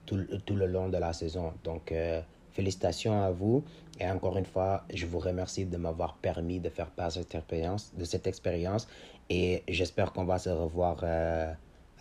tout, 0.06 0.20
tout, 0.46 0.56
le 0.56 0.66
long 0.66 0.90
de 0.90 0.98
la 0.98 1.14
saison. 1.14 1.54
Donc, 1.64 1.92
euh, 1.92 2.22
félicitations 2.54 3.22
à 3.24 3.32
vous. 3.32 3.64
Et 4.00 4.08
encore 4.10 4.38
une 4.38 4.46
fois, 4.46 4.84
je 4.94 5.06
vous 5.06 5.20
remercie 5.20 5.66
de 5.66 5.78
m'avoir 5.78 6.16
permis 6.16 6.60
de 6.60 6.70
faire 6.70 6.88
part 6.88 7.10
de 7.10 7.14
cette 7.14 7.36
expérience, 7.36 7.92
de 7.96 8.04
cette 8.04 8.28
expérience 8.28 8.88
et 9.30 9.64
j'espère 9.68 10.12
qu'on 10.12 10.26
va 10.26 10.38
se 10.38 10.50
revoir 10.50 10.98
euh, 11.04 11.54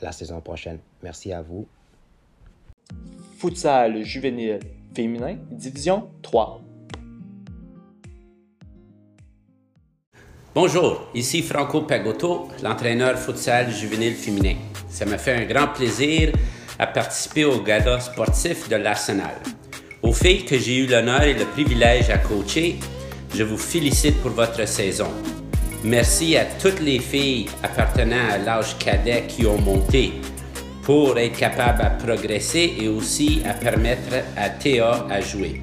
la 0.02 0.10
saison 0.10 0.40
prochaine. 0.40 0.78
Merci 1.02 1.32
à 1.32 1.42
vous. 1.42 1.66
Futsal 3.38 4.02
juvénile 4.02 4.58
féminin, 4.92 5.36
division 5.50 6.08
3. 6.22 6.60
Bonjour, 10.52 11.08
ici 11.14 11.42
Franco 11.42 11.82
Pagotto, 11.82 12.48
l'entraîneur 12.64 13.16
futsal 13.16 13.70
juvénile 13.70 14.14
féminin. 14.14 14.56
Ça 14.88 15.06
me 15.06 15.16
fait 15.16 15.34
un 15.34 15.44
grand 15.44 15.68
plaisir 15.68 16.32
à 16.80 16.88
participer 16.88 17.44
au 17.44 17.62
gala 17.62 18.00
sportif 18.00 18.68
de 18.68 18.74
l'Arsenal. 18.74 19.36
Aux 20.10 20.12
filles 20.12 20.44
que 20.44 20.58
j'ai 20.58 20.78
eu 20.78 20.86
l'honneur 20.88 21.22
et 21.22 21.34
le 21.34 21.44
privilège 21.44 22.10
à 22.10 22.18
coacher, 22.18 22.80
je 23.32 23.44
vous 23.44 23.56
félicite 23.56 24.20
pour 24.20 24.32
votre 24.32 24.66
saison. 24.66 25.06
Merci 25.84 26.36
à 26.36 26.46
toutes 26.46 26.80
les 26.80 26.98
filles 26.98 27.46
appartenant 27.62 28.28
à 28.32 28.38
l'âge 28.38 28.76
cadet 28.76 29.26
qui 29.28 29.46
ont 29.46 29.60
monté 29.60 30.14
pour 30.82 31.16
être 31.16 31.38
capables 31.38 31.82
à 31.82 31.90
progresser 31.90 32.74
et 32.80 32.88
aussi 32.88 33.42
à 33.48 33.52
permettre 33.52 34.12
à 34.36 34.48
Théa 34.48 35.06
à 35.08 35.20
jouer. 35.20 35.62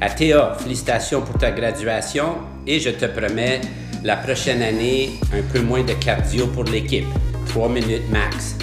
À 0.00 0.10
Théa, 0.10 0.56
félicitations 0.60 1.22
pour 1.22 1.36
ta 1.38 1.50
graduation 1.50 2.36
et 2.64 2.78
je 2.78 2.90
te 2.90 3.06
promets 3.06 3.62
la 4.04 4.14
prochaine 4.14 4.62
année 4.62 5.14
un 5.34 5.42
peu 5.52 5.60
moins 5.60 5.82
de 5.82 5.94
cardio 5.94 6.46
pour 6.46 6.62
l'équipe. 6.62 7.06
3 7.48 7.68
minutes 7.68 8.08
max. 8.12 8.54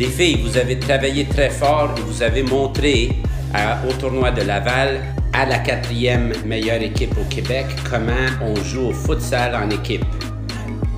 Les 0.00 0.08
filles, 0.08 0.40
vous 0.42 0.56
avez 0.56 0.80
travaillé 0.80 1.26
très 1.26 1.50
fort 1.50 1.94
et 1.96 2.00
vous 2.00 2.24
avez 2.24 2.42
montré 2.42 3.10
au 3.88 3.92
tournoi 3.92 4.30
de 4.30 4.42
Laval, 4.42 5.00
à 5.32 5.46
la 5.46 5.58
quatrième 5.58 6.32
meilleure 6.44 6.82
équipe 6.82 7.16
au 7.18 7.24
Québec, 7.34 7.66
comment 7.88 8.12
on 8.42 8.54
joue 8.56 8.88
au 8.88 8.92
futsal 8.92 9.54
en 9.54 9.70
équipe. 9.70 10.04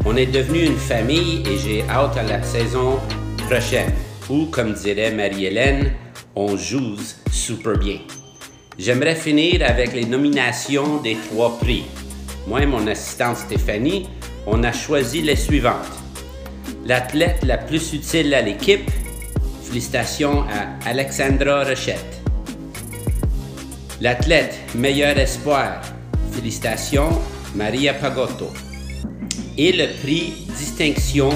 On 0.04 0.16
est 0.16 0.26
devenu 0.26 0.64
une 0.64 0.76
famille 0.76 1.42
et 1.46 1.58
j'ai 1.58 1.84
hâte 1.88 2.16
à 2.16 2.22
la 2.22 2.42
saison 2.42 2.98
prochaine, 3.48 3.92
où, 4.28 4.46
comme 4.46 4.72
dirait 4.74 5.12
Marie-Hélène, 5.12 5.92
on 6.34 6.56
joue 6.56 6.96
super 7.30 7.78
bien. 7.78 7.98
J'aimerais 8.78 9.14
finir 9.14 9.62
avec 9.66 9.92
les 9.92 10.06
nominations 10.06 10.96
des 11.02 11.16
trois 11.30 11.58
prix. 11.58 11.84
Moi 12.46 12.62
et 12.62 12.66
mon 12.66 12.86
assistante 12.86 13.36
Stéphanie, 13.36 14.08
on 14.46 14.64
a 14.64 14.72
choisi 14.72 15.22
les 15.22 15.36
suivantes. 15.36 16.00
L'athlète 16.86 17.44
la 17.44 17.58
plus 17.58 17.92
utile 17.92 18.34
à 18.34 18.42
l'équipe, 18.42 18.90
félicitations 19.62 20.42
à 20.42 20.88
Alexandra 20.88 21.64
Rochette. 21.64 22.21
L'athlète 24.02 24.58
meilleur 24.74 25.16
espoir, 25.16 25.80
félicitations 26.32 27.20
Maria 27.54 27.94
Pagotto. 27.94 28.52
Et 29.56 29.70
le 29.70 29.86
prix 30.02 30.48
distinction 30.58 31.30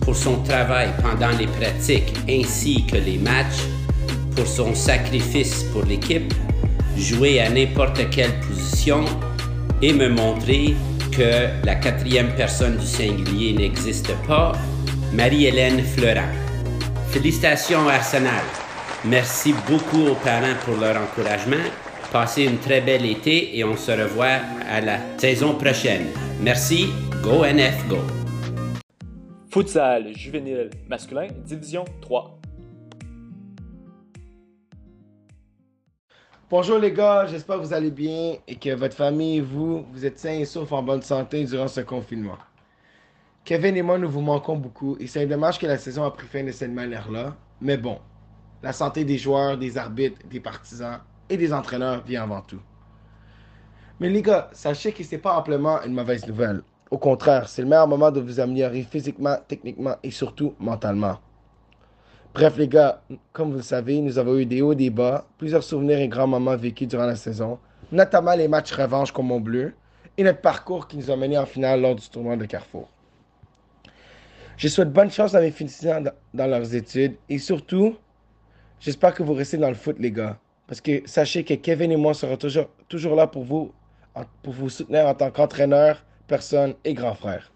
pour 0.00 0.16
son 0.16 0.42
travail 0.42 0.88
pendant 1.00 1.30
les 1.38 1.46
pratiques 1.46 2.12
ainsi 2.28 2.84
que 2.84 2.96
les 2.96 3.16
matchs, 3.16 3.62
pour 4.34 4.48
son 4.48 4.74
sacrifice 4.74 5.62
pour 5.72 5.84
l'équipe, 5.84 6.34
jouer 6.96 7.42
à 7.42 7.48
n'importe 7.48 8.10
quelle 8.10 8.40
position 8.40 9.04
et 9.80 9.92
me 9.92 10.08
montrer 10.08 10.74
que 11.12 11.64
la 11.64 11.76
quatrième 11.76 12.34
personne 12.34 12.76
du 12.76 12.86
singulier 12.86 13.52
n'existe 13.52 14.12
pas, 14.26 14.50
Marie-Hélène 15.12 15.84
Fleurant. 15.84 16.32
Félicitations 17.12 17.88
Arsenal. 17.88 18.42
Merci 19.04 19.54
beaucoup 19.68 20.08
aux 20.08 20.16
parents 20.16 20.58
pour 20.66 20.76
leur 20.76 20.96
encouragement. 21.00 21.70
Passez 22.12 22.42
une 22.42 22.58
très 22.58 22.80
belle 22.80 23.06
été 23.06 23.56
et 23.56 23.62
on 23.62 23.76
se 23.76 23.92
revoit 23.92 24.40
à 24.68 24.80
la 24.80 24.98
saison 25.16 25.54
prochaine. 25.54 26.08
Merci. 26.40 26.88
Go 27.22 27.44
NF 27.44 27.86
Go. 27.86 27.98
Futsal 29.48 30.12
juvénile 30.16 30.70
masculin, 30.88 31.28
division 31.44 31.84
3. 32.00 32.40
Bonjour 36.50 36.78
les 36.80 36.90
gars, 36.90 37.26
j'espère 37.26 37.58
que 37.58 37.62
vous 37.62 37.72
allez 37.72 37.92
bien 37.92 38.38
et 38.48 38.56
que 38.56 38.74
votre 38.74 38.96
famille 38.96 39.36
et 39.36 39.40
vous, 39.40 39.84
vous 39.92 40.04
êtes 40.04 40.18
sains 40.18 40.40
et 40.40 40.44
saufs 40.46 40.72
en 40.72 40.82
bonne 40.82 41.02
santé 41.02 41.44
durant 41.44 41.68
ce 41.68 41.82
confinement. 41.82 42.38
Kevin 43.44 43.76
et 43.76 43.82
moi, 43.82 43.98
nous 43.98 44.10
vous 44.10 44.20
manquons 44.20 44.56
beaucoup 44.56 44.96
et 44.98 45.06
c'est 45.06 45.26
dommage 45.26 45.60
que 45.60 45.66
la 45.68 45.78
saison 45.78 46.02
a 46.02 46.10
pris 46.10 46.26
fin 46.26 46.42
de 46.42 46.50
cette 46.50 46.72
manière-là. 46.72 47.36
Mais 47.60 47.76
bon, 47.76 48.00
la 48.64 48.72
santé 48.72 49.04
des 49.04 49.16
joueurs, 49.16 49.56
des 49.56 49.78
arbitres, 49.78 50.20
des 50.28 50.40
partisans 50.40 50.98
et 51.30 51.36
des 51.36 51.52
entraîneurs 51.52 52.02
vient 52.04 52.24
avant 52.24 52.42
tout. 52.42 52.60
Mais 54.00 54.10
les 54.10 54.22
gars, 54.22 54.50
sachez 54.52 54.92
que 54.92 55.02
ce 55.02 55.12
n'est 55.12 55.20
pas 55.20 55.36
amplement 55.36 55.82
une 55.82 55.94
mauvaise 55.94 56.26
nouvelle. 56.26 56.62
Au 56.90 56.98
contraire, 56.98 57.48
c'est 57.48 57.62
le 57.62 57.68
meilleur 57.68 57.86
moment 57.86 58.10
de 58.10 58.20
vous 58.20 58.40
améliorer 58.40 58.82
physiquement, 58.82 59.36
techniquement 59.46 59.94
et 60.02 60.10
surtout 60.10 60.54
mentalement. 60.58 61.18
Bref, 62.34 62.56
les 62.56 62.68
gars, 62.68 63.02
comme 63.32 63.50
vous 63.50 63.56
le 63.56 63.62
savez, 63.62 64.00
nous 64.00 64.18
avons 64.18 64.36
eu 64.36 64.46
des 64.46 64.62
hauts, 64.62 64.74
des 64.74 64.90
bas, 64.90 65.26
plusieurs 65.38 65.62
souvenirs 65.62 65.98
et 65.98 66.08
grands 66.08 66.26
moments 66.26 66.56
vécus 66.56 66.88
durant 66.88 67.06
la 67.06 67.16
saison, 67.16 67.58
notamment 67.92 68.34
les 68.34 68.48
matchs 68.48 68.72
revanche 68.72 69.12
comme 69.12 69.26
Mont 69.26 69.40
Bleu 69.40 69.74
et 70.16 70.22
notre 70.22 70.40
parcours 70.40 70.88
qui 70.88 70.96
nous 70.96 71.10
a 71.10 71.16
menés 71.16 71.38
en 71.38 71.46
finale 71.46 71.80
lors 71.80 71.94
du 71.94 72.08
tournoi 72.08 72.36
de 72.36 72.44
Carrefour. 72.44 72.88
Je 74.56 74.68
souhaite 74.68 74.92
bonne 74.92 75.10
chance 75.10 75.34
à 75.34 75.40
mes 75.40 75.50
finissants 75.50 76.02
dans 76.34 76.46
leurs 76.46 76.74
études 76.74 77.16
et 77.28 77.38
surtout, 77.38 77.96
j'espère 78.78 79.14
que 79.14 79.22
vous 79.22 79.34
restez 79.34 79.56
dans 79.56 79.68
le 79.68 79.74
foot, 79.74 79.96
les 79.98 80.12
gars. 80.12 80.38
Parce 80.70 80.80
que 80.80 81.02
sachez 81.04 81.42
que 81.42 81.54
Kevin 81.54 81.90
et 81.90 81.96
moi 81.96 82.14
serons 82.14 82.36
toujours, 82.36 82.68
toujours 82.86 83.16
là 83.16 83.26
pour 83.26 83.42
vous, 83.42 83.72
pour 84.40 84.52
vous 84.52 84.68
soutenir 84.68 85.04
en 85.04 85.16
tant 85.16 85.32
qu'entraîneur, 85.32 86.00
personne 86.28 86.76
et 86.84 86.94
grand 86.94 87.14
frère. 87.14 87.50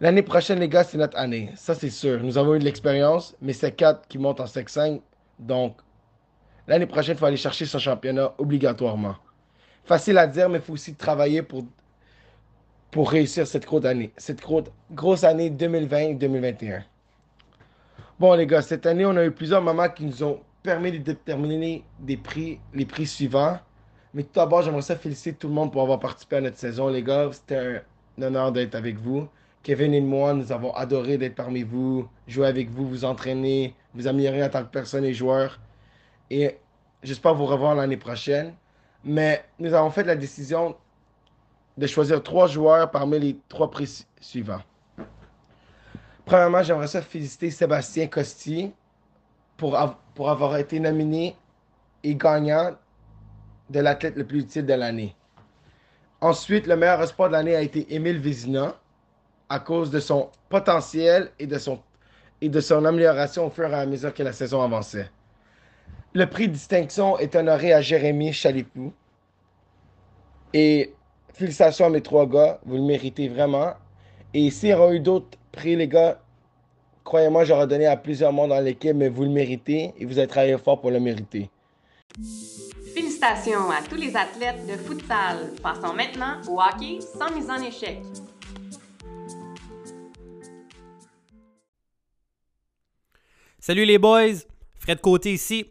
L'année 0.00 0.22
prochaine, 0.22 0.58
les 0.58 0.70
gars, 0.70 0.84
c'est 0.84 0.96
notre 0.96 1.18
année. 1.18 1.50
Ça, 1.54 1.74
c'est 1.74 1.90
sûr. 1.90 2.22
Nous 2.22 2.38
avons 2.38 2.54
eu 2.54 2.60
de 2.60 2.64
l'expérience, 2.64 3.36
mais 3.42 3.52
c'est 3.52 3.72
4 3.72 4.08
qui 4.08 4.16
montent 4.16 4.40
en 4.40 4.46
Sec 4.46 4.70
5. 4.70 5.02
Donc, 5.38 5.76
l'année 6.66 6.86
prochaine, 6.86 7.14
il 7.14 7.18
faut 7.18 7.26
aller 7.26 7.36
chercher 7.36 7.66
son 7.66 7.78
championnat 7.78 8.32
obligatoirement. 8.38 9.16
Facile 9.84 10.16
à 10.16 10.26
dire, 10.26 10.48
mais 10.48 10.60
il 10.60 10.64
faut 10.64 10.72
aussi 10.72 10.94
travailler 10.94 11.42
pour, 11.42 11.66
pour 12.90 13.10
réussir 13.10 13.46
cette 13.46 13.66
grosse 13.66 13.84
année. 13.84 14.14
Cette 14.16 14.40
grosse 14.92 15.24
année 15.24 15.50
2020-2021. 15.50 16.84
Bon, 18.18 18.32
les 18.32 18.46
gars, 18.46 18.62
cette 18.62 18.86
année, 18.86 19.04
on 19.04 19.14
a 19.18 19.26
eu 19.26 19.30
plusieurs 19.30 19.60
moments 19.60 19.90
qui 19.90 20.06
nous 20.06 20.24
ont 20.24 20.40
permis 20.66 20.90
de 20.90 20.98
déterminer 20.98 21.84
des 22.00 22.16
prix, 22.16 22.58
les 22.74 22.84
prix 22.84 23.06
suivants. 23.06 23.58
Mais 24.12 24.24
tout 24.24 24.34
d'abord, 24.34 24.62
j'aimerais 24.62 24.82
ça 24.82 24.96
féliciter 24.96 25.32
tout 25.32 25.46
le 25.46 25.54
monde 25.54 25.70
pour 25.72 25.80
avoir 25.82 26.00
participé 26.00 26.36
à 26.36 26.40
notre 26.40 26.58
saison, 26.58 26.88
les 26.88 27.04
gars. 27.04 27.30
C'était 27.32 27.82
un 28.18 28.22
honneur 28.22 28.50
d'être 28.50 28.74
avec 28.74 28.98
vous. 28.98 29.28
Kevin 29.62 29.94
et 29.94 30.00
moi, 30.00 30.34
nous 30.34 30.50
avons 30.50 30.74
adoré 30.74 31.18
d'être 31.18 31.36
parmi 31.36 31.62
vous, 31.62 32.08
jouer 32.26 32.48
avec 32.48 32.68
vous, 32.70 32.88
vous 32.88 33.04
entraîner, 33.04 33.74
vous 33.94 34.08
améliorer 34.08 34.42
en 34.42 34.48
tant 34.48 34.64
que 34.64 34.70
personne 34.70 35.04
et 35.04 35.14
joueur. 35.14 35.60
Et 36.30 36.58
j'espère 37.02 37.34
vous 37.34 37.46
revoir 37.46 37.76
l'année 37.76 37.96
prochaine. 37.96 38.52
Mais 39.04 39.44
nous 39.60 39.72
avons 39.72 39.90
fait 39.90 40.02
la 40.02 40.16
décision 40.16 40.76
de 41.76 41.86
choisir 41.86 42.22
trois 42.24 42.48
joueurs 42.48 42.90
parmi 42.90 43.20
les 43.20 43.36
trois 43.48 43.70
prix 43.70 44.04
suivants. 44.20 44.62
Premièrement, 46.24 46.62
j'aimerais 46.64 46.88
ça 46.88 47.02
féliciter 47.02 47.52
Sébastien 47.52 48.08
Costi 48.08 48.72
pour, 49.56 49.76
avoir 49.76 50.56
été 50.56 50.80
nominé 50.80 51.36
et 52.04 52.14
gagnant 52.14 52.72
de 53.70 53.80
l'athlète 53.80 54.16
le 54.16 54.26
plus 54.26 54.40
utile 54.40 54.66
de 54.66 54.74
l'année. 54.74 55.14
Ensuite, 56.20 56.66
le 56.66 56.76
meilleur 56.76 57.02
espoir 57.02 57.28
de 57.28 57.34
l'année 57.34 57.56
a 57.56 57.62
été 57.62 57.94
Émile 57.94 58.18
Vézina 58.18 58.74
à 59.48 59.60
cause 59.60 59.90
de 59.90 60.00
son 60.00 60.30
potentiel 60.48 61.30
et 61.38 61.46
de 61.46 61.58
son, 61.58 62.84
amélioration 62.84 63.46
au 63.46 63.50
fur 63.50 63.70
et 63.70 63.74
à 63.74 63.86
mesure 63.86 64.14
que 64.14 64.22
la 64.22 64.32
saison 64.32 64.62
avançait. 64.62 65.10
Le 66.14 66.26
prix 66.26 66.48
de 66.48 66.54
distinction 66.54 67.18
est 67.18 67.34
honoré 67.36 67.72
à 67.72 67.80
Jérémy 67.80 68.32
Chalipou. 68.32 68.92
Et 70.54 70.94
félicitations 71.34 71.86
à 71.86 71.90
mes 71.90 72.00
trois 72.00 72.26
gars, 72.26 72.58
vous 72.64 72.76
le 72.76 72.82
méritez 72.82 73.28
vraiment. 73.28 73.74
Et 74.32 74.50
s'il 74.50 74.70
y 74.70 74.74
aura 74.74 74.92
eu 74.94 75.00
d'autres 75.00 75.38
prix, 75.52 75.76
les 75.76 75.88
gars, 75.88 76.18
croyez-moi, 77.06 77.44
j'aurais 77.44 77.66
donné 77.66 77.86
à 77.86 77.96
plusieurs 77.96 78.32
mondes 78.32 78.50
dans 78.50 78.60
l'équipe, 78.60 78.94
mais 78.94 79.08
vous 79.08 79.22
le 79.22 79.30
méritez 79.30 79.94
et 79.96 80.04
vous 80.04 80.18
avez 80.18 80.26
travaillé 80.26 80.58
fort 80.58 80.80
pour 80.80 80.90
le 80.90 81.00
mériter. 81.00 81.48
Félicitations 82.94 83.70
à 83.70 83.80
tous 83.88 83.94
les 83.94 84.14
athlètes 84.16 84.66
de 84.66 84.72
futsal. 84.72 85.52
Passons 85.62 85.94
maintenant 85.94 86.40
au 86.48 86.60
hockey 86.60 86.98
sans 87.00 87.34
mise 87.34 87.48
en 87.48 87.62
échec. 87.62 88.02
Salut 93.58 93.84
les 93.84 93.98
boys, 93.98 94.44
Fred 94.78 95.00
Côté 95.00 95.32
ici. 95.32 95.66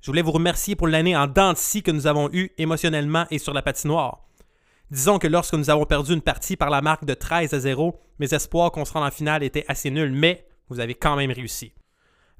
Je 0.00 0.10
voulais 0.10 0.22
vous 0.22 0.32
remercier 0.32 0.76
pour 0.76 0.88
l'année 0.88 1.16
en 1.16 1.26
dents 1.26 1.54
que 1.54 1.90
nous 1.90 2.06
avons 2.06 2.30
eue 2.32 2.50
émotionnellement 2.58 3.24
et 3.30 3.38
sur 3.38 3.52
la 3.52 3.62
patinoire. 3.62 4.20
Disons 4.90 5.18
que 5.18 5.26
lorsque 5.26 5.54
nous 5.54 5.68
avons 5.68 5.84
perdu 5.84 6.12
une 6.12 6.22
partie 6.22 6.56
par 6.56 6.70
la 6.70 6.80
marque 6.80 7.04
de 7.04 7.14
13 7.14 7.54
à 7.54 7.60
0, 7.60 7.98
mes 8.18 8.32
espoirs 8.32 8.70
qu'on 8.70 8.84
se 8.84 8.92
rende 8.92 9.06
en 9.06 9.10
finale 9.10 9.42
étaient 9.42 9.64
assez 9.68 9.90
nuls, 9.90 10.12
mais 10.12 10.46
vous 10.68 10.80
avez 10.80 10.94
quand 10.94 11.16
même 11.16 11.30
réussi. 11.30 11.72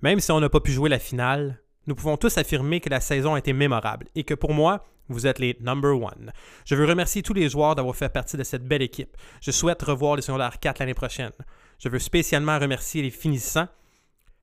Même 0.03 0.21
si 0.21 0.31
on 0.33 0.41
n'a 0.41 0.49
pas 0.49 0.61
pu 0.61 0.73
jouer 0.73 0.91
la 0.91 0.99
finale, 0.99 1.61
nous 1.87 1.95
pouvons 1.95 2.17
tous 2.17 2.37
affirmer 2.39 2.81
que 2.81 2.91
la 2.91 3.01
saison 3.01 3.35
a 3.35 3.39
été 3.39 3.53
mémorable 3.53 4.07
et 4.15 4.25
que 4.25 4.35
pour 4.35 4.53
moi, 4.53 4.85
vous 5.09 5.27
êtes 5.27 5.39
les 5.39 5.57
number 5.61 5.93
one. 5.93 6.33
Je 6.65 6.75
veux 6.75 6.85
remercier 6.85 7.23
tous 7.23 7.33
les 7.33 7.49
joueurs 7.49 7.75
d'avoir 7.77 7.95
fait 7.95 8.09
partie 8.09 8.37
de 8.37 8.43
cette 8.45 8.67
belle 8.67 8.83
équipe. 8.83 9.17
Je 9.41 9.51
souhaite 9.51 9.83
revoir 9.83 10.17
les 10.17 10.23
secondaires 10.23 10.59
4 10.59 10.81
l'année 10.81 10.95
prochaine. 10.95 11.33
Je 11.79 11.89
veux 11.89 11.99
spécialement 11.99 12.59
remercier 12.59 13.03
les 13.03 13.11
finissants 13.11 13.69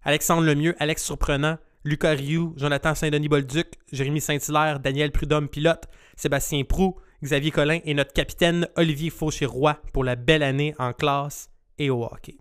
Alexandre 0.04 0.44
Lemieux, 0.44 0.76
Alex 0.80 1.04
Surprenant, 1.04 1.58
Lucas 1.86 2.12
Rioux, 2.12 2.54
Jonathan 2.58 2.96
Saint-Denis-Bolduc, 2.96 3.68
Jérémy 3.92 4.22
Saint-Hilaire, 4.22 4.80
Daniel 4.80 5.12
Prudhomme, 5.12 5.50
pilote, 5.50 5.86
Sébastien 6.16 6.64
Prou, 6.64 6.98
Xavier 7.24 7.52
Collin 7.52 7.80
et 7.86 7.94
notre 7.94 8.14
capitaine 8.14 8.68
Olivier 8.76 9.10
Fauché-Roy 9.10 9.78
pour 9.94 10.04
la 10.04 10.16
belle 10.16 10.44
année 10.44 10.76
en 10.78 10.92
classe 10.92 11.50
et 11.78 11.90
au 11.90 12.04
hockey. 12.04 12.38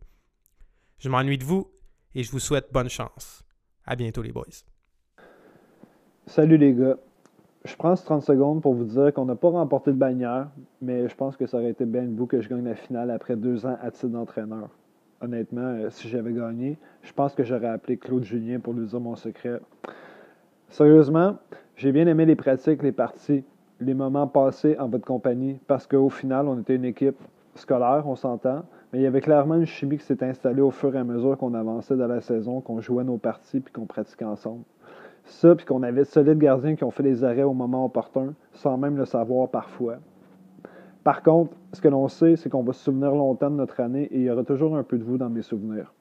Je 1.03 1.09
m'ennuie 1.09 1.37
de 1.37 1.45
vous 1.45 1.67
et 2.15 2.23
je 2.23 2.31
vous 2.31 2.39
souhaite 2.39 2.73
bonne 2.73 2.89
chance. 2.89 3.43
À 3.85 3.97
bientôt 3.97 4.23
les 4.23 4.31
boys. 4.31 4.45
Salut 6.27 6.57
les 6.57 6.73
gars. 6.73 6.97
Je 7.65 7.75
prends 7.77 7.95
30 7.95 8.23
secondes 8.23 8.63
pour 8.63 8.75
vous 8.75 8.85
dire 8.85 9.13
qu'on 9.13 9.25
n'a 9.25 9.35
pas 9.35 9.51
remporté 9.51 9.91
de 9.91 9.97
bannière, 9.97 10.49
mais 10.81 11.09
je 11.09 11.15
pense 11.15 11.37
que 11.37 11.47
ça 11.47 11.59
aurait 11.59 11.71
été 11.71 11.85
bien 11.85 12.05
beau 12.05 12.27
que 12.27 12.41
je 12.41 12.49
gagne 12.49 12.65
la 12.65 12.77
finale 12.77 13.11
après 13.11 13.35
deux 13.35 13.67
ans 13.67 13.77
à 13.83 13.91
titre 13.91 14.09
d'entraîneur 14.09 14.69
honnêtement, 15.23 15.63
euh, 15.63 15.91
si 15.91 16.09
j'avais 16.09 16.33
gagné, 16.33 16.77
je 17.03 17.13
pense 17.13 17.35
que 17.35 17.45
j'aurais 17.45 17.69
appelé 17.69 17.97
Claude 17.97 18.25
Julien 18.25 18.59
pour 18.59 18.75
lui 18.75 18.87
dire 18.87 19.01
mon 19.01 19.17
secret. 19.17 19.61
Sérieusement, 20.69 21.37
j'ai 21.77 21.93
bien 21.93 22.07
aimé 22.07 22.27
les 22.27 22.37
pratiques, 22.37 22.83
les 22.83 22.93
parties, 22.93 23.45
les 23.81 23.95
moments 23.95 24.27
passés 24.27 24.77
en 24.79 24.89
votre 24.89 25.05
compagnie, 25.05 25.59
parce 25.67 25.87
qu'au 25.87 26.09
final, 26.11 26.49
on 26.49 26.61
était 26.61 26.75
une 26.75 26.85
équipe 26.85 27.17
scolaire, 27.55 28.05
on 28.07 28.17
s'entend, 28.17 28.65
Mais 28.93 28.99
il 28.99 29.03
y 29.03 29.07
avait 29.07 29.21
clairement 29.21 29.55
une 29.55 29.67
chimie 29.67 29.99
qui 29.99 30.05
s'est 30.05 30.23
installée 30.23 30.61
au 30.61 30.71
fur 30.71 30.95
et 30.95 30.99
à 30.99 31.05
mesure 31.05 31.39
qu'on 31.39 31.55
avançait 31.55 31.97
dans 31.97 32.07
la 32.07 32.21
saison, 32.21 32.61
qu'on 32.61 32.81
jouait 32.81 33.05
nos 33.05 33.17
parties 33.17 33.61
puis 33.61 33.73
qu'on 33.73 33.87
pratiquait 33.87 34.25
ensemble. 34.25 34.65
Ça, 35.25 35.55
puis 35.55 35.65
qu'on 35.65 35.83
avait 35.83 36.01
de 36.01 36.07
solides 36.07 36.39
gardiens 36.39 36.77
qui 36.77 36.85
ont 36.85 36.91
fait 36.91 37.03
les 37.03 37.25
arrêts 37.25 37.43
au 37.43 37.55
moment 37.55 37.85
opportun, 37.85 38.35
sans 38.53 38.77
même 38.77 38.97
le 38.97 39.05
savoir 39.05 39.49
parfois. 39.49 39.97
Par 41.05 41.23
contre, 41.23 41.57
ce 41.73 41.81
que 41.81 41.89
l'on 41.89 42.09
sait, 42.09 42.37
c'est 42.37 42.49
qu'on 42.49 42.63
va 42.63 42.73
se 42.73 42.85
souvenir 42.85 43.13
longtemps 43.13 43.51
de 43.51 43.57
notre 43.57 43.81
année 43.81 44.05
et 44.05 44.19
il 44.19 44.23
y 44.23 44.31
aura 44.31 44.45
toujours 44.45 44.77
un 44.77 44.83
peu 44.83 44.99
de 44.99 45.05
vous 45.05 45.19
dans 45.19 45.31
mes 45.31 45.43
souvenirs. 45.43 45.93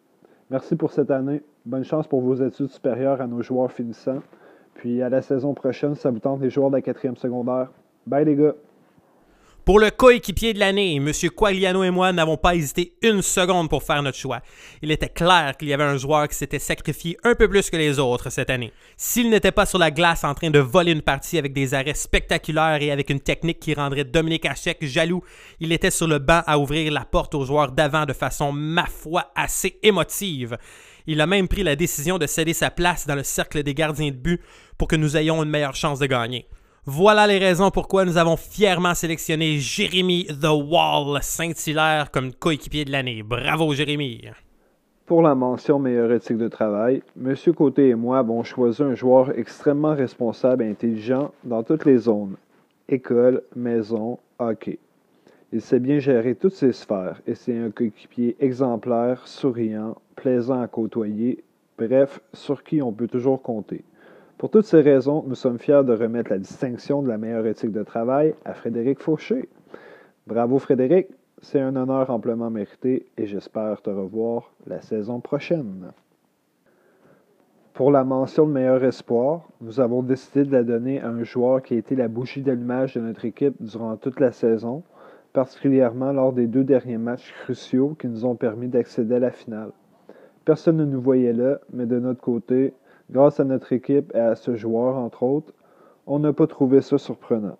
Merci 0.49 0.75
pour 0.75 0.91
cette 0.91 1.11
année. 1.11 1.41
Bonne 1.65 1.83
chance 1.83 2.07
pour 2.07 2.21
vos 2.21 2.35
études 2.35 2.69
supérieures 2.69 3.21
à 3.21 3.27
nos 3.27 3.41
joueurs 3.41 3.71
finissants. 3.71 4.19
Puis 4.73 5.01
à 5.01 5.09
la 5.09 5.21
saison 5.21 5.53
prochaine, 5.53 5.95
ça 5.95 6.11
vous 6.11 6.19
tente 6.19 6.41
les 6.41 6.49
joueurs 6.49 6.69
de 6.69 6.75
la 6.75 6.81
quatrième 6.81 7.15
secondaire. 7.15 7.71
Bye 8.05 8.25
les 8.25 8.35
gars! 8.35 8.55
Pour 9.63 9.79
le 9.79 9.91
coéquipier 9.91 10.55
de 10.55 10.59
l'année, 10.59 10.95
M. 10.95 11.11
Quagliano 11.35 11.83
et 11.83 11.91
moi 11.91 12.11
n'avons 12.11 12.35
pas 12.35 12.55
hésité 12.55 12.93
une 13.03 13.21
seconde 13.21 13.69
pour 13.69 13.83
faire 13.83 14.01
notre 14.01 14.17
choix. 14.17 14.41
Il 14.81 14.89
était 14.89 15.07
clair 15.07 15.55
qu'il 15.55 15.67
y 15.67 15.73
avait 15.73 15.83
un 15.83 15.97
joueur 15.97 16.27
qui 16.27 16.35
s'était 16.35 16.57
sacrifié 16.57 17.15
un 17.23 17.35
peu 17.35 17.47
plus 17.47 17.69
que 17.69 17.77
les 17.77 17.99
autres 17.99 18.31
cette 18.31 18.49
année. 18.49 18.73
S'il 18.97 19.29
n'était 19.29 19.51
pas 19.51 19.67
sur 19.67 19.77
la 19.77 19.91
glace 19.91 20.23
en 20.23 20.33
train 20.33 20.49
de 20.49 20.57
voler 20.57 20.93
une 20.93 21.03
partie 21.03 21.37
avec 21.37 21.53
des 21.53 21.75
arrêts 21.75 21.93
spectaculaires 21.93 22.81
et 22.81 22.89
avec 22.89 23.11
une 23.11 23.19
technique 23.19 23.59
qui 23.59 23.75
rendrait 23.75 24.03
Dominique 24.03 24.47
Hachek 24.47 24.83
jaloux, 24.83 25.23
il 25.59 25.71
était 25.71 25.91
sur 25.91 26.07
le 26.07 26.17
banc 26.17 26.41
à 26.47 26.57
ouvrir 26.57 26.91
la 26.91 27.05
porte 27.05 27.35
aux 27.35 27.45
joueurs 27.45 27.71
d'avant 27.71 28.07
de 28.07 28.13
façon, 28.13 28.51
ma 28.51 28.87
foi, 28.87 29.31
assez 29.35 29.77
émotive. 29.83 30.57
Il 31.05 31.21
a 31.21 31.27
même 31.27 31.47
pris 31.47 31.61
la 31.61 31.75
décision 31.75 32.17
de 32.17 32.25
céder 32.25 32.53
sa 32.53 32.71
place 32.71 33.05
dans 33.05 33.15
le 33.15 33.23
cercle 33.23 33.61
des 33.61 33.75
gardiens 33.75 34.09
de 34.09 34.15
but 34.15 34.41
pour 34.79 34.87
que 34.87 34.95
nous 34.95 35.17
ayons 35.17 35.43
une 35.43 35.49
meilleure 35.49 35.75
chance 35.75 35.99
de 35.99 36.07
gagner. 36.07 36.47
Voilà 36.87 37.27
les 37.27 37.37
raisons 37.37 37.69
pourquoi 37.69 38.05
nous 38.05 38.17
avons 38.17 38.35
fièrement 38.35 38.95
sélectionné 38.95 39.59
Jérémy 39.59 40.25
The 40.25 40.47
Wall 40.47 41.19
Saint-Hilaire 41.21 42.09
comme 42.09 42.33
coéquipier 42.33 42.85
de 42.85 42.91
l'année. 42.91 43.21
Bravo 43.21 43.71
Jérémy! 43.75 44.23
Pour 45.05 45.21
la 45.21 45.35
mention 45.35 45.77
meilleure 45.77 46.11
éthique 46.11 46.39
de 46.39 46.47
travail, 46.47 47.03
M. 47.23 47.35
Côté 47.55 47.89
et 47.89 47.93
moi 47.93 48.17
avons 48.17 48.43
choisi 48.43 48.81
un 48.81 48.95
joueur 48.95 49.37
extrêmement 49.37 49.93
responsable 49.93 50.63
et 50.63 50.71
intelligent 50.71 51.31
dans 51.43 51.61
toutes 51.61 51.85
les 51.85 51.97
zones 51.97 52.35
école, 52.89 53.43
maison, 53.55 54.17
hockey. 54.39 54.79
Il 55.53 55.61
sait 55.61 55.79
bien 55.79 55.99
gérer 55.99 56.33
toutes 56.33 56.55
ses 56.55 56.73
sphères 56.73 57.21
et 57.27 57.35
c'est 57.35 57.55
un 57.55 57.69
coéquipier 57.69 58.35
exemplaire, 58.39 59.27
souriant, 59.27 59.97
plaisant 60.15 60.59
à 60.59 60.67
côtoyer, 60.67 61.43
bref, 61.77 62.21
sur 62.33 62.63
qui 62.63 62.81
on 62.81 62.91
peut 62.91 63.07
toujours 63.07 63.43
compter. 63.43 63.83
Pour 64.41 64.49
toutes 64.49 64.65
ces 64.65 64.81
raisons, 64.81 65.23
nous 65.27 65.35
sommes 65.35 65.59
fiers 65.59 65.83
de 65.83 65.93
remettre 65.93 66.31
la 66.31 66.39
distinction 66.39 67.03
de 67.03 67.07
la 67.07 67.19
meilleure 67.19 67.45
éthique 67.45 67.71
de 67.71 67.83
travail 67.83 68.33
à 68.43 68.55
Frédéric 68.55 68.99
Fauché. 68.99 69.47
Bravo 70.25 70.57
Frédéric, 70.57 71.09
c'est 71.43 71.59
un 71.59 71.75
honneur 71.75 72.09
amplement 72.09 72.49
mérité 72.49 73.05
et 73.19 73.27
j'espère 73.27 73.83
te 73.83 73.91
revoir 73.91 74.51
la 74.65 74.81
saison 74.81 75.19
prochaine. 75.19 75.91
Pour 77.75 77.91
la 77.91 78.03
mention 78.03 78.47
de 78.47 78.51
meilleur 78.51 78.83
espoir, 78.83 79.47
nous 79.61 79.79
avons 79.79 80.01
décidé 80.01 80.43
de 80.43 80.51
la 80.51 80.63
donner 80.63 80.99
à 80.99 81.09
un 81.09 81.21
joueur 81.21 81.61
qui 81.61 81.75
a 81.75 81.77
été 81.77 81.95
la 81.95 82.07
bougie 82.07 82.41
d'allumage 82.41 82.95
de 82.95 83.01
notre 83.01 83.25
équipe 83.25 83.53
durant 83.59 83.95
toute 83.95 84.19
la 84.19 84.31
saison, 84.31 84.81
particulièrement 85.33 86.13
lors 86.13 86.33
des 86.33 86.47
deux 86.47 86.63
derniers 86.63 86.97
matchs 86.97 87.31
cruciaux 87.43 87.95
qui 87.99 88.07
nous 88.07 88.25
ont 88.25 88.35
permis 88.35 88.69
d'accéder 88.69 89.13
à 89.13 89.19
la 89.19 89.29
finale. 89.29 89.69
Personne 90.45 90.77
ne 90.77 90.85
nous 90.85 90.99
voyait 90.99 91.31
là, 91.31 91.59
mais 91.71 91.85
de 91.85 91.99
notre 91.99 92.21
côté, 92.21 92.73
Grâce 93.11 93.39
à 93.39 93.43
notre 93.43 93.73
équipe 93.73 94.11
et 94.15 94.19
à 94.19 94.35
ce 94.35 94.55
joueur, 94.55 94.95
entre 94.95 95.23
autres, 95.23 95.53
on 96.07 96.19
n'a 96.19 96.31
pas 96.31 96.47
trouvé 96.47 96.81
ça 96.81 96.97
surprenant. 96.97 97.57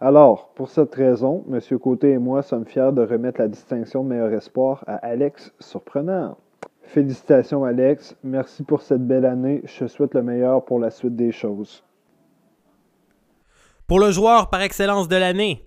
Alors, 0.00 0.50
pour 0.54 0.68
cette 0.68 0.94
raison, 0.94 1.44
M. 1.50 1.78
Côté 1.78 2.10
et 2.10 2.18
moi 2.18 2.42
sommes 2.42 2.66
fiers 2.66 2.92
de 2.92 3.02
remettre 3.02 3.40
la 3.40 3.48
distinction 3.48 4.04
de 4.04 4.10
meilleur 4.10 4.32
espoir 4.32 4.84
à 4.86 4.96
Alex 4.96 5.52
Surprenant. 5.58 6.36
Félicitations 6.82 7.64
Alex, 7.64 8.14
merci 8.22 8.62
pour 8.62 8.82
cette 8.82 9.04
belle 9.06 9.24
année, 9.24 9.62
je 9.64 9.84
te 9.84 9.86
souhaite 9.88 10.14
le 10.14 10.22
meilleur 10.22 10.64
pour 10.64 10.78
la 10.78 10.90
suite 10.90 11.16
des 11.16 11.32
choses. 11.32 11.82
Pour 13.86 13.98
le 13.98 14.10
joueur 14.10 14.50
par 14.50 14.60
excellence 14.60 15.08
de 15.08 15.16
l'année, 15.16 15.64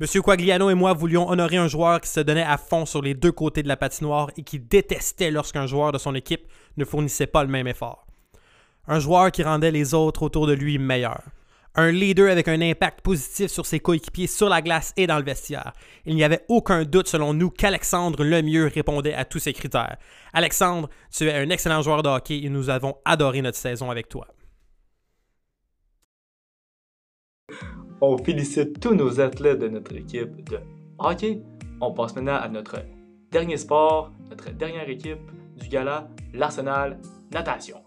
M. 0.00 0.06
Quagliano 0.22 0.70
et 0.70 0.74
moi 0.74 0.92
voulions 0.92 1.28
honorer 1.28 1.56
un 1.56 1.68
joueur 1.68 2.00
qui 2.00 2.08
se 2.08 2.20
donnait 2.20 2.42
à 2.42 2.56
fond 2.56 2.84
sur 2.84 3.00
les 3.02 3.14
deux 3.14 3.32
côtés 3.32 3.62
de 3.62 3.68
la 3.68 3.76
patinoire 3.76 4.30
et 4.36 4.42
qui 4.42 4.58
détestait 4.58 5.30
lorsqu'un 5.30 5.66
joueur 5.66 5.90
de 5.92 5.98
son 5.98 6.14
équipe 6.14 6.46
ne 6.76 6.84
fournissait 6.84 7.26
pas 7.26 7.42
le 7.42 7.50
même 7.50 7.66
effort. 7.66 8.03
Un 8.86 8.98
joueur 8.98 9.32
qui 9.32 9.42
rendait 9.42 9.70
les 9.70 9.94
autres 9.94 10.22
autour 10.22 10.46
de 10.46 10.52
lui 10.52 10.78
meilleurs. 10.78 11.22
Un 11.76 11.90
leader 11.90 12.30
avec 12.30 12.46
un 12.46 12.60
impact 12.60 13.00
positif 13.00 13.50
sur 13.50 13.66
ses 13.66 13.80
coéquipiers 13.80 14.28
sur 14.28 14.48
la 14.48 14.62
glace 14.62 14.92
et 14.96 15.06
dans 15.06 15.18
le 15.18 15.24
vestiaire. 15.24 15.72
Il 16.04 16.14
n'y 16.14 16.22
avait 16.22 16.44
aucun 16.48 16.84
doute 16.84 17.08
selon 17.08 17.34
nous 17.34 17.50
qu'Alexandre 17.50 18.22
Lemieux 18.22 18.70
répondait 18.72 19.14
à 19.14 19.24
tous 19.24 19.40
ces 19.40 19.52
critères. 19.52 19.96
Alexandre, 20.32 20.88
tu 21.10 21.26
es 21.26 21.34
un 21.34 21.50
excellent 21.50 21.82
joueur 21.82 22.02
de 22.02 22.08
hockey 22.08 22.42
et 22.44 22.48
nous 22.48 22.70
avons 22.70 22.96
adoré 23.04 23.42
notre 23.42 23.58
saison 23.58 23.90
avec 23.90 24.08
toi. 24.08 24.28
On 28.00 28.18
félicite 28.18 28.80
tous 28.80 28.94
nos 28.94 29.18
athlètes 29.18 29.58
de 29.58 29.68
notre 29.68 29.96
équipe 29.96 30.48
de 30.48 30.60
hockey. 30.98 31.40
On 31.80 31.92
passe 31.92 32.14
maintenant 32.14 32.36
à 32.36 32.48
notre 32.48 32.76
dernier 33.32 33.56
sport, 33.56 34.12
notre 34.30 34.50
dernière 34.50 34.88
équipe 34.88 35.18
du 35.56 35.68
gala, 35.68 36.08
l'Arsenal 36.32 37.00
Natation. 37.32 37.83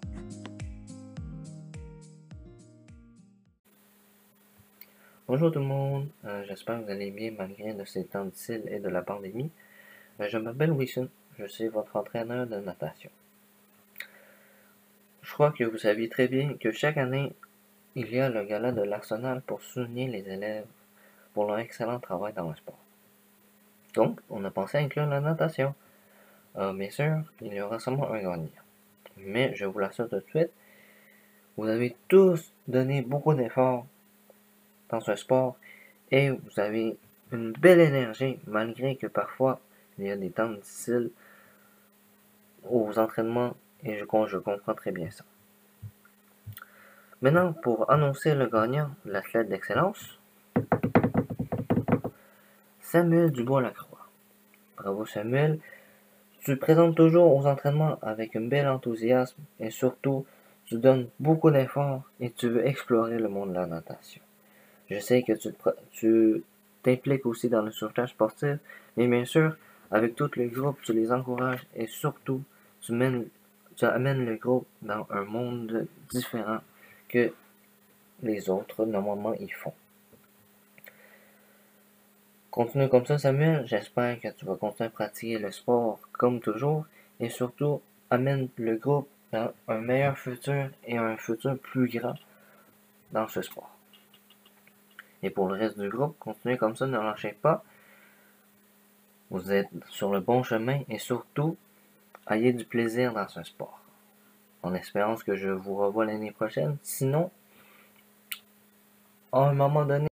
Bonjour 5.30 5.51
tout 5.51 5.59
le 5.59 5.65
monde, 5.65 6.07
euh, 6.23 6.45
j'espère 6.47 6.80
que 6.80 6.86
vous 6.86 6.89
allez 6.89 7.11
bien 7.11 7.34
malgré 7.38 7.73
de 7.73 7.84
ces 7.84 8.05
temps 8.05 8.23
difficiles 8.23 8.63
et 8.69 8.80
de 8.80 8.88
la 8.88 9.01
pandémie. 9.01 9.51
Euh, 10.21 10.30
je 10.30 10.38
m'appelle 10.38 10.71
Wilson, 10.71 11.09
je 11.38 11.45
suis 11.47 11.67
votre 11.67 11.97
entraîneur 11.97 12.47
de 12.47 12.55
natation. 12.55 13.09
Je 15.21 15.34
crois 15.34 15.51
que 15.51 15.65
vous 15.65 15.78
saviez 15.78 16.07
très 16.07 16.30
bien 16.30 16.53
que 16.53 16.71
chaque 16.71 16.95
année, 16.95 17.34
il 17.95 18.09
y 18.09 18.21
a 18.21 18.30
le 18.30 18.45
gala 18.45 18.71
de 18.71 18.82
l'Arsenal 18.84 19.41
pour 19.41 19.61
souligner 19.61 20.07
les 20.07 20.30
élèves 20.30 20.65
pour 21.34 21.45
leur 21.45 21.59
excellent 21.59 21.99
travail 21.99 22.32
dans 22.32 22.47
le 22.47 22.55
sport. 22.55 22.80
Donc, 23.95 24.21
on 24.30 24.45
a 24.45 24.49
pensé 24.49 24.78
à 24.78 24.80
inclure 24.80 25.07
la 25.07 25.19
natation. 25.19 25.75
Euh, 26.55 26.71
bien 26.71 26.89
sûr, 26.89 27.21
il 27.41 27.53
y 27.53 27.59
aura 27.59 27.80
seulement 27.80 28.09
un 28.13 28.21
gagnant. 28.21 28.47
Mais 29.17 29.53
je 29.57 29.65
vous 29.65 29.80
l'assure 29.80 30.07
tout 30.07 30.15
de 30.15 30.25
suite, 30.30 30.51
vous 31.57 31.67
avez 31.67 31.97
tous 32.07 32.53
donné 32.65 33.01
beaucoup 33.01 33.34
d'efforts 33.34 33.86
dans 34.89 34.99
ce 34.99 35.15
sport 35.15 35.57
et 36.11 36.29
vous 36.29 36.59
avez 36.59 36.97
une 37.31 37.51
belle 37.53 37.79
énergie 37.79 38.39
malgré 38.47 38.95
que 38.95 39.07
parfois 39.07 39.59
il 39.97 40.05
y 40.05 40.11
a 40.11 40.17
des 40.17 40.29
temps 40.29 40.49
difficiles 40.49 41.11
aux 42.69 42.97
entraînements 42.97 43.55
et 43.83 43.97
je, 43.97 44.05
comprends 44.05 44.73
très 44.75 44.91
bien 44.91 45.09
ça. 45.11 45.23
Maintenant, 47.21 47.53
pour 47.53 47.89
annoncer 47.89 48.35
le 48.35 48.47
gagnant, 48.47 48.91
l'athlète 49.05 49.49
d'excellence, 49.49 50.19
Samuel 52.81 53.31
Dubois-Lacroix. 53.31 54.07
Bravo 54.77 55.05
Samuel, 55.05 55.59
tu 56.41 56.55
te 56.55 56.59
présentes 56.59 56.95
toujours 56.95 57.35
aux 57.35 57.45
entraînements 57.45 57.97
avec 58.01 58.35
un 58.35 58.47
bel 58.47 58.67
enthousiasme 58.67 59.41
et 59.59 59.71
surtout, 59.71 60.25
tu 60.65 60.77
donnes 60.77 61.09
beaucoup 61.19 61.49
d'efforts 61.49 62.03
et 62.19 62.31
tu 62.31 62.49
veux 62.49 62.65
explorer 62.65 63.17
le 63.17 63.29
monde 63.29 63.49
de 63.49 63.55
la 63.55 63.65
natation. 63.65 64.21
Je 64.89 64.99
sais 64.99 65.23
que 65.23 65.33
tu 65.91 66.43
t'impliques 66.83 67.25
aussi 67.25 67.49
dans 67.49 67.61
le 67.61 67.71
sauvetage 67.71 68.11
sportif, 68.11 68.57
mais 68.95 69.07
bien 69.07 69.25
sûr, 69.25 69.55
avec 69.91 70.15
tout 70.15 70.29
le 70.35 70.47
groupe, 70.47 70.79
tu 70.83 70.93
les 70.93 71.11
encourages 71.11 71.65
et 71.75 71.88
surtout, 71.88 72.41
tu, 72.81 72.93
mènes, 72.93 73.27
tu 73.75 73.85
amènes 73.85 74.25
le 74.25 74.35
groupe 74.35 74.67
dans 74.81 75.05
un 75.09 75.23
monde 75.23 75.88
différent 76.09 76.59
que 77.09 77.33
les 78.23 78.49
autres, 78.49 78.85
normalement, 78.85 79.33
ils 79.33 79.53
font. 79.53 79.73
Continue 82.49 82.89
comme 82.89 83.05
ça, 83.05 83.17
Samuel. 83.17 83.67
J'espère 83.67 84.19
que 84.19 84.29
tu 84.29 84.45
vas 84.45 84.55
continuer 84.55 84.88
à 84.88 84.89
pratiquer 84.89 85.38
le 85.38 85.51
sport 85.51 85.99
comme 86.13 86.39
toujours 86.39 86.85
et 87.19 87.29
surtout, 87.29 87.81
amène 88.09 88.49
le 88.57 88.77
groupe 88.77 89.07
dans 89.31 89.51
un 89.67 89.79
meilleur 89.79 90.17
futur 90.17 90.69
et 90.85 90.97
un 90.97 91.17
futur 91.17 91.57
plus 91.59 91.88
grand 91.88 92.15
dans 93.11 93.27
ce 93.27 93.41
sport. 93.41 93.76
Et 95.24 95.30
pour 95.30 95.47
le 95.47 95.55
reste 95.55 95.80
du 95.80 95.89
groupe, 95.89 96.15
continuez 96.20 96.57
comme 96.57 96.76
ça, 96.76 96.88
ne 96.88 96.97
lâchez 96.97 97.36
pas. 97.41 97.63
Vous 99.30 99.51
êtes 99.51 99.70
sur 99.89 100.11
le 100.11 100.20
bon 100.20 100.43
chemin 100.43 100.82
et 100.89 100.99
surtout, 100.99 101.57
ayez 102.30 102.53
du 102.53 102.65
plaisir 102.65 103.13
dans 103.13 103.28
ce 103.28 103.43
sport. 103.43 103.82
En 104.63 104.74
espérant 104.74 105.15
que 105.15 105.36
je 105.36 105.49
vous 105.49 105.76
revois 105.76 106.05
l'année 106.05 106.32
prochaine. 106.32 106.78
Sinon, 106.82 107.30
à 109.32 109.39
un 109.39 109.53
moment 109.53 109.86
donné. 109.86 110.07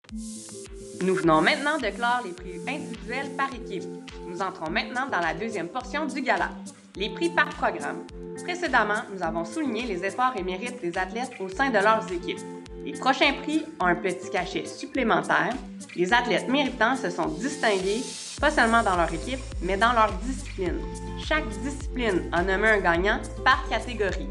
Nous 1.02 1.14
venons 1.14 1.40
maintenant 1.40 1.78
de 1.78 1.88
clore 1.88 2.22
les 2.24 2.32
prix 2.32 2.60
individuels 2.68 3.30
par 3.36 3.52
équipe. 3.54 3.84
Nous 4.26 4.40
entrons 4.40 4.70
maintenant 4.70 5.06
dans 5.10 5.20
la 5.20 5.34
deuxième 5.34 5.68
portion 5.68 6.06
du 6.06 6.20
gala, 6.20 6.50
les 6.96 7.10
prix 7.10 7.30
par 7.30 7.48
programme. 7.50 8.06
Précédemment, 8.44 9.02
nous 9.12 9.22
avons 9.22 9.44
souligné 9.44 9.86
les 9.86 10.04
efforts 10.04 10.34
et 10.36 10.42
mérites 10.42 10.80
des 10.80 10.96
athlètes 10.96 11.32
au 11.40 11.48
sein 11.48 11.70
de 11.70 11.78
leurs 11.78 12.10
équipes. 12.12 12.40
Les 12.86 12.92
prochains 12.92 13.32
prix 13.42 13.64
ont 13.80 13.86
un 13.86 13.96
petit 13.96 14.30
cachet 14.30 14.64
supplémentaire. 14.64 15.52
Les 15.96 16.12
athlètes 16.12 16.48
méritants 16.48 16.94
se 16.94 17.10
sont 17.10 17.26
distingués, 17.26 18.00
pas 18.40 18.52
seulement 18.52 18.80
dans 18.84 18.94
leur 18.94 19.12
équipe, 19.12 19.40
mais 19.60 19.76
dans 19.76 19.92
leur 19.92 20.12
discipline. 20.22 20.78
Chaque 21.18 21.48
discipline 21.64 22.30
a 22.30 22.44
nommé 22.44 22.68
un 22.68 22.78
gagnant 22.78 23.18
par 23.44 23.68
catégorie. 23.68 24.28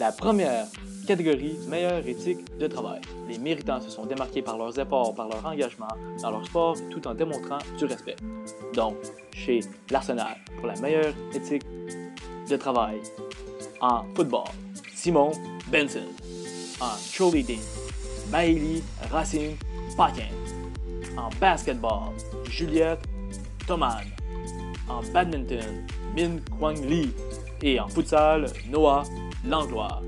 La 0.00 0.10
première 0.10 0.66
catégorie 1.06 1.56
meilleure 1.68 2.04
éthique 2.04 2.58
de 2.58 2.66
travail. 2.66 3.02
Les 3.28 3.38
méritants 3.38 3.80
se 3.80 3.90
sont 3.90 4.04
démarqués 4.04 4.42
par 4.42 4.58
leurs 4.58 4.76
efforts, 4.76 5.14
par 5.14 5.28
leur 5.28 5.46
engagement 5.46 5.94
dans 6.20 6.32
leur 6.32 6.44
sport, 6.44 6.76
tout 6.90 7.06
en 7.06 7.14
démontrant 7.14 7.58
du 7.78 7.84
respect. 7.84 8.16
Donc, 8.74 8.96
chez 9.32 9.60
l'Arsenal, 9.90 10.38
pour 10.56 10.66
la 10.66 10.74
meilleure 10.80 11.14
éthique 11.32 11.62
de 12.50 12.56
travail, 12.56 13.00
en 13.80 14.04
football, 14.14 14.48
Simon 14.94 15.32
Benson. 15.70 16.08
En 16.80 16.96
cheerleading, 16.98 17.60
Maëlie 18.30 18.82
Racine 19.10 19.56
Paquin. 19.96 20.32
En 21.16 21.30
basketball, 21.40 22.12
Juliette 22.48 23.02
Thoman. 23.66 24.04
En 24.88 25.02
badminton, 25.12 25.86
Min 26.14 26.40
Kwang 26.58 26.78
Lee. 26.84 27.12
Et 27.62 27.78
en 27.80 27.88
futsal, 27.88 28.46
Noah 28.68 29.04
Langlois. 29.46 30.02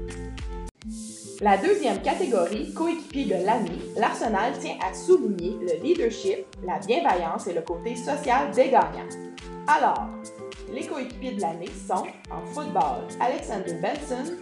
La 1.40 1.58
deuxième 1.58 2.00
catégorie, 2.00 2.72
coéquipier 2.72 3.26
de 3.26 3.44
l'année, 3.44 3.78
l'Arsenal 3.96 4.58
tient 4.58 4.76
à 4.82 4.94
souligner 4.94 5.56
le 5.60 5.82
leadership, 5.82 6.46
la 6.66 6.78
bienveillance 6.78 7.46
et 7.46 7.52
le 7.52 7.60
côté 7.60 7.94
social 7.94 8.50
des 8.52 8.70
gagnants. 8.70 9.08
Alors, 9.66 10.08
les 10.72 10.86
coéquipiers 10.86 11.32
de 11.32 11.40
l'année 11.40 11.70
sont 11.86 12.06
en 12.30 12.44
football 12.52 13.06
Alexander 13.20 13.74
Benson, 13.80 14.32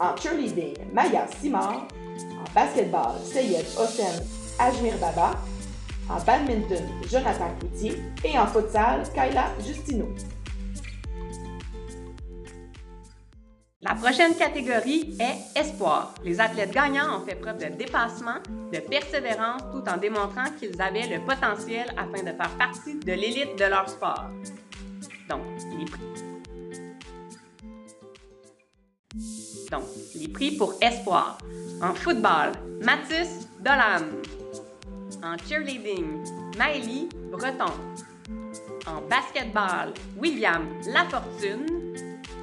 en 0.00 0.16
cheerleading 0.16 0.74
Maya 0.92 1.26
Simard, 1.40 1.88
en 2.12 2.54
basketball 2.54 3.18
Seyed 3.24 3.66
Hossein 3.78 4.22
Ajmir 4.58 4.96
Baba, 4.98 5.38
en 6.08 6.20
badminton 6.24 6.84
Jonathan 7.10 7.50
Coutier 7.60 7.96
et 8.24 8.38
en 8.38 8.46
futsal 8.46 9.02
Kayla 9.14 9.46
Justino. 9.64 10.06
La 13.86 13.94
prochaine 13.94 14.34
catégorie 14.34 15.14
est 15.20 15.60
Espoir. 15.60 16.14
Les 16.24 16.40
athlètes 16.40 16.72
gagnants 16.72 17.18
ont 17.18 17.26
fait 17.26 17.34
preuve 17.34 17.58
de 17.58 17.76
dépassement, 17.76 18.38
de 18.72 18.78
persévérance 18.78 19.60
tout 19.72 19.86
en 19.86 19.98
démontrant 19.98 20.50
qu'ils 20.58 20.80
avaient 20.80 21.06
le 21.06 21.22
potentiel 21.22 21.88
afin 21.90 22.22
de 22.22 22.34
faire 22.34 22.56
partie 22.56 22.98
de 22.98 23.12
l'élite 23.12 23.58
de 23.58 23.64
leur 23.66 23.86
sport. 23.90 24.30
Donc, 25.28 25.42
les 25.78 25.84
prix. 25.84 26.02
Donc, 29.70 29.84
les 30.14 30.28
prix 30.28 30.56
pour 30.56 30.74
Espoir. 30.80 31.38
En 31.82 31.94
football, 31.94 32.52
Mathis 32.82 33.48
Dolan. 33.60 34.06
En 35.22 35.36
cheerleading, 35.38 36.24
Maëlie 36.58 37.08
Breton. 37.30 37.72
En 38.86 39.00
basketball, 39.08 39.94
William 40.18 40.68
Lafortune 40.86 41.84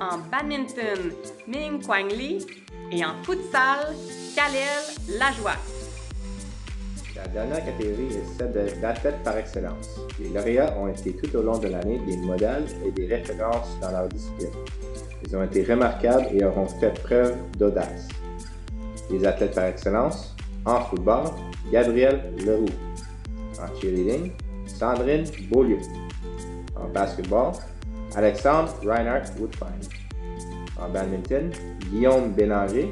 en 0.02 0.18
badminton 0.32 1.14
Ming 1.48 1.84
Kwang 1.84 2.12
Lee 2.12 2.46
et 2.92 3.06
en 3.06 3.14
futsal 3.24 3.96
Kalel 4.36 4.82
Lajoie. 5.20 5.56
La 7.24 7.28
dernière 7.28 7.64
catégorie 7.64 8.08
est 8.16 8.38
celle 8.38 8.52
d'athlètes 8.82 9.24
par 9.24 9.38
excellence. 9.38 10.00
Les 10.20 10.30
lauréats 10.30 10.76
ont 10.78 10.88
été 10.88 11.14
tout 11.14 11.36
au 11.36 11.44
long 11.44 11.60
de 11.60 11.68
l'année 11.68 12.00
des 12.08 12.18
modèles 12.18 12.66
et 12.84 12.92
des 12.92 13.06
références 13.06 13.78
dans 13.80 13.92
leur 13.92 14.08
discipline. 14.08 14.50
Ils 15.28 15.38
ont 15.38 15.44
été 15.44 15.64
remarquables 15.64 16.28
et 16.34 16.44
auront 16.44 16.66
fait 16.66 16.94
preuve 17.04 17.36
d'audace. 17.60 18.08
Les 19.12 19.24
athlètes 19.24 19.54
par 19.54 19.66
excellence, 19.66 20.36
en 20.66 20.82
football, 20.82 21.26
Gabriel 21.72 22.34
Leroux. 22.44 22.66
En 23.62 23.80
cheerleading, 23.80 24.32
Sandrine 24.66 25.26
Beaulieu. 25.52 25.78
En 26.76 26.88
basketball, 26.90 27.54
Alexandre 28.16 28.74
Reinhardt 28.84 29.32
Woodfine. 29.40 29.88
En 30.82 30.90
badminton, 30.90 31.52
Guillaume 31.92 32.32
Bélanger. 32.32 32.92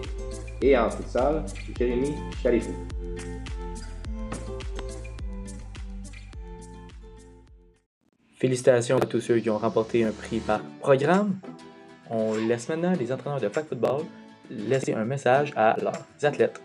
Et 0.61 0.77
en 0.77 0.89
futsal, 0.91 1.45
Jérémy 1.77 2.13
Chalifou. 2.43 2.73
Félicitations 8.39 8.95
à 8.95 9.05
tous 9.05 9.19
ceux 9.19 9.39
qui 9.39 9.49
ont 9.49 9.57
remporté 9.57 10.05
un 10.05 10.13
prix 10.13 10.39
par 10.39 10.61
programme. 10.79 11.37
On 12.09 12.35
laisse 12.35 12.69
maintenant 12.69 12.93
les 12.97 13.11
entraîneurs 13.11 13.41
de 13.41 13.49
flag 13.49 13.65
football 13.65 14.05
laisser 14.49 14.93
un 14.93 15.03
message 15.03 15.51
à 15.57 15.75
leurs 15.81 16.05
athlètes. 16.23 16.61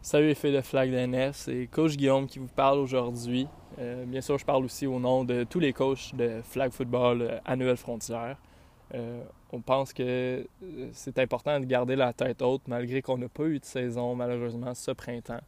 Salut 0.00 0.28
les 0.28 0.34
filles 0.34 0.54
de 0.54 0.62
Flag 0.62 0.90
DNF, 0.90 1.36
c'est 1.36 1.68
Coach 1.70 1.98
Guillaume 1.98 2.26
qui 2.26 2.38
vous 2.38 2.48
parle 2.48 2.78
aujourd'hui. 2.78 3.46
Euh, 3.78 4.06
bien 4.06 4.22
sûr, 4.22 4.38
je 4.38 4.46
parle 4.46 4.64
aussi 4.64 4.86
au 4.86 4.98
nom 4.98 5.24
de 5.24 5.44
tous 5.44 5.60
les 5.60 5.74
coachs 5.74 6.14
de 6.14 6.40
Flag 6.42 6.72
Football 6.72 7.20
euh, 7.20 7.38
à 7.44 7.56
Nouvelle-Frontière. 7.56 8.38
Euh, 8.94 9.22
on 9.52 9.60
pense 9.60 9.92
que 9.92 10.48
c'est 10.92 11.18
important 11.18 11.60
de 11.60 11.66
garder 11.66 11.94
la 11.94 12.14
tête 12.14 12.40
haute 12.40 12.62
malgré 12.68 13.02
qu'on 13.02 13.18
n'a 13.18 13.28
pas 13.28 13.44
eu 13.44 13.58
de 13.58 13.64
saison 13.66 14.14
malheureusement 14.14 14.74
ce 14.74 14.92
printemps. 14.92 15.42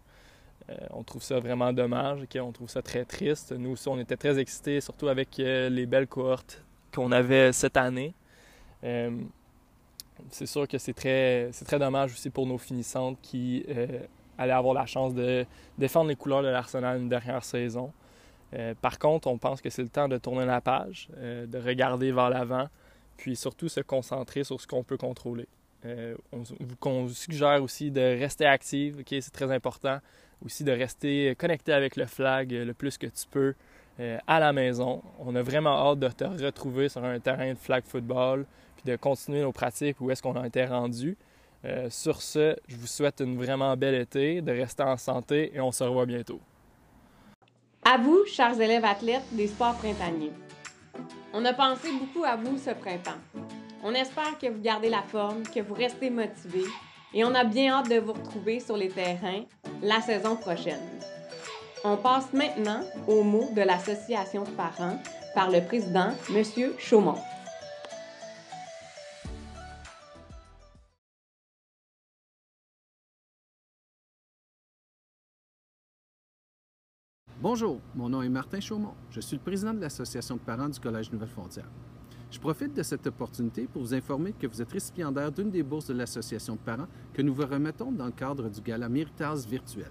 On 0.91 1.03
trouve 1.03 1.23
ça 1.23 1.41
vraiment 1.41 1.73
dommage, 1.73 2.21
on 2.41 2.53
trouve 2.53 2.69
ça 2.69 2.83
très 2.83 3.05
triste. 3.05 3.53
Nous 3.53 3.71
aussi, 3.71 3.89
on 3.89 3.99
était 3.99 4.17
très 4.17 4.39
excités, 4.39 4.81
surtout 4.81 5.09
avec 5.09 5.37
les 5.37 5.87
belles 5.87 6.07
cohortes 6.07 6.65
qu'on 6.95 7.13
avait 7.13 7.53
cette 7.53 7.77
année. 7.77 8.15
c'est 8.83 10.47
sûr 10.47 10.69
que 10.69 10.79
c'est 10.79 10.95
très, 10.95 11.51
dommage 11.79 12.13
aussi 12.13 12.31
pour 12.31 12.47
nos 12.47 12.59
finissantes 12.59 13.19
qui 13.21 13.65
aller 14.39 14.53
avoir 14.53 14.75
la 14.75 14.87
chance 14.87 15.15
de 15.15 15.47
défendre 15.79 16.09
les 16.09 16.17
couleurs 16.17 16.43
de 16.43 16.49
l'Arsenal 16.49 17.01
une 17.01 17.09
dernière 17.09 17.45
saison. 17.45 17.93
Euh, 18.55 18.75
par 18.81 18.99
contre, 18.99 19.29
on 19.29 19.39
pense 19.39 19.61
que 19.61 19.71
c'est 19.71 19.83
le 19.83 19.89
temps 19.89 20.09
de 20.09 20.19
tourner 20.19 20.45
la 20.45 20.61
page, 20.61 21.09
euh, 21.17 21.47
de 21.47 21.59
regarder 21.59 22.13
vers 22.13 22.29
l'avant, 22.29 22.69
puis 23.17 23.37
surtout 23.37 23.69
se 23.69 23.81
concentrer 23.81 24.45
sur 24.45 24.61
ce 24.61 24.67
qu'on 24.67 24.83
peut 24.83 24.99
contrôler. 24.99 25.49
Euh, 25.85 26.15
on, 26.33 27.05
vous 27.05 27.15
suggère 27.15 27.63
aussi 27.63 27.91
de 27.91 28.01
rester 28.01 28.47
active, 28.47 29.03
c'est 29.09 29.33
très 29.33 29.51
important. 29.51 29.99
Aussi 30.45 30.65
de 30.65 30.73
rester 30.73 31.35
connecté 31.37 31.73
avec 31.73 31.97
le 31.97 32.07
flag 32.07 32.51
le 32.53 32.75
plus 32.75 32.99
que 32.99 33.07
tu 33.07 33.27
peux 33.31 33.55
à 34.27 34.41
la 34.41 34.53
maison. 34.53 35.03
On 35.21 35.37
a 35.37 35.43
vraiment 35.43 35.91
hâte 35.91 36.01
de 36.01 36.09
te 36.09 36.25
retrouver 36.25 36.89
sur 36.89 37.05
un 37.05 37.21
terrain 37.21 37.53
de 37.53 37.59
flag 37.59 37.85
football, 37.87 38.47
puis 38.77 38.91
de 38.91 38.97
continuer 38.97 39.43
nos 39.43 39.53
pratiques 39.53 40.01
où 40.01 40.11
est-ce 40.11 40.23
qu'on 40.23 40.35
a 40.35 40.47
été 40.47 40.65
rendu. 40.65 41.17
Euh, 41.65 41.89
sur 41.91 42.21
ce, 42.21 42.57
je 42.67 42.77
vous 42.77 42.89
souhaite 42.89 43.21
une 43.21 43.37
vraiment 43.37 43.77
belle 43.77 43.95
été, 43.95 44.41
de 44.41 44.51
rester 44.51 44.83
en 44.83 44.97
santé 44.97 45.53
et 45.55 45.61
on 45.61 45.71
se 45.71 45.85
revoit 45.85 46.07
bientôt. 46.07 46.41
À 47.85 47.99
vous, 47.99 48.25
chers 48.27 48.61
élèves 48.61 48.85
athlètes 48.85 49.23
des 49.33 49.47
sports 49.47 49.77
printaniers. 49.77 50.33
On 51.33 51.45
a 51.45 51.53
pensé 51.53 51.89
beaucoup 51.93 52.25
à 52.25 52.37
vous 52.37 52.59
ce 52.59 52.71
printemps. 52.71 53.19
On 53.85 53.95
espère 53.95 54.39
que 54.39 54.49
vous 54.49 54.61
gardez 54.61 54.89
la 54.89 55.03
forme, 55.03 55.43
que 55.45 55.61
vous 55.61 55.75
restez 55.75 56.11
motivés 56.11 56.69
et 57.15 57.25
on 57.25 57.35
a 57.35 57.45
bien 57.45 57.75
hâte 57.75 57.91
de 57.91 57.99
vous 57.99 58.13
retrouver 58.13 58.59
sur 58.59 58.77
les 58.77 58.89
terrains 58.89 59.45
la 59.83 60.01
saison 60.01 60.37
prochaine. 60.37 60.81
On 61.85 61.97
passe 61.97 62.33
maintenant 62.33 62.81
au 63.09 63.25
mot 63.25 63.51
de 63.55 63.63
l'association 63.63 64.45
de 64.45 64.51
parents 64.51 65.03
par 65.35 65.51
le 65.51 65.61
président, 65.61 66.13
M. 66.31 66.45
Chaumont. 66.79 67.19
Bonjour, 77.41 77.81
mon 77.97 78.09
nom 78.09 78.23
est 78.23 78.29
Martin 78.29 78.61
Chaumont. 78.61 78.95
Je 79.11 79.21
suis 79.21 79.37
le 79.37 79.43
président 79.43 79.75
de 79.75 79.81
l'Association 79.81 80.37
de 80.37 80.41
parents 80.41 80.69
du 80.69 80.79
Collège 80.79 81.11
Nouvelle-Frontière. 81.11 81.67
Je 82.33 82.41
profite 82.41 82.75
de 82.75 82.83
cette 82.83 83.07
opportunité 83.07 83.69
pour 83.71 83.83
vous 83.83 83.93
informer 83.93 84.33
que 84.33 84.47
vous 84.47 84.63
êtes 84.63 84.73
récipiendaire 84.73 85.31
d'une 85.31 85.51
des 85.51 85.63
bourses 85.63 85.89
de 85.89 85.93
l'Association 85.93 86.55
de 86.55 86.61
parents 86.61 86.89
que 87.13 87.21
nous 87.21 87.35
vous 87.35 87.45
remettons 87.45 87.93
dans 87.93 88.07
le 88.07 88.13
cadre 88.13 88.49
du 88.49 88.59
Gala 88.63 88.89
Méritage 88.89 89.41
virtuel. 89.41 89.91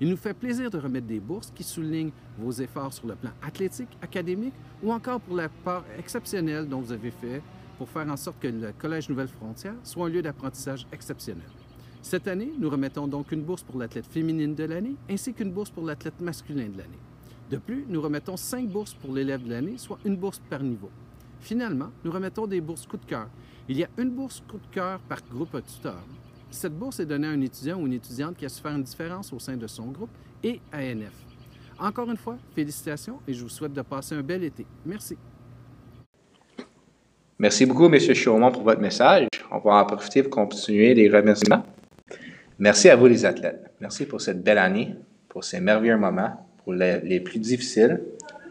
Il 0.00 0.08
nous 0.08 0.16
fait 0.16 0.32
plaisir 0.32 0.70
de 0.70 0.78
remettre 0.78 1.06
des 1.06 1.20
bourses 1.20 1.52
qui 1.54 1.62
soulignent 1.62 2.10
vos 2.38 2.52
efforts 2.52 2.94
sur 2.94 3.06
le 3.06 3.16
plan 3.16 3.32
athlétique, 3.42 3.90
académique 4.00 4.54
ou 4.82 4.94
encore 4.94 5.20
pour 5.20 5.36
la 5.36 5.50
part 5.50 5.84
exceptionnelle 5.98 6.66
dont 6.66 6.80
vous 6.80 6.90
avez 6.90 7.10
fait 7.10 7.42
pour 7.76 7.86
faire 7.86 8.08
en 8.08 8.16
sorte 8.16 8.40
que 8.40 8.48
le 8.48 8.72
Collège 8.72 9.10
Nouvelle-Frontière 9.10 9.74
soit 9.82 10.06
un 10.06 10.08
lieu 10.08 10.22
d'apprentissage 10.22 10.86
exceptionnel. 10.90 11.50
Cette 12.00 12.28
année, 12.28 12.50
nous 12.58 12.70
remettons 12.70 13.06
donc 13.06 13.30
une 13.30 13.42
bourse 13.42 13.62
pour 13.62 13.78
l'athlète 13.78 14.06
féminine 14.06 14.54
de 14.54 14.64
l'année 14.64 14.96
ainsi 15.10 15.34
qu'une 15.34 15.52
bourse 15.52 15.70
pour 15.70 15.84
l'athlète 15.84 16.18
masculin 16.18 16.70
de 16.70 16.78
l'année. 16.78 16.98
De 17.50 17.58
plus, 17.58 17.84
nous 17.90 18.00
remettons 18.00 18.38
cinq 18.38 18.68
bourses 18.68 18.94
pour 18.94 19.12
l'élève 19.12 19.44
de 19.44 19.50
l'année, 19.50 19.76
soit 19.76 19.98
une 20.06 20.16
bourse 20.16 20.40
par 20.48 20.62
niveau. 20.62 20.88
Finalement, 21.42 21.90
nous 22.04 22.12
remettons 22.12 22.46
des 22.46 22.60
bourses 22.60 22.86
coup 22.86 22.96
de 22.96 23.04
cœur. 23.04 23.26
Il 23.68 23.76
y 23.76 23.82
a 23.82 23.88
une 23.98 24.10
bourse 24.10 24.42
coup 24.48 24.58
de 24.58 24.74
cœur 24.74 25.00
par 25.00 25.18
groupe 25.28 25.56
tuteur. 25.66 26.00
Cette 26.50 26.72
bourse 26.72 27.00
est 27.00 27.06
donnée 27.06 27.26
à 27.26 27.30
un 27.30 27.40
étudiant 27.40 27.80
ou 27.80 27.86
une 27.86 27.94
étudiante 27.94 28.36
qui 28.36 28.46
a 28.46 28.48
su 28.48 28.62
faire 28.62 28.72
une 28.72 28.84
différence 28.84 29.32
au 29.32 29.40
sein 29.40 29.56
de 29.56 29.66
son 29.66 29.86
groupe 29.86 30.10
et 30.44 30.60
à 30.70 30.82
NF. 30.82 31.12
Encore 31.80 32.08
une 32.08 32.16
fois, 32.16 32.38
félicitations 32.54 33.18
et 33.26 33.32
je 33.32 33.42
vous 33.42 33.48
souhaite 33.48 33.72
de 33.72 33.82
passer 33.82 34.14
un 34.14 34.22
bel 34.22 34.44
été. 34.44 34.64
Merci. 34.86 35.16
Merci 37.40 37.66
beaucoup, 37.66 37.86
M. 37.86 37.98
Chaumont, 38.14 38.52
pour 38.52 38.62
votre 38.62 38.80
message. 38.80 39.26
On 39.50 39.58
va 39.58 39.82
en 39.82 39.84
profiter 39.84 40.22
pour 40.22 40.30
continuer 40.30 40.94
les 40.94 41.08
remerciements. 41.08 41.64
Merci 42.60 42.88
à 42.88 42.94
vous, 42.94 43.06
les 43.06 43.24
athlètes. 43.24 43.72
Merci 43.80 44.06
pour 44.06 44.20
cette 44.20 44.44
belle 44.44 44.58
année, 44.58 44.94
pour 45.28 45.42
ces 45.42 45.60
merveilleux 45.60 45.96
moments, 45.96 46.46
pour 46.62 46.72
les, 46.72 47.00
les 47.00 47.18
plus 47.18 47.40
difficiles, 47.40 48.00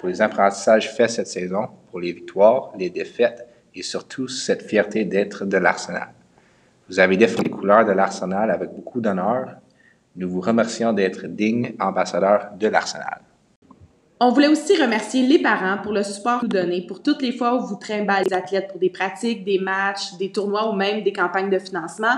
pour 0.02 0.10
les 0.10 0.24
apprentissages 0.24 0.92
faits 0.92 1.12
cette 1.12 1.28
saison, 1.28 1.68
pour 1.92 2.00
les 2.00 2.12
victoires, 2.12 2.72
les 2.76 2.90
défaites 2.90 3.48
et 3.76 3.84
surtout 3.84 4.28
cette 4.28 4.64
fierté 4.64 5.06
d'être 5.06 5.46
de 5.46 5.58
l'Arsenal. 5.58 6.08
Vous 6.90 7.00
avez 7.00 7.18
défendu 7.18 7.44
les 7.44 7.52
couleurs 7.52 7.86
de 7.86 7.92
l'Arsenal 7.92 8.50
avec 8.50 8.72
beaucoup 8.72 9.00
d'honneur. 9.00 9.58
Nous 10.16 10.28
vous 10.28 10.42
remercions 10.42 10.92
d'être 10.92 11.28
dignes 11.28 11.76
ambassadeurs 11.80 12.48
de 12.60 12.68
l'Arsenal. 12.68 13.22
On 14.20 14.32
voulait 14.32 14.48
aussi 14.48 14.76
remercier 14.82 15.22
les 15.22 15.40
parents 15.40 15.78
pour 15.84 15.94
le 15.94 16.02
support 16.02 16.40
que 16.40 16.46
vous 16.46 16.52
donnez, 16.52 16.82
pour 16.88 17.04
toutes 17.04 17.22
les 17.22 17.32
fois 17.32 17.56
où 17.58 17.68
vous 17.68 17.76
trimballez 17.76 18.26
les 18.28 18.36
athlètes 18.36 18.70
pour 18.70 18.80
des 18.80 18.90
pratiques, 18.90 19.46
des 19.46 19.60
matchs, 19.60 20.18
des 20.18 20.32
tournois 20.32 20.68
ou 20.68 20.74
même 20.74 21.04
des 21.04 21.14
campagnes 21.14 21.52
de 21.52 21.60
financement, 21.60 22.18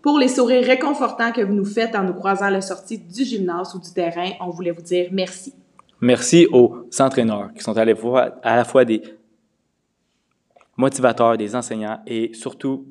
pour 0.00 0.20
les 0.20 0.28
sourires 0.28 0.64
réconfortants 0.64 1.32
que 1.32 1.40
vous 1.40 1.54
nous 1.54 1.64
faites 1.64 1.96
en 1.96 2.04
nous 2.04 2.14
croisant 2.14 2.46
à 2.46 2.50
la 2.50 2.60
sortie 2.60 2.98
du 2.98 3.24
gymnase 3.24 3.74
ou 3.74 3.80
du 3.80 3.92
terrain. 3.92 4.30
On 4.40 4.50
voulait 4.50 4.70
vous 4.70 4.82
dire 4.82 5.08
merci. 5.10 5.52
Merci 6.00 6.46
aux 6.52 6.86
entraîneurs 6.98 7.52
qui 7.54 7.62
sont 7.62 7.76
à 7.76 7.84
la 7.84 7.94
fois, 7.94 8.38
à 8.42 8.56
la 8.56 8.64
fois 8.64 8.84
des 8.84 9.02
motivateurs, 10.76 11.36
des 11.38 11.54
enseignants 11.56 12.00
et 12.06 12.34
surtout 12.34 12.86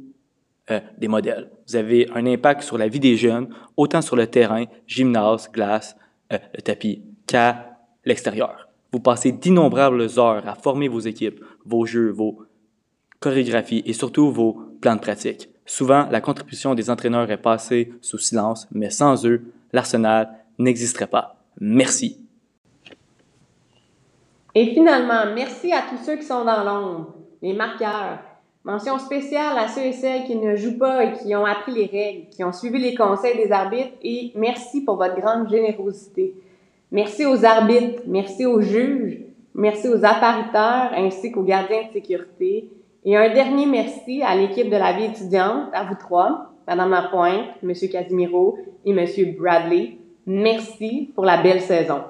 euh, 0.71 0.79
des 0.97 1.07
modèles. 1.07 1.51
Vous 1.67 1.75
avez 1.75 2.09
un 2.15 2.25
impact 2.25 2.63
sur 2.63 2.77
la 2.77 2.87
vie 2.87 2.99
des 2.99 3.15
jeunes, 3.15 3.49
autant 3.77 4.01
sur 4.01 4.15
le 4.15 4.25
terrain, 4.25 4.65
gymnase, 4.87 5.51
glace, 5.51 5.95
euh, 6.33 6.39
le 6.55 6.61
tapis, 6.61 7.03
qu'à 7.27 7.77
l'extérieur. 8.03 8.67
Vous 8.91 8.99
passez 8.99 9.31
d'innombrables 9.31 10.07
heures 10.17 10.47
à 10.47 10.55
former 10.55 10.87
vos 10.87 11.01
équipes, 11.01 11.43
vos 11.65 11.85
jeux, 11.85 12.09
vos 12.09 12.39
chorégraphies 13.19 13.83
et 13.85 13.93
surtout 13.93 14.31
vos 14.31 14.59
plans 14.81 14.95
de 14.95 15.01
pratique. 15.01 15.49
Souvent, 15.67 16.07
la 16.09 16.21
contribution 16.21 16.75
des 16.75 16.89
entraîneurs 16.89 17.29
est 17.29 17.37
passée 17.37 17.91
sous 18.01 18.17
silence, 18.17 18.67
mais 18.71 18.89
sans 18.89 19.25
eux, 19.25 19.43
l'Arsenal 19.73 20.31
n'existerait 20.57 21.07
pas. 21.07 21.43
Merci. 21.59 22.24
Et 24.57 24.67
finalement, 24.67 25.33
merci 25.35 25.73
à 25.73 25.81
tous 25.89 26.01
ceux 26.05 26.15
qui 26.15 26.23
sont 26.23 26.45
dans 26.45 26.63
l'ombre, 26.63 27.13
les 27.41 27.53
marqueurs. 27.53 28.19
Mention 28.63 28.97
spéciale 28.97 29.57
à 29.59 29.67
ceux 29.67 29.83
et 29.83 29.91
celles 29.91 30.23
qui 30.23 30.35
ne 30.37 30.55
jouent 30.55 30.79
pas 30.79 31.03
et 31.03 31.11
qui 31.11 31.35
ont 31.35 31.45
appris 31.45 31.73
les 31.73 31.85
règles, 31.85 32.29
qui 32.29 32.43
ont 32.43 32.53
suivi 32.53 32.79
les 32.79 32.95
conseils 32.95 33.35
des 33.35 33.51
arbitres 33.51 33.93
et 34.01 34.31
merci 34.33 34.83
pour 34.83 34.95
votre 34.95 35.19
grande 35.19 35.49
générosité. 35.49 36.33
Merci 36.91 37.25
aux 37.25 37.45
arbitres, 37.45 38.01
merci 38.07 38.45
aux 38.45 38.61
juges, 38.61 39.19
merci 39.53 39.89
aux 39.89 40.03
appariteurs 40.03 40.91
ainsi 40.95 41.31
qu'aux 41.31 41.43
gardiens 41.43 41.83
de 41.89 41.93
sécurité. 41.93 42.69
Et 43.03 43.15
un 43.15 43.31
dernier 43.31 43.67
merci 43.67 44.23
à 44.23 44.35
l'équipe 44.35 44.69
de 44.69 44.77
la 44.77 44.93
vie 44.93 45.05
étudiante, 45.05 45.69
à 45.73 45.83
vous 45.83 45.95
trois, 45.99 46.53
Madame 46.65 46.91
Lapointe, 46.91 47.61
Monsieur 47.61 47.89
Casimiro 47.89 48.57
et 48.83 48.93
Monsieur 48.93 49.35
Bradley. 49.37 49.97
Merci 50.25 51.11
pour 51.13 51.25
la 51.25 51.43
belle 51.43 51.61
saison. 51.61 52.01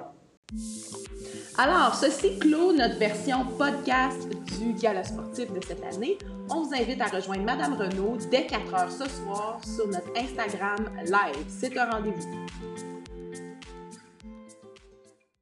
Alors, 1.57 1.95
ceci 1.95 2.37
clôt 2.37 2.73
notre 2.73 2.97
version 2.97 3.45
podcast 3.57 4.27
du 4.59 4.73
gala 4.73 5.05
sportif 5.05 5.53
de 5.53 5.61
cette 5.65 5.81
année. 5.85 6.17
On 6.49 6.63
vous 6.63 6.73
invite 6.73 6.99
à 6.99 7.05
rejoindre 7.05 7.43
Madame 7.43 7.75
Renaud 7.75 8.17
dès 8.29 8.45
4 8.45 8.73
heures 8.73 8.91
ce 8.91 9.07
soir 9.07 9.61
sur 9.63 9.87
notre 9.87 10.11
Instagram 10.17 10.89
live. 11.05 11.45
C'est 11.47 11.77
un 11.77 11.89
rendez-vous. 11.89 12.45